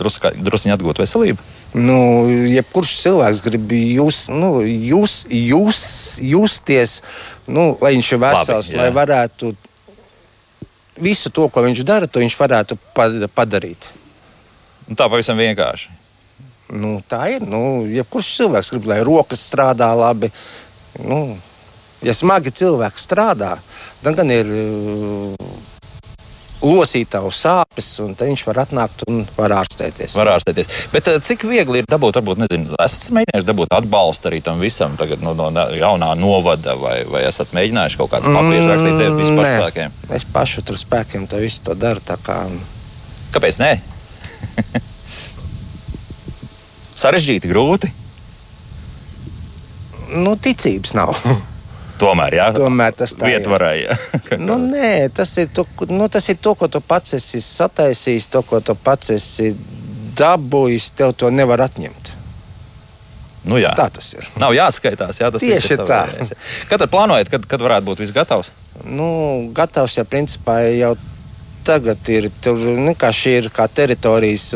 druskuļi 0.00 0.74
atgūt 0.76 1.02
veselību. 1.04 1.48
Nu, 1.78 2.26
jebkurš 2.50 2.96
cilvēks 3.04 3.42
grib 3.46 3.70
jūs, 3.70 4.24
nu, 4.34 4.56
jūs, 4.66 5.20
jūs, 5.30 5.82
justies, 6.24 6.98
nu, 7.46 7.76
lai 7.82 7.94
viņš 7.94 8.14
ir 8.16 8.22
vesels, 8.24 8.72
jā. 8.74 8.80
lai 8.82 8.88
varētu 8.96 9.52
visu 11.00 11.32
to, 11.34 11.48
ko 11.48 11.64
viņš 11.64 11.84
dara, 11.86 12.06
to 12.06 12.20
viņš 12.22 12.36
varētu 12.40 12.78
pa- 12.94 13.28
padarīt. 13.34 13.90
Nu, 14.88 14.96
tā 14.98 15.08
pavisam 15.10 15.38
vienkārši. 15.38 15.88
Nu, 16.70 17.00
tā 17.08 17.24
ir. 17.34 17.42
Nu, 17.46 17.86
jebkurš 17.90 18.34
cilvēks 18.38 18.70
grib, 18.74 18.86
lai 18.90 19.00
rokas 19.06 19.42
strādā 19.50 19.90
labi. 19.96 20.30
Nu, 21.02 21.36
ja 22.02 22.14
smagi 22.14 22.52
cilvēks 22.54 23.06
strādā, 23.08 23.56
tad 24.02 24.18
gan 24.18 24.30
ir 24.30 24.46
losītavu 26.60 27.30
sāpes, 27.32 27.88
un 28.04 28.14
viņš 28.18 28.44
var 28.48 28.62
atnākt 28.64 29.04
un 29.08 29.22
var 29.36 29.54
ārstēties. 29.60 30.14
Var 30.18 30.30
ārstēties. 30.34 30.68
Bet 30.92 31.08
eh, 31.08 31.18
cik 31.24 31.46
viegli 31.48 31.80
ir 31.80 31.88
dabūt, 31.88 32.18
varbūt, 32.20 32.42
nezinu, 32.44 32.76
esat 32.84 33.08
mēģinājuši 33.16 33.48
dabūt 33.48 33.74
atbalstu 33.76 34.30
arī 34.30 34.42
tam 34.44 34.60
visam 34.62 34.96
tagad 35.00 35.24
no, 35.24 35.32
no 35.36 35.48
jaunā 35.76 36.12
novada, 36.20 36.76
vai, 36.80 37.00
vai 37.10 37.24
esat 37.28 37.54
mēģinājuši 37.56 38.00
kaut 38.00 38.12
kādas 38.12 38.28
papīras 38.28 38.68
rakstīt 38.74 38.96
mm, 38.98 39.20
vispār 39.22 39.44
Nē, 39.46 39.54
spēkiem? 39.56 39.98
Es 40.20 40.28
pašu 40.36 40.66
tur 40.68 40.80
spēkiem 40.80 41.26
to 41.30 41.40
visu 41.40 41.64
to 41.64 41.76
daru. 41.78 42.04
tā 42.04 42.18
Kā... 42.20 42.42
Kāpēc 43.34 43.60
nē? 43.62 43.72
Sarežģīti, 47.00 47.48
grūti. 47.48 47.88
Nu, 50.20 50.34
ticības 50.36 50.92
nav. 50.98 51.16
Tomēr, 52.00 52.36
jā, 52.38 52.46
Tomēr 52.56 52.94
tas 52.96 53.12
tā, 53.14 53.28
jā. 53.28 53.36
vietvarēja. 53.36 53.96
Nu, 54.40 54.56
nē, 54.62 55.10
tas 55.14 55.32
ir, 55.42 55.50
to, 55.54 55.66
nu, 55.90 56.06
tas 56.12 56.28
ir 56.32 56.38
to, 56.40 56.54
ko 56.56 56.68
tu 56.72 56.80
pats 56.80 57.16
esi 57.18 57.40
sataisījis, 57.44 58.30
to, 58.32 58.42
ko 58.46 58.60
tu 58.64 58.76
pats 58.78 59.12
esi 59.16 59.50
dabūjis. 60.16 60.90
Tev 60.96 61.12
to 61.18 61.30
nevar 61.34 61.64
atņemt. 61.66 62.14
nu, 63.50 63.58
jā. 63.60 63.72
Tā 63.76 63.88
tas 63.92 64.12
ir. 64.14 64.26
Nav 64.40 64.54
jāatskaitās. 64.56 65.20
Jā, 65.20 65.30
tas 65.34 65.44
Tieši 65.44 65.74
ir 65.76 65.82
tā. 65.82 65.86
tavējais. 65.92 66.34
Kad 66.70 66.86
plānojat, 66.92 67.30
kad, 67.32 67.46
kad 67.48 67.62
varētu 67.64 67.88
būt 67.90 68.02
viss 68.04 68.14
gatavs? 68.16 68.52
Nu, 68.84 69.50
gatavs 69.56 69.98
jau 69.98 70.06
principā 70.08 70.60
jau 70.76 70.94
tagad 71.64 72.08
ir. 72.08 72.28
Tur 72.42 72.58
vienkārši 72.58 73.34
ir 73.38 73.48
kā 73.54 73.66
teritorijas 73.68 74.52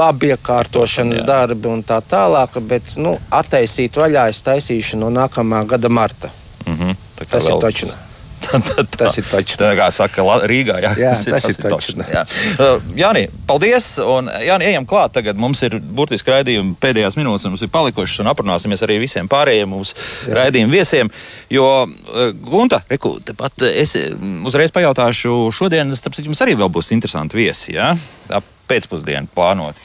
labi 0.00 0.32
iekārtošanas 0.34 1.22
Jā. 1.22 1.26
darbi 1.32 1.70
un 1.72 1.84
tā 1.86 2.00
tālāk. 2.00 2.60
Bet 2.60 2.96
nu, 3.02 3.16
attaisīt 3.30 3.96
vaļā 4.00 4.28
es 4.32 4.42
taisīšu 4.46 5.00
no 5.02 5.10
nākamā 5.10 5.66
gada 5.66 5.88
marta. 5.88 6.30
Mm 6.66 6.74
-hmm. 6.74 6.96
Tas 7.30 7.46
ir 7.46 8.05
točs. 8.52 8.96
Tas 8.96 9.18
ir 9.20 9.26
točs. 9.28 9.58
Tā 9.60 9.72
kā 9.78 9.88
saka 9.94 10.24
Rīgā. 10.48 10.78
Jā, 10.82 10.92
Jā, 11.00 11.12
tas 11.16 11.46
ir 11.50 11.58
točs, 11.60 11.92
točs. 11.94 12.10
jā. 12.12 12.22
Uh, 12.56 12.80
Jāni, 12.98 13.26
paldies. 13.48 13.88
Un, 14.02 14.30
Jāni, 14.42 14.68
ejam 14.70 14.86
klāt. 14.88 15.14
Tagad 15.16 15.38
mums 15.40 15.62
ir 15.66 15.78
burtiski 15.80 16.34
raidījumi 16.34 16.76
pēdējās 16.82 17.18
minūtes, 17.18 17.46
un 17.48 17.54
mums 17.54 17.64
ir 17.66 17.72
palikušas, 17.74 18.22
un 18.24 18.32
aprunāsimies 18.32 18.84
arī 18.86 18.98
visiem 19.02 19.30
pārējiem 19.30 19.72
mūsu 19.72 19.96
raidījumu 20.36 20.74
viesiem. 20.76 21.12
Jo, 21.52 21.68
uh, 21.86 22.26
Gunta, 22.46 22.82
reku, 22.90 23.16
tepat 23.26 23.66
es 23.70 23.96
mm, 23.98 24.42
uzreiz 24.48 24.74
pajautāšu, 24.74 25.36
šodien, 25.54 25.94
starp 25.96 26.18
citu, 26.18 26.30
jums 26.30 26.44
arī 26.44 26.56
vēl 26.58 26.72
būs 26.72 26.92
interesanti 26.96 27.38
viesi, 27.38 27.74
jā? 27.76 27.94
Tā 28.28 28.42
pēcpusdienu 28.70 29.30
plānot. 29.34 29.78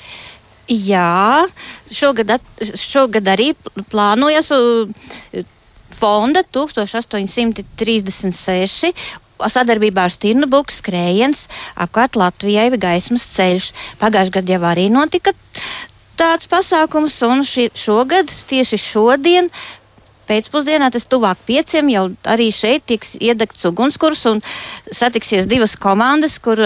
Jā, 0.72 1.47
šogad, 1.91 2.38
at, 2.38 2.68
šogad 2.80 3.28
arī 3.34 3.51
plānojas 3.91 4.51
uh, 4.55 4.88
fonda 6.01 6.41
1836 6.43 8.93
sadarbībā 9.41 10.05
ar 10.05 10.11
Stirnu 10.13 10.45
Buku 10.49 10.71
skrējiens 10.73 11.47
apkārt 11.81 12.15
Latvijai 12.19 12.69
gaismas 12.77 13.23
ceļš. 13.35 13.71
Pagājušajā 14.01 14.35
gadā 14.37 14.51
jau 14.57 14.65
arī 14.69 14.85
notika 14.93 15.31
tāds 16.21 16.45
pasākums, 16.49 17.15
un 17.25 17.41
ši, 17.47 17.69
šogad, 17.77 18.27
tieši 18.49 18.77
šodien, 18.77 19.49
pēcpusdienā, 20.32 20.89
tas 20.93 21.07
tuvāk 21.11 21.41
pieciem, 21.47 21.91
jau 21.93 22.05
arī 22.27 22.49
šeit 22.55 22.86
tiks 22.89 23.15
iedegts 23.19 23.67
ugunskurs 23.69 24.23
un 24.32 24.41
satiksies 24.95 25.49
divas 25.51 25.75
komandas, 25.79 26.38
kur, 26.43 26.59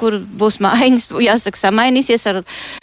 kur 0.00 0.18
būs 0.40 0.60
mājiņas, 0.64 1.08
jāsaka, 1.24 1.60
samainīsies 1.60 2.28
ar, 2.30 2.42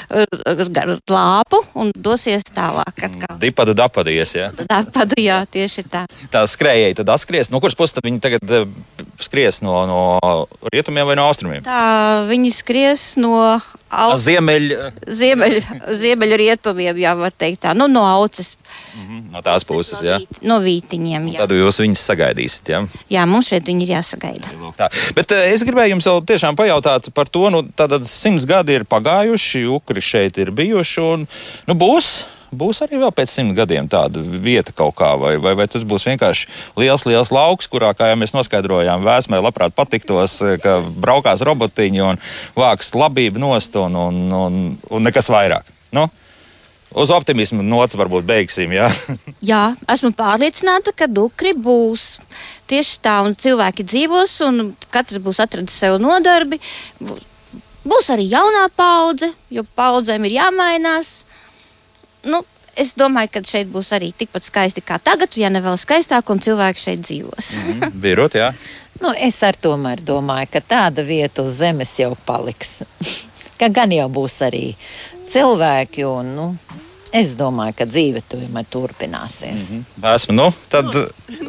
ar, 0.09 0.36
ar, 0.51 0.65
ar 0.84 0.93
lāpu 1.11 1.61
un 1.78 1.93
dosies 1.95 2.45
tālāk 2.55 3.05
atkal. 3.09 3.38
Dipadu 3.41 3.76
dapadies, 3.78 4.36
jā. 4.38 4.51
Tā 4.65 4.82
padījā 4.95 5.41
tieši 5.51 5.86
tā. 5.91 6.05
Tā 6.34 6.45
skrējēji 6.49 6.99
tad 7.01 7.13
atskries. 7.15 7.51
No 7.53 7.61
kuras 7.63 7.78
puses 7.78 7.95
tad 7.95 8.07
viņi 8.07 8.21
tagad 8.23 8.55
eh, 8.57 8.67
skries 9.21 9.61
no, 9.65 9.78
no 9.89 10.01
rietumiem 10.73 11.07
vai 11.07 11.17
no 11.19 11.28
austrumiem? 11.30 11.65
Tā 11.65 12.26
viņi 12.30 12.53
skries 12.55 13.07
no 13.21 13.36
au- 14.03 14.17
Ziemeļ, 14.19 14.65
ziemeļu, 15.07 15.61
ziemeļu 16.01 16.37
rietumiem, 16.41 16.99
jā, 17.01 17.13
var 17.17 17.31
teikt 17.31 17.61
tā, 17.65 17.73
nu, 17.77 17.87
no 17.91 18.03
auces. 18.07 18.55
no 19.31 19.41
tās 19.45 19.63
puses, 19.67 20.01
jā. 20.05 20.17
Vīt- 20.21 20.41
No 20.45 20.59
vītiņiem, 20.63 21.29
jā. 21.33 21.37
Tad 21.43 21.55
jūs 21.55 21.79
viņus 21.83 22.03
sagaidīsiet. 22.11 22.69
Ja? 22.75 22.83
Jā, 23.09 23.25
mums 23.29 23.49
šeit 23.51 23.65
viņi 23.71 23.87
ir 23.87 23.95
jāsagaida. 23.97 24.51
Tā. 24.77 24.89
Bet 25.15 25.31
eh, 25.31 25.53
es 25.55 25.63
gribēju 25.67 25.95
jums 25.95 26.05
vēl 26.11 26.21
tiešām 26.33 26.55
pajautāt 26.59 27.11
par 27.15 27.25
to, 27.31 27.49
nu, 27.53 27.63
tātad 27.75 28.05
simts 28.09 28.45
gadi 28.45 28.75
ir 28.79 28.85
pagājuši, 28.85 29.65
ukri 29.79 30.01
šeit 30.01 30.37
ir 30.43 30.51
bijuši, 30.51 31.01
un 31.13 31.27
nu, 31.67 31.73
būs. 31.75 32.23
Būs 32.53 32.81
arī 32.85 32.99
vēl 33.01 33.11
pēc 33.15 33.31
simt 33.31 33.55
gadiem 33.57 33.87
tāda 33.91 34.21
vieta 34.21 34.73
kaut 34.75 34.95
kā, 34.99 35.13
vai, 35.19 35.35
vai, 35.41 35.55
vai 35.57 35.67
tas 35.71 35.85
būs 35.87 36.05
vienkārši 36.09 36.49
liels, 36.79 37.05
liels 37.09 37.31
lauks, 37.33 37.69
kurā, 37.71 37.93
kā 37.97 38.11
jau 38.11 38.19
mēs 38.21 38.35
noskaidrojām, 38.35 39.05
vēsmē 39.05 39.41
labprāt 39.41 39.75
patiktos, 39.77 40.37
eh, 40.45 40.59
ka 40.61 40.77
braukās 40.83 41.43
robotiņi 41.45 42.05
un 42.05 42.21
vāks 42.57 42.93
labību 42.95 43.41
nost 43.41 43.75
un, 43.81 43.95
un, 43.95 44.21
un, 44.33 44.61
un 44.89 45.09
nekas 45.09 45.31
vairāk. 45.33 45.71
Nu, 45.95 46.07
uz 46.95 47.11
optimismu 47.13 47.63
nots 47.65 47.97
varbūt 47.97 48.27
beigsim, 48.27 48.73
jā. 48.75 48.89
Jā, 49.51 49.63
esmu 49.91 50.13
pārliecināta, 50.17 50.93
ka 50.95 51.09
dukri 51.11 51.55
būs. 51.57 52.15
Tieši 52.69 52.99
tā, 53.03 53.19
un 53.25 53.35
cilvēki 53.37 53.85
dzīvos, 53.85 54.39
un 54.47 54.73
katrs 54.93 55.21
būs 55.23 55.41
atradis 55.43 55.77
sev 55.81 55.99
nodarbi. 56.01 56.59
Būs 57.85 58.09
arī 58.09 58.25
jaunā 58.31 58.65
paudze, 58.73 59.29
jo 59.53 59.65
paudzēm 59.77 60.25
ir 60.25 60.39
jāmainās. 60.39 61.24
Nu, 62.26 62.41
es 62.76 62.95
domāju, 62.97 63.32
ka 63.36 63.43
šeit 63.47 63.69
būs 63.71 63.91
arī 63.95 64.11
tikpat 64.17 64.47
skaisti 64.47 64.84
kā 64.86 64.99
tagad, 65.03 65.36
ja 65.39 65.51
ne 65.53 65.61
vēl 65.63 65.78
skaistāk, 65.80 66.30
un 66.32 66.41
cilvēki 66.43 66.84
šeit 66.88 67.05
dzīvos. 67.05 67.53
Birot, 67.93 68.39
jā. 68.41 68.51
Nu, 68.95 69.09
es 69.11 69.41
ar 69.43 69.57
tomēr 69.59 69.99
domāju, 70.07 70.47
ka 70.53 70.61
tāda 70.63 71.03
vieta 71.03 71.43
uz 71.43 71.57
zemes 71.59 71.89
jau 71.99 72.13
paliks. 72.26 72.78
ka 73.59 73.67
gan 73.67 73.91
jau 73.91 74.07
būs 74.07 74.38
arī 74.45 74.69
cilvēki, 75.28 76.05
un 76.07 76.32
nu, 76.38 76.45
es 77.14 77.36
domāju, 77.38 77.76
ka 77.78 77.86
dzīve 77.89 78.22
tomēr 78.30 78.66
turpināsies. 78.72 79.70
Mm 79.70 79.86
-hmm. 80.01 80.16
Esmu, 80.16 80.34
nu, 80.36 80.53
tad 80.70 80.86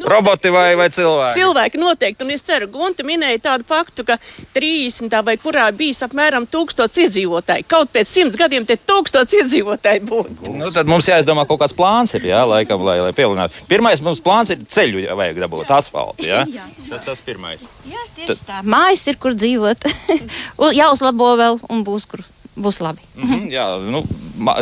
roboti 0.04 0.50
vai, 0.50 0.76
vai 0.76 0.88
cilvēki? 0.90 1.34
Cilvēki 1.40 1.80
noteikti, 1.80 2.24
un 2.24 2.30
es 2.30 2.42
ceru, 2.42 2.68
Gunte 2.68 3.02
minēja 3.02 3.38
tādu 3.42 3.64
faktu, 3.68 4.04
ka 4.04 4.18
30. 4.54 5.22
vai 5.24 5.36
kurā 5.36 5.72
bijis 5.72 6.02
apmēram 6.02 6.46
1000 6.46 7.00
iedzīvotāji. 7.04 7.64
Kaut 7.68 7.90
pēc 7.92 8.04
simts 8.08 8.36
gadiem 8.36 8.66
te 8.66 8.76
1000 8.76 9.36
iedzīvotāji 9.40 10.00
būtu. 10.00 10.52
Nu, 10.56 10.70
tad 10.70 10.86
mums 10.86 11.08
jāizdomā 11.08 11.46
kaut 11.46 11.60
kāds 11.60 11.74
plāns, 11.74 12.14
ir, 12.14 12.26
jā, 12.26 12.44
laikam, 12.46 12.84
lai, 12.84 13.00
lai 13.00 13.12
pielinātu. 13.12 13.54
Pirmais 13.68 14.00
mums 14.00 14.20
plāns 14.20 14.50
ir 14.50 14.58
ceļu, 14.68 14.98
ja 14.98 15.14
vajag 15.14 15.40
dabūt 15.40 15.70
asfaltu. 15.70 16.26
Jā? 16.26 16.46
Tas 16.90 17.04
tas 17.04 17.20
pirmais. 17.20 17.68
Jā, 17.90 18.02
tieši 18.16 18.40
tā. 18.46 18.62
Mājas 18.62 19.06
ir, 19.06 19.16
kur 19.18 19.34
dzīvot. 19.34 19.78
Jāuzlabo 20.80 21.36
vēl, 21.36 21.60
un 21.68 21.84
būs, 21.84 22.06
kur 22.06 22.20
būs 22.56 22.80
labi. 22.84 23.04
Mm 23.16 23.30
-hmm, 23.30 23.48
jā, 23.52 23.66
nu, 23.90 24.04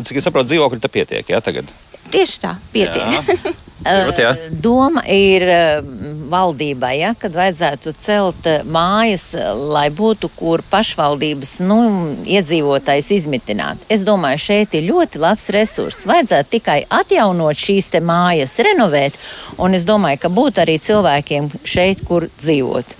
cik 0.03 0.17
es 0.17 0.25
saprotu, 0.25 0.53
dzīvokļi 0.53 0.81
te 0.81 0.89
pietiek, 0.89 1.29
jā, 1.29 1.41
tagad. 1.41 1.71
Tieši 2.11 2.41
tā, 2.41 2.57
pietiek. 2.73 3.55
Birot, 3.85 4.19
jā. 4.25 4.31
Eh, 4.35 4.51
Doma 4.51 5.03
ir 5.11 5.43
eh, 5.43 5.83
valdībai, 6.31 6.95
ja, 7.01 7.13
kad 7.19 7.35
vajadzētu 7.37 7.93
celt 8.01 8.47
eh, 8.49 8.63
mājas, 8.65 9.33
lai 9.75 9.89
būtu 9.93 10.31
kur 10.37 10.63
pašvaldības 10.71 11.59
nu, 11.69 11.79
iedzīvotājs 12.25 13.11
izmitināt. 13.19 13.85
Es 13.93 14.05
domāju, 14.07 14.41
šeit 14.47 14.77
ir 14.79 14.89
ļoti 14.89 15.21
labs 15.21 15.51
resurs. 15.55 16.05
Vajadzētu 16.09 16.55
tikai 16.57 16.79
atjaunot 16.89 17.61
šīs 17.61 17.93
mājas, 18.01 18.57
renovēt, 18.65 19.19
un 19.59 19.77
es 19.77 19.85
domāju, 19.85 20.23
ka 20.23 20.33
būtu 20.33 20.65
arī 20.65 20.79
cilvēkiem 20.81 21.51
šeit, 21.65 22.05
kur 22.09 22.29
dzīvot. 22.39 22.97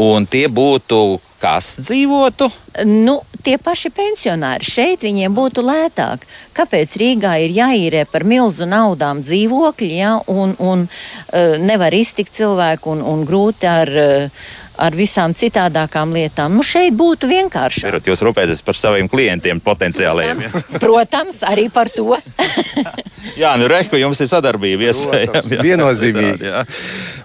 Un 0.00 0.26
tie 0.26 0.46
būtu, 0.50 1.20
kas 1.40 1.76
dzīvotu? 1.84 2.48
Nu, 2.86 3.20
tie 3.46 3.56
paši 3.62 3.92
pensionāri 3.94 4.66
šeit 4.66 5.04
viņiem 5.06 5.34
būtu 5.36 5.64
lētāk. 5.64 6.26
Kāpēc 6.56 6.96
Rīgā 7.00 7.36
ir 7.44 7.54
jāīrē 7.56 8.04
par 8.10 8.26
milzu 8.28 8.68
naudām 8.68 9.22
dzīvokļi, 9.24 9.90
ja, 9.96 10.16
un, 10.26 10.56
un 10.58 10.86
uh, 10.86 11.56
nevar 11.62 11.94
iztikt 11.96 12.34
cilvēku, 12.36 12.96
un, 12.96 13.04
un 13.06 13.24
grūti 13.28 13.68
ar, 13.70 13.92
uh, 14.02 14.46
ar 14.82 14.96
visām 14.98 15.36
citādākām 15.36 16.14
lietām? 16.16 16.56
Nu, 16.58 16.66
šeit 16.66 16.96
būtu 16.98 17.30
vienkāršāk. 17.30 17.86
Birot, 17.88 18.10
jūs 18.10 18.24
rūpēties 18.26 18.64
par 18.66 18.78
saviem 18.78 19.08
klientiem 19.12 19.62
potenciālajiem. 19.64 20.42
Jā, 20.46 20.64
Protams, 20.82 21.42
arī 21.46 21.70
par 21.72 21.92
to. 21.94 22.16
jā 23.38 23.52
nu, 23.60 23.68
reku, 23.70 23.98
jums 24.00 24.20
ir 24.22 24.30
sadarbība 24.30 24.90
iespējama. 24.90 25.42
viennozīmīgi. 25.66 26.52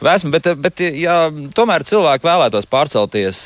Vēsmu, 0.01 0.31
bet, 0.33 0.49
bet 0.61 0.83
ja 0.97 1.17
tomēr 1.55 1.85
cilvēki 1.87 2.27
vēlētos 2.27 2.67
pārcelties 2.71 3.41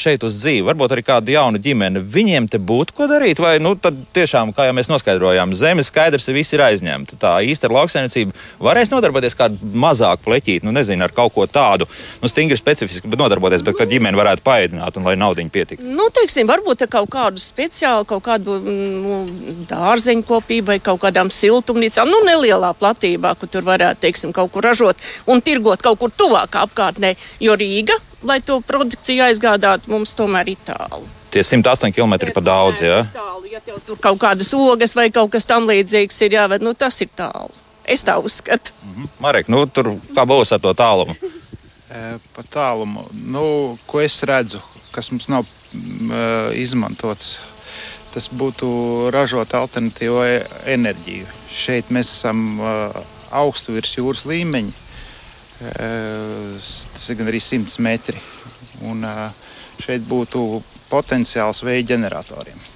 šeit 0.00 0.24
uz 0.26 0.38
dzīvi, 0.40 0.64
varbūt 0.66 0.96
arī 0.96 1.04
kādu 1.06 1.34
jaunu 1.34 1.60
ģimeni, 1.62 2.02
viņiem 2.02 2.48
te 2.50 2.58
būtu 2.58 2.96
ko 2.96 3.06
darīt, 3.10 3.42
vai 3.42 3.58
nu, 3.62 3.76
tad 3.78 3.98
tiešām, 4.16 4.54
kā 4.56 4.68
jau 4.68 4.76
mēs 4.76 4.90
noskaidrojām, 4.90 5.54
zeme 5.56 5.84
skaidrs, 5.86 6.26
ka 6.26 6.36
viss 6.36 6.56
ir 6.56 6.64
aizņemta. 6.64 7.18
Tā 7.20 7.34
īsta 7.46 7.68
ar 7.68 7.76
lauksaimniecību 7.80 8.34
varēs 8.64 8.92
nodarboties 8.94 9.36
kādu 9.38 9.72
mazāku 9.84 10.26
pleķīti, 10.28 10.66
nu 10.66 10.74
nezinu, 10.74 11.04
ar 11.06 11.14
kaut 11.14 11.34
ko 11.36 11.46
tādu, 11.50 11.88
nu 12.22 12.30
stingri 12.30 12.58
specifiski, 12.58 13.10
bet 13.10 13.20
nodarboties, 13.20 13.64
bet 13.66 13.78
ka 13.78 13.88
ģimeni 13.90 14.18
varētu 14.18 14.44
paēdināt 14.46 14.96
un 14.96 15.06
lai 15.08 15.16
naudiņu 15.20 15.54
pietiktu. 15.54 15.90
Nu, 16.00 16.08
teiksim, 16.14 16.48
varbūt 16.50 16.86
ar 16.86 16.90
kaut 16.92 17.10
kādu 17.12 17.42
speciālu, 17.42 18.06
kaut 18.08 18.24
kādu 18.26 18.56
nu, 18.64 19.20
dārzeņu 19.70 20.24
kopību 20.28 20.72
vai 20.72 20.78
kaut 20.82 21.02
kādām 21.04 21.30
siltumnīcām, 21.34 21.99
nu, 22.08 22.22
nelielā 22.26 22.72
platībā, 22.78 23.34
kur 23.40 23.50
tur 23.50 23.66
varētu, 23.66 24.00
teiksim, 24.06 24.32
kaut 24.36 24.52
kur 24.54 24.64
ražot 24.64 24.96
un 25.26 25.42
tirgot 25.44 25.82
kaut 25.82 25.98
kur 26.00 26.12
tuvāk 26.14 26.56
apkārtnē. 26.62 27.16
Jo 27.40 27.58
Rīga 27.60 27.98
lai 28.22 28.40
to 28.44 28.60
produkciju 28.64 29.24
aizgādātu, 29.24 29.90
mums 29.92 30.12
tomēr 30.16 30.52
ir 30.52 30.60
tālu. 30.66 31.06
Tie 31.30 31.42
108 31.46 31.94
km 31.94 32.16
ir 32.18 32.32
pa 32.34 32.42
daudz, 32.44 32.82
jā. 32.84 33.02
Tālu, 33.14 33.46
ja 33.52 33.60
tev 33.64 33.78
tur 33.86 34.00
kaut 34.02 34.18
kādas 34.20 34.50
ogas 34.56 34.96
vai 34.98 35.08
kaut 35.14 35.30
kas 35.32 35.46
tam 35.48 35.68
līdzīgs 35.70 36.18
ir 36.26 36.36
jāved, 36.40 36.64
nu 36.64 36.74
tas 36.74 37.00
ir 37.04 37.10
tālu. 37.16 37.52
Es 37.90 38.04
tā 38.06 38.18
uzskatu. 38.22 38.74
Marek, 39.22 39.48
nu 39.50 39.62
tur 39.66 39.94
kā 40.14 40.26
būs 40.28 40.52
ar 40.54 40.62
to 40.62 40.74
tālumu? 40.76 41.16
E, 41.90 42.20
Pa 42.36 42.44
tālumu, 42.46 43.00
nu, 43.34 43.40
ko 43.90 43.98
es 43.98 44.14
redzu, 44.22 44.60
kas 44.94 45.08
mums 45.10 45.24
nav 45.26 45.48
izmantots, 46.54 47.40
tas 48.14 48.28
būtu 48.32 48.68
ražot 49.14 49.54
alternatīvo 49.54 50.24
e- 50.26 50.46
enerģiju. 50.74 51.28
Šeit 51.50 51.92
mēs 51.94 52.12
esam 52.16 52.60
e, 52.60 52.74
augstu 53.42 53.76
virs 53.76 53.96
jūras 53.98 54.26
līmeņa. 54.30 54.72
E, 55.60 55.92
Tas 56.60 57.08
ir 57.12 57.20
gan 57.20 57.30
arī 57.30 57.40
100 57.40 57.78
metri. 57.84 58.20
Un 58.88 59.04
šeit 59.80 60.04
būtu 60.08 60.62
potenciāls 60.90 61.62
vēja 61.64 61.92
ģeneratoriem. 61.94 62.66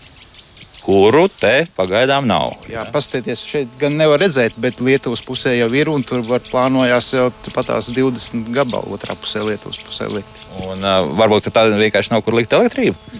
Kuru 0.85 1.22
te 1.32 1.64
pagaidām 1.72 2.26
nav. 2.28 2.59
Jā, 2.68 2.82
paskatieties, 2.93 3.41
šeit 3.49 3.70
gan 3.80 3.95
nevar 3.97 4.20
redzēt, 4.20 4.59
bet 4.61 4.82
Lietuvas 4.85 5.22
pusē 5.24 5.55
jau 5.57 5.70
ir 5.72 5.89
un 5.89 6.05
tur 6.05 6.20
var 6.28 6.45
plānojās 6.45 7.09
jau 7.16 7.30
patās 7.57 7.89
20 7.89 8.51
gabalu 8.53 8.93
otrā 8.93 9.16
pusē 9.16 9.41
Lietuvas 9.49 9.80
pusē 9.80 10.11
likt. 10.12 10.43
Un 10.61 10.85
uh, 10.85 11.07
varbūt 11.16 11.49
tāda 11.49 11.80
vienkārši 11.80 12.12
nav 12.12 12.20
kur 12.26 12.37
likt 12.37 12.53
elektrību. 12.53 13.13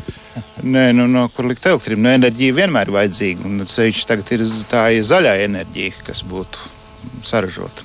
Nē, 0.65 0.85
nu, 0.97 1.05
no 1.11 1.27
kur 1.35 1.49
likt 1.51 1.67
elektrību? 1.69 2.01
Nu, 2.01 2.13
enerģija 2.15 2.57
vienmēr 2.57 2.89
ir 2.89 2.97
vajadzīga. 2.97 3.45
Un 3.49 3.67
ceļš 3.69 4.05
tagad 4.09 4.31
ir 4.37 4.47
tā 4.71 4.87
ir 4.97 5.05
zaļā 5.05 5.35
enerģija, 5.45 5.99
kas 6.07 6.23
būtu 6.29 6.73
saražota. 7.27 7.85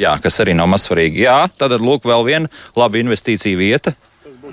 Jā, 0.00 0.16
kas 0.22 0.40
arī 0.42 0.56
nav 0.58 0.66
mazsvarīgi. 0.72 1.22
Jā, 1.22 1.44
tad 1.58 1.76
lūk, 1.78 2.06
vēl 2.08 2.24
viena 2.26 2.50
laba 2.78 2.98
investīcija 2.98 3.58
vieta. 3.58 3.94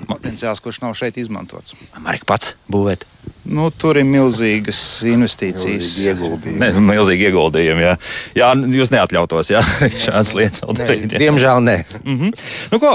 Potenciāls, 0.08 0.60
kurš 0.62 0.80
nav 0.82 0.94
šeit 0.96 1.18
izmantots. 1.20 1.74
Marek 2.00 2.24
pats 2.28 2.54
būvēt. 2.72 3.04
Nu, 3.44 3.68
tur 3.74 3.98
ir 4.00 4.06
milzīgas 4.08 4.78
investīcijas. 5.06 5.90
Ne, 6.58 6.70
milzīgi 6.80 7.28
ieguldījumi. 7.28 7.84
Jā, 7.84 7.96
jā 8.38 8.48
jūs 8.78 8.92
neatļautos 8.94 9.52
jā, 9.52 9.60
šādas 10.06 10.32
lietas 10.38 10.64
vēl 10.64 10.78
darīt. 10.78 11.06
jā. 11.10 11.22
Diemžēl 11.26 11.62
nē. 11.66 11.76
Mhm. 12.02 12.32
Nu, 12.72 12.80
ko? 12.82 12.94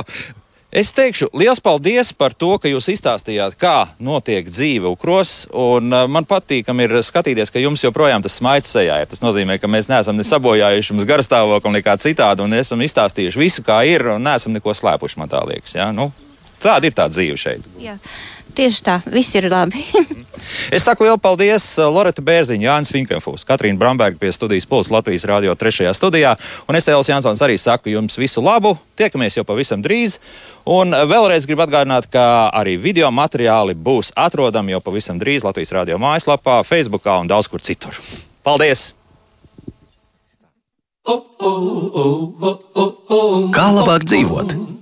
Es 0.67 0.89
teikšu, 0.91 1.29
liels 1.31 1.61
paldies 1.63 2.09
par 2.11 2.33
to, 2.35 2.49
ka 2.59 2.67
jūs 2.67 2.89
izstāstījāt, 2.91 3.55
kā 3.55 3.87
notiek 4.03 4.49
dzīve 4.51 4.89
Ukros. 4.91 5.45
Uh, 5.47 5.79
man 6.11 6.27
patīkam 6.27 6.81
ir 6.83 6.97
skatīties, 7.07 7.53
ka 7.53 7.61
jums 7.63 7.85
joprojām 7.85 8.19
tas 8.25 8.35
smaids 8.35 8.73
sejā 8.75 8.97
ir. 8.99 9.07
Tas 9.07 9.23
nozīmē, 9.23 9.55
ka 9.63 9.69
mēs 9.71 9.87
neesam 9.87 10.19
ne 10.19 10.27
sabojājuši 10.27 10.91
jums 10.91 11.07
garastāvokli, 11.07 11.77
nekā 11.79 11.95
citādi, 12.03 12.43
un 12.43 12.57
esam 12.59 12.83
izstāstījuši 12.83 13.39
visu, 13.39 13.63
kā 13.63 13.79
ir, 13.87 14.09
un 14.17 14.27
neesam 14.27 14.51
neko 14.57 14.75
slēpuši, 14.75 15.21
man 15.21 15.31
tā 15.31 15.45
liekas. 15.47 15.77
Jā? 15.79 15.87
Nu, 15.95 16.09
tāda 16.59 16.91
ir 16.91 16.99
tā 16.99 17.07
dzīve 17.15 17.39
šeit. 17.39 17.71
Jā, 17.79 17.95
tieši 18.57 18.83
tā, 18.85 18.97
viss 19.13 19.37
ir 19.37 19.49
labi. 19.51 19.83
Es 20.71 20.85
saku 20.87 21.03
lielu 21.03 21.17
paldies 21.19 21.63
uh, 21.75 21.89
Loreta 21.91 22.23
Bērziņa, 22.23 22.63
Jānis 22.63 22.91
Finkenfūs, 22.93 23.43
Katrīna 23.47 23.79
Bramberga 23.79 24.19
pie 24.21 24.31
studijas 24.31 24.67
pulsa 24.69 24.93
Latvijas 24.95 25.25
Rādio 25.27 25.55
3. 25.59 25.89
studijā. 25.97 26.35
Un 26.71 26.79
es 26.79 26.87
Elis 26.87 27.09
Jansons 27.11 27.43
arī 27.43 27.57
saku 27.59 27.91
jums 27.91 28.15
visu 28.19 28.43
labu. 28.43 28.77
Tiekamies 28.99 29.35
jau 29.37 29.43
pavisam 29.47 29.83
drīz. 29.83 30.17
Un 30.67 30.95
uh, 30.95 31.03
vēlreiz 31.09 31.47
gribu 31.49 31.65
atgādināt, 31.65 32.07
ka 32.11 32.47
arī 32.55 32.77
video 32.79 33.11
materiāli 33.11 33.75
būs 33.75 34.13
atrodami 34.15 34.75
jau 34.75 34.81
pavisam 34.83 35.19
drīz 35.19 35.43
Latvijas 35.47 35.75
Rādio 35.75 35.99
mājaslapā, 36.01 36.61
Facebookā 36.67 37.19
un 37.21 37.31
daudz 37.31 37.51
kur 37.51 37.63
citur. 37.63 37.99
Paldies! 38.47 38.93
Kā 43.55 43.69
labāk 43.71 44.07
dzīvot? 44.07 44.76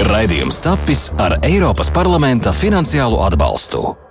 Raidījums 0.00 0.62
tapis 0.64 1.02
ar 1.20 1.34
Eiropas 1.44 1.90
parlamenta 1.92 2.54
finansiālo 2.56 3.20
atbalstu. 3.26 4.09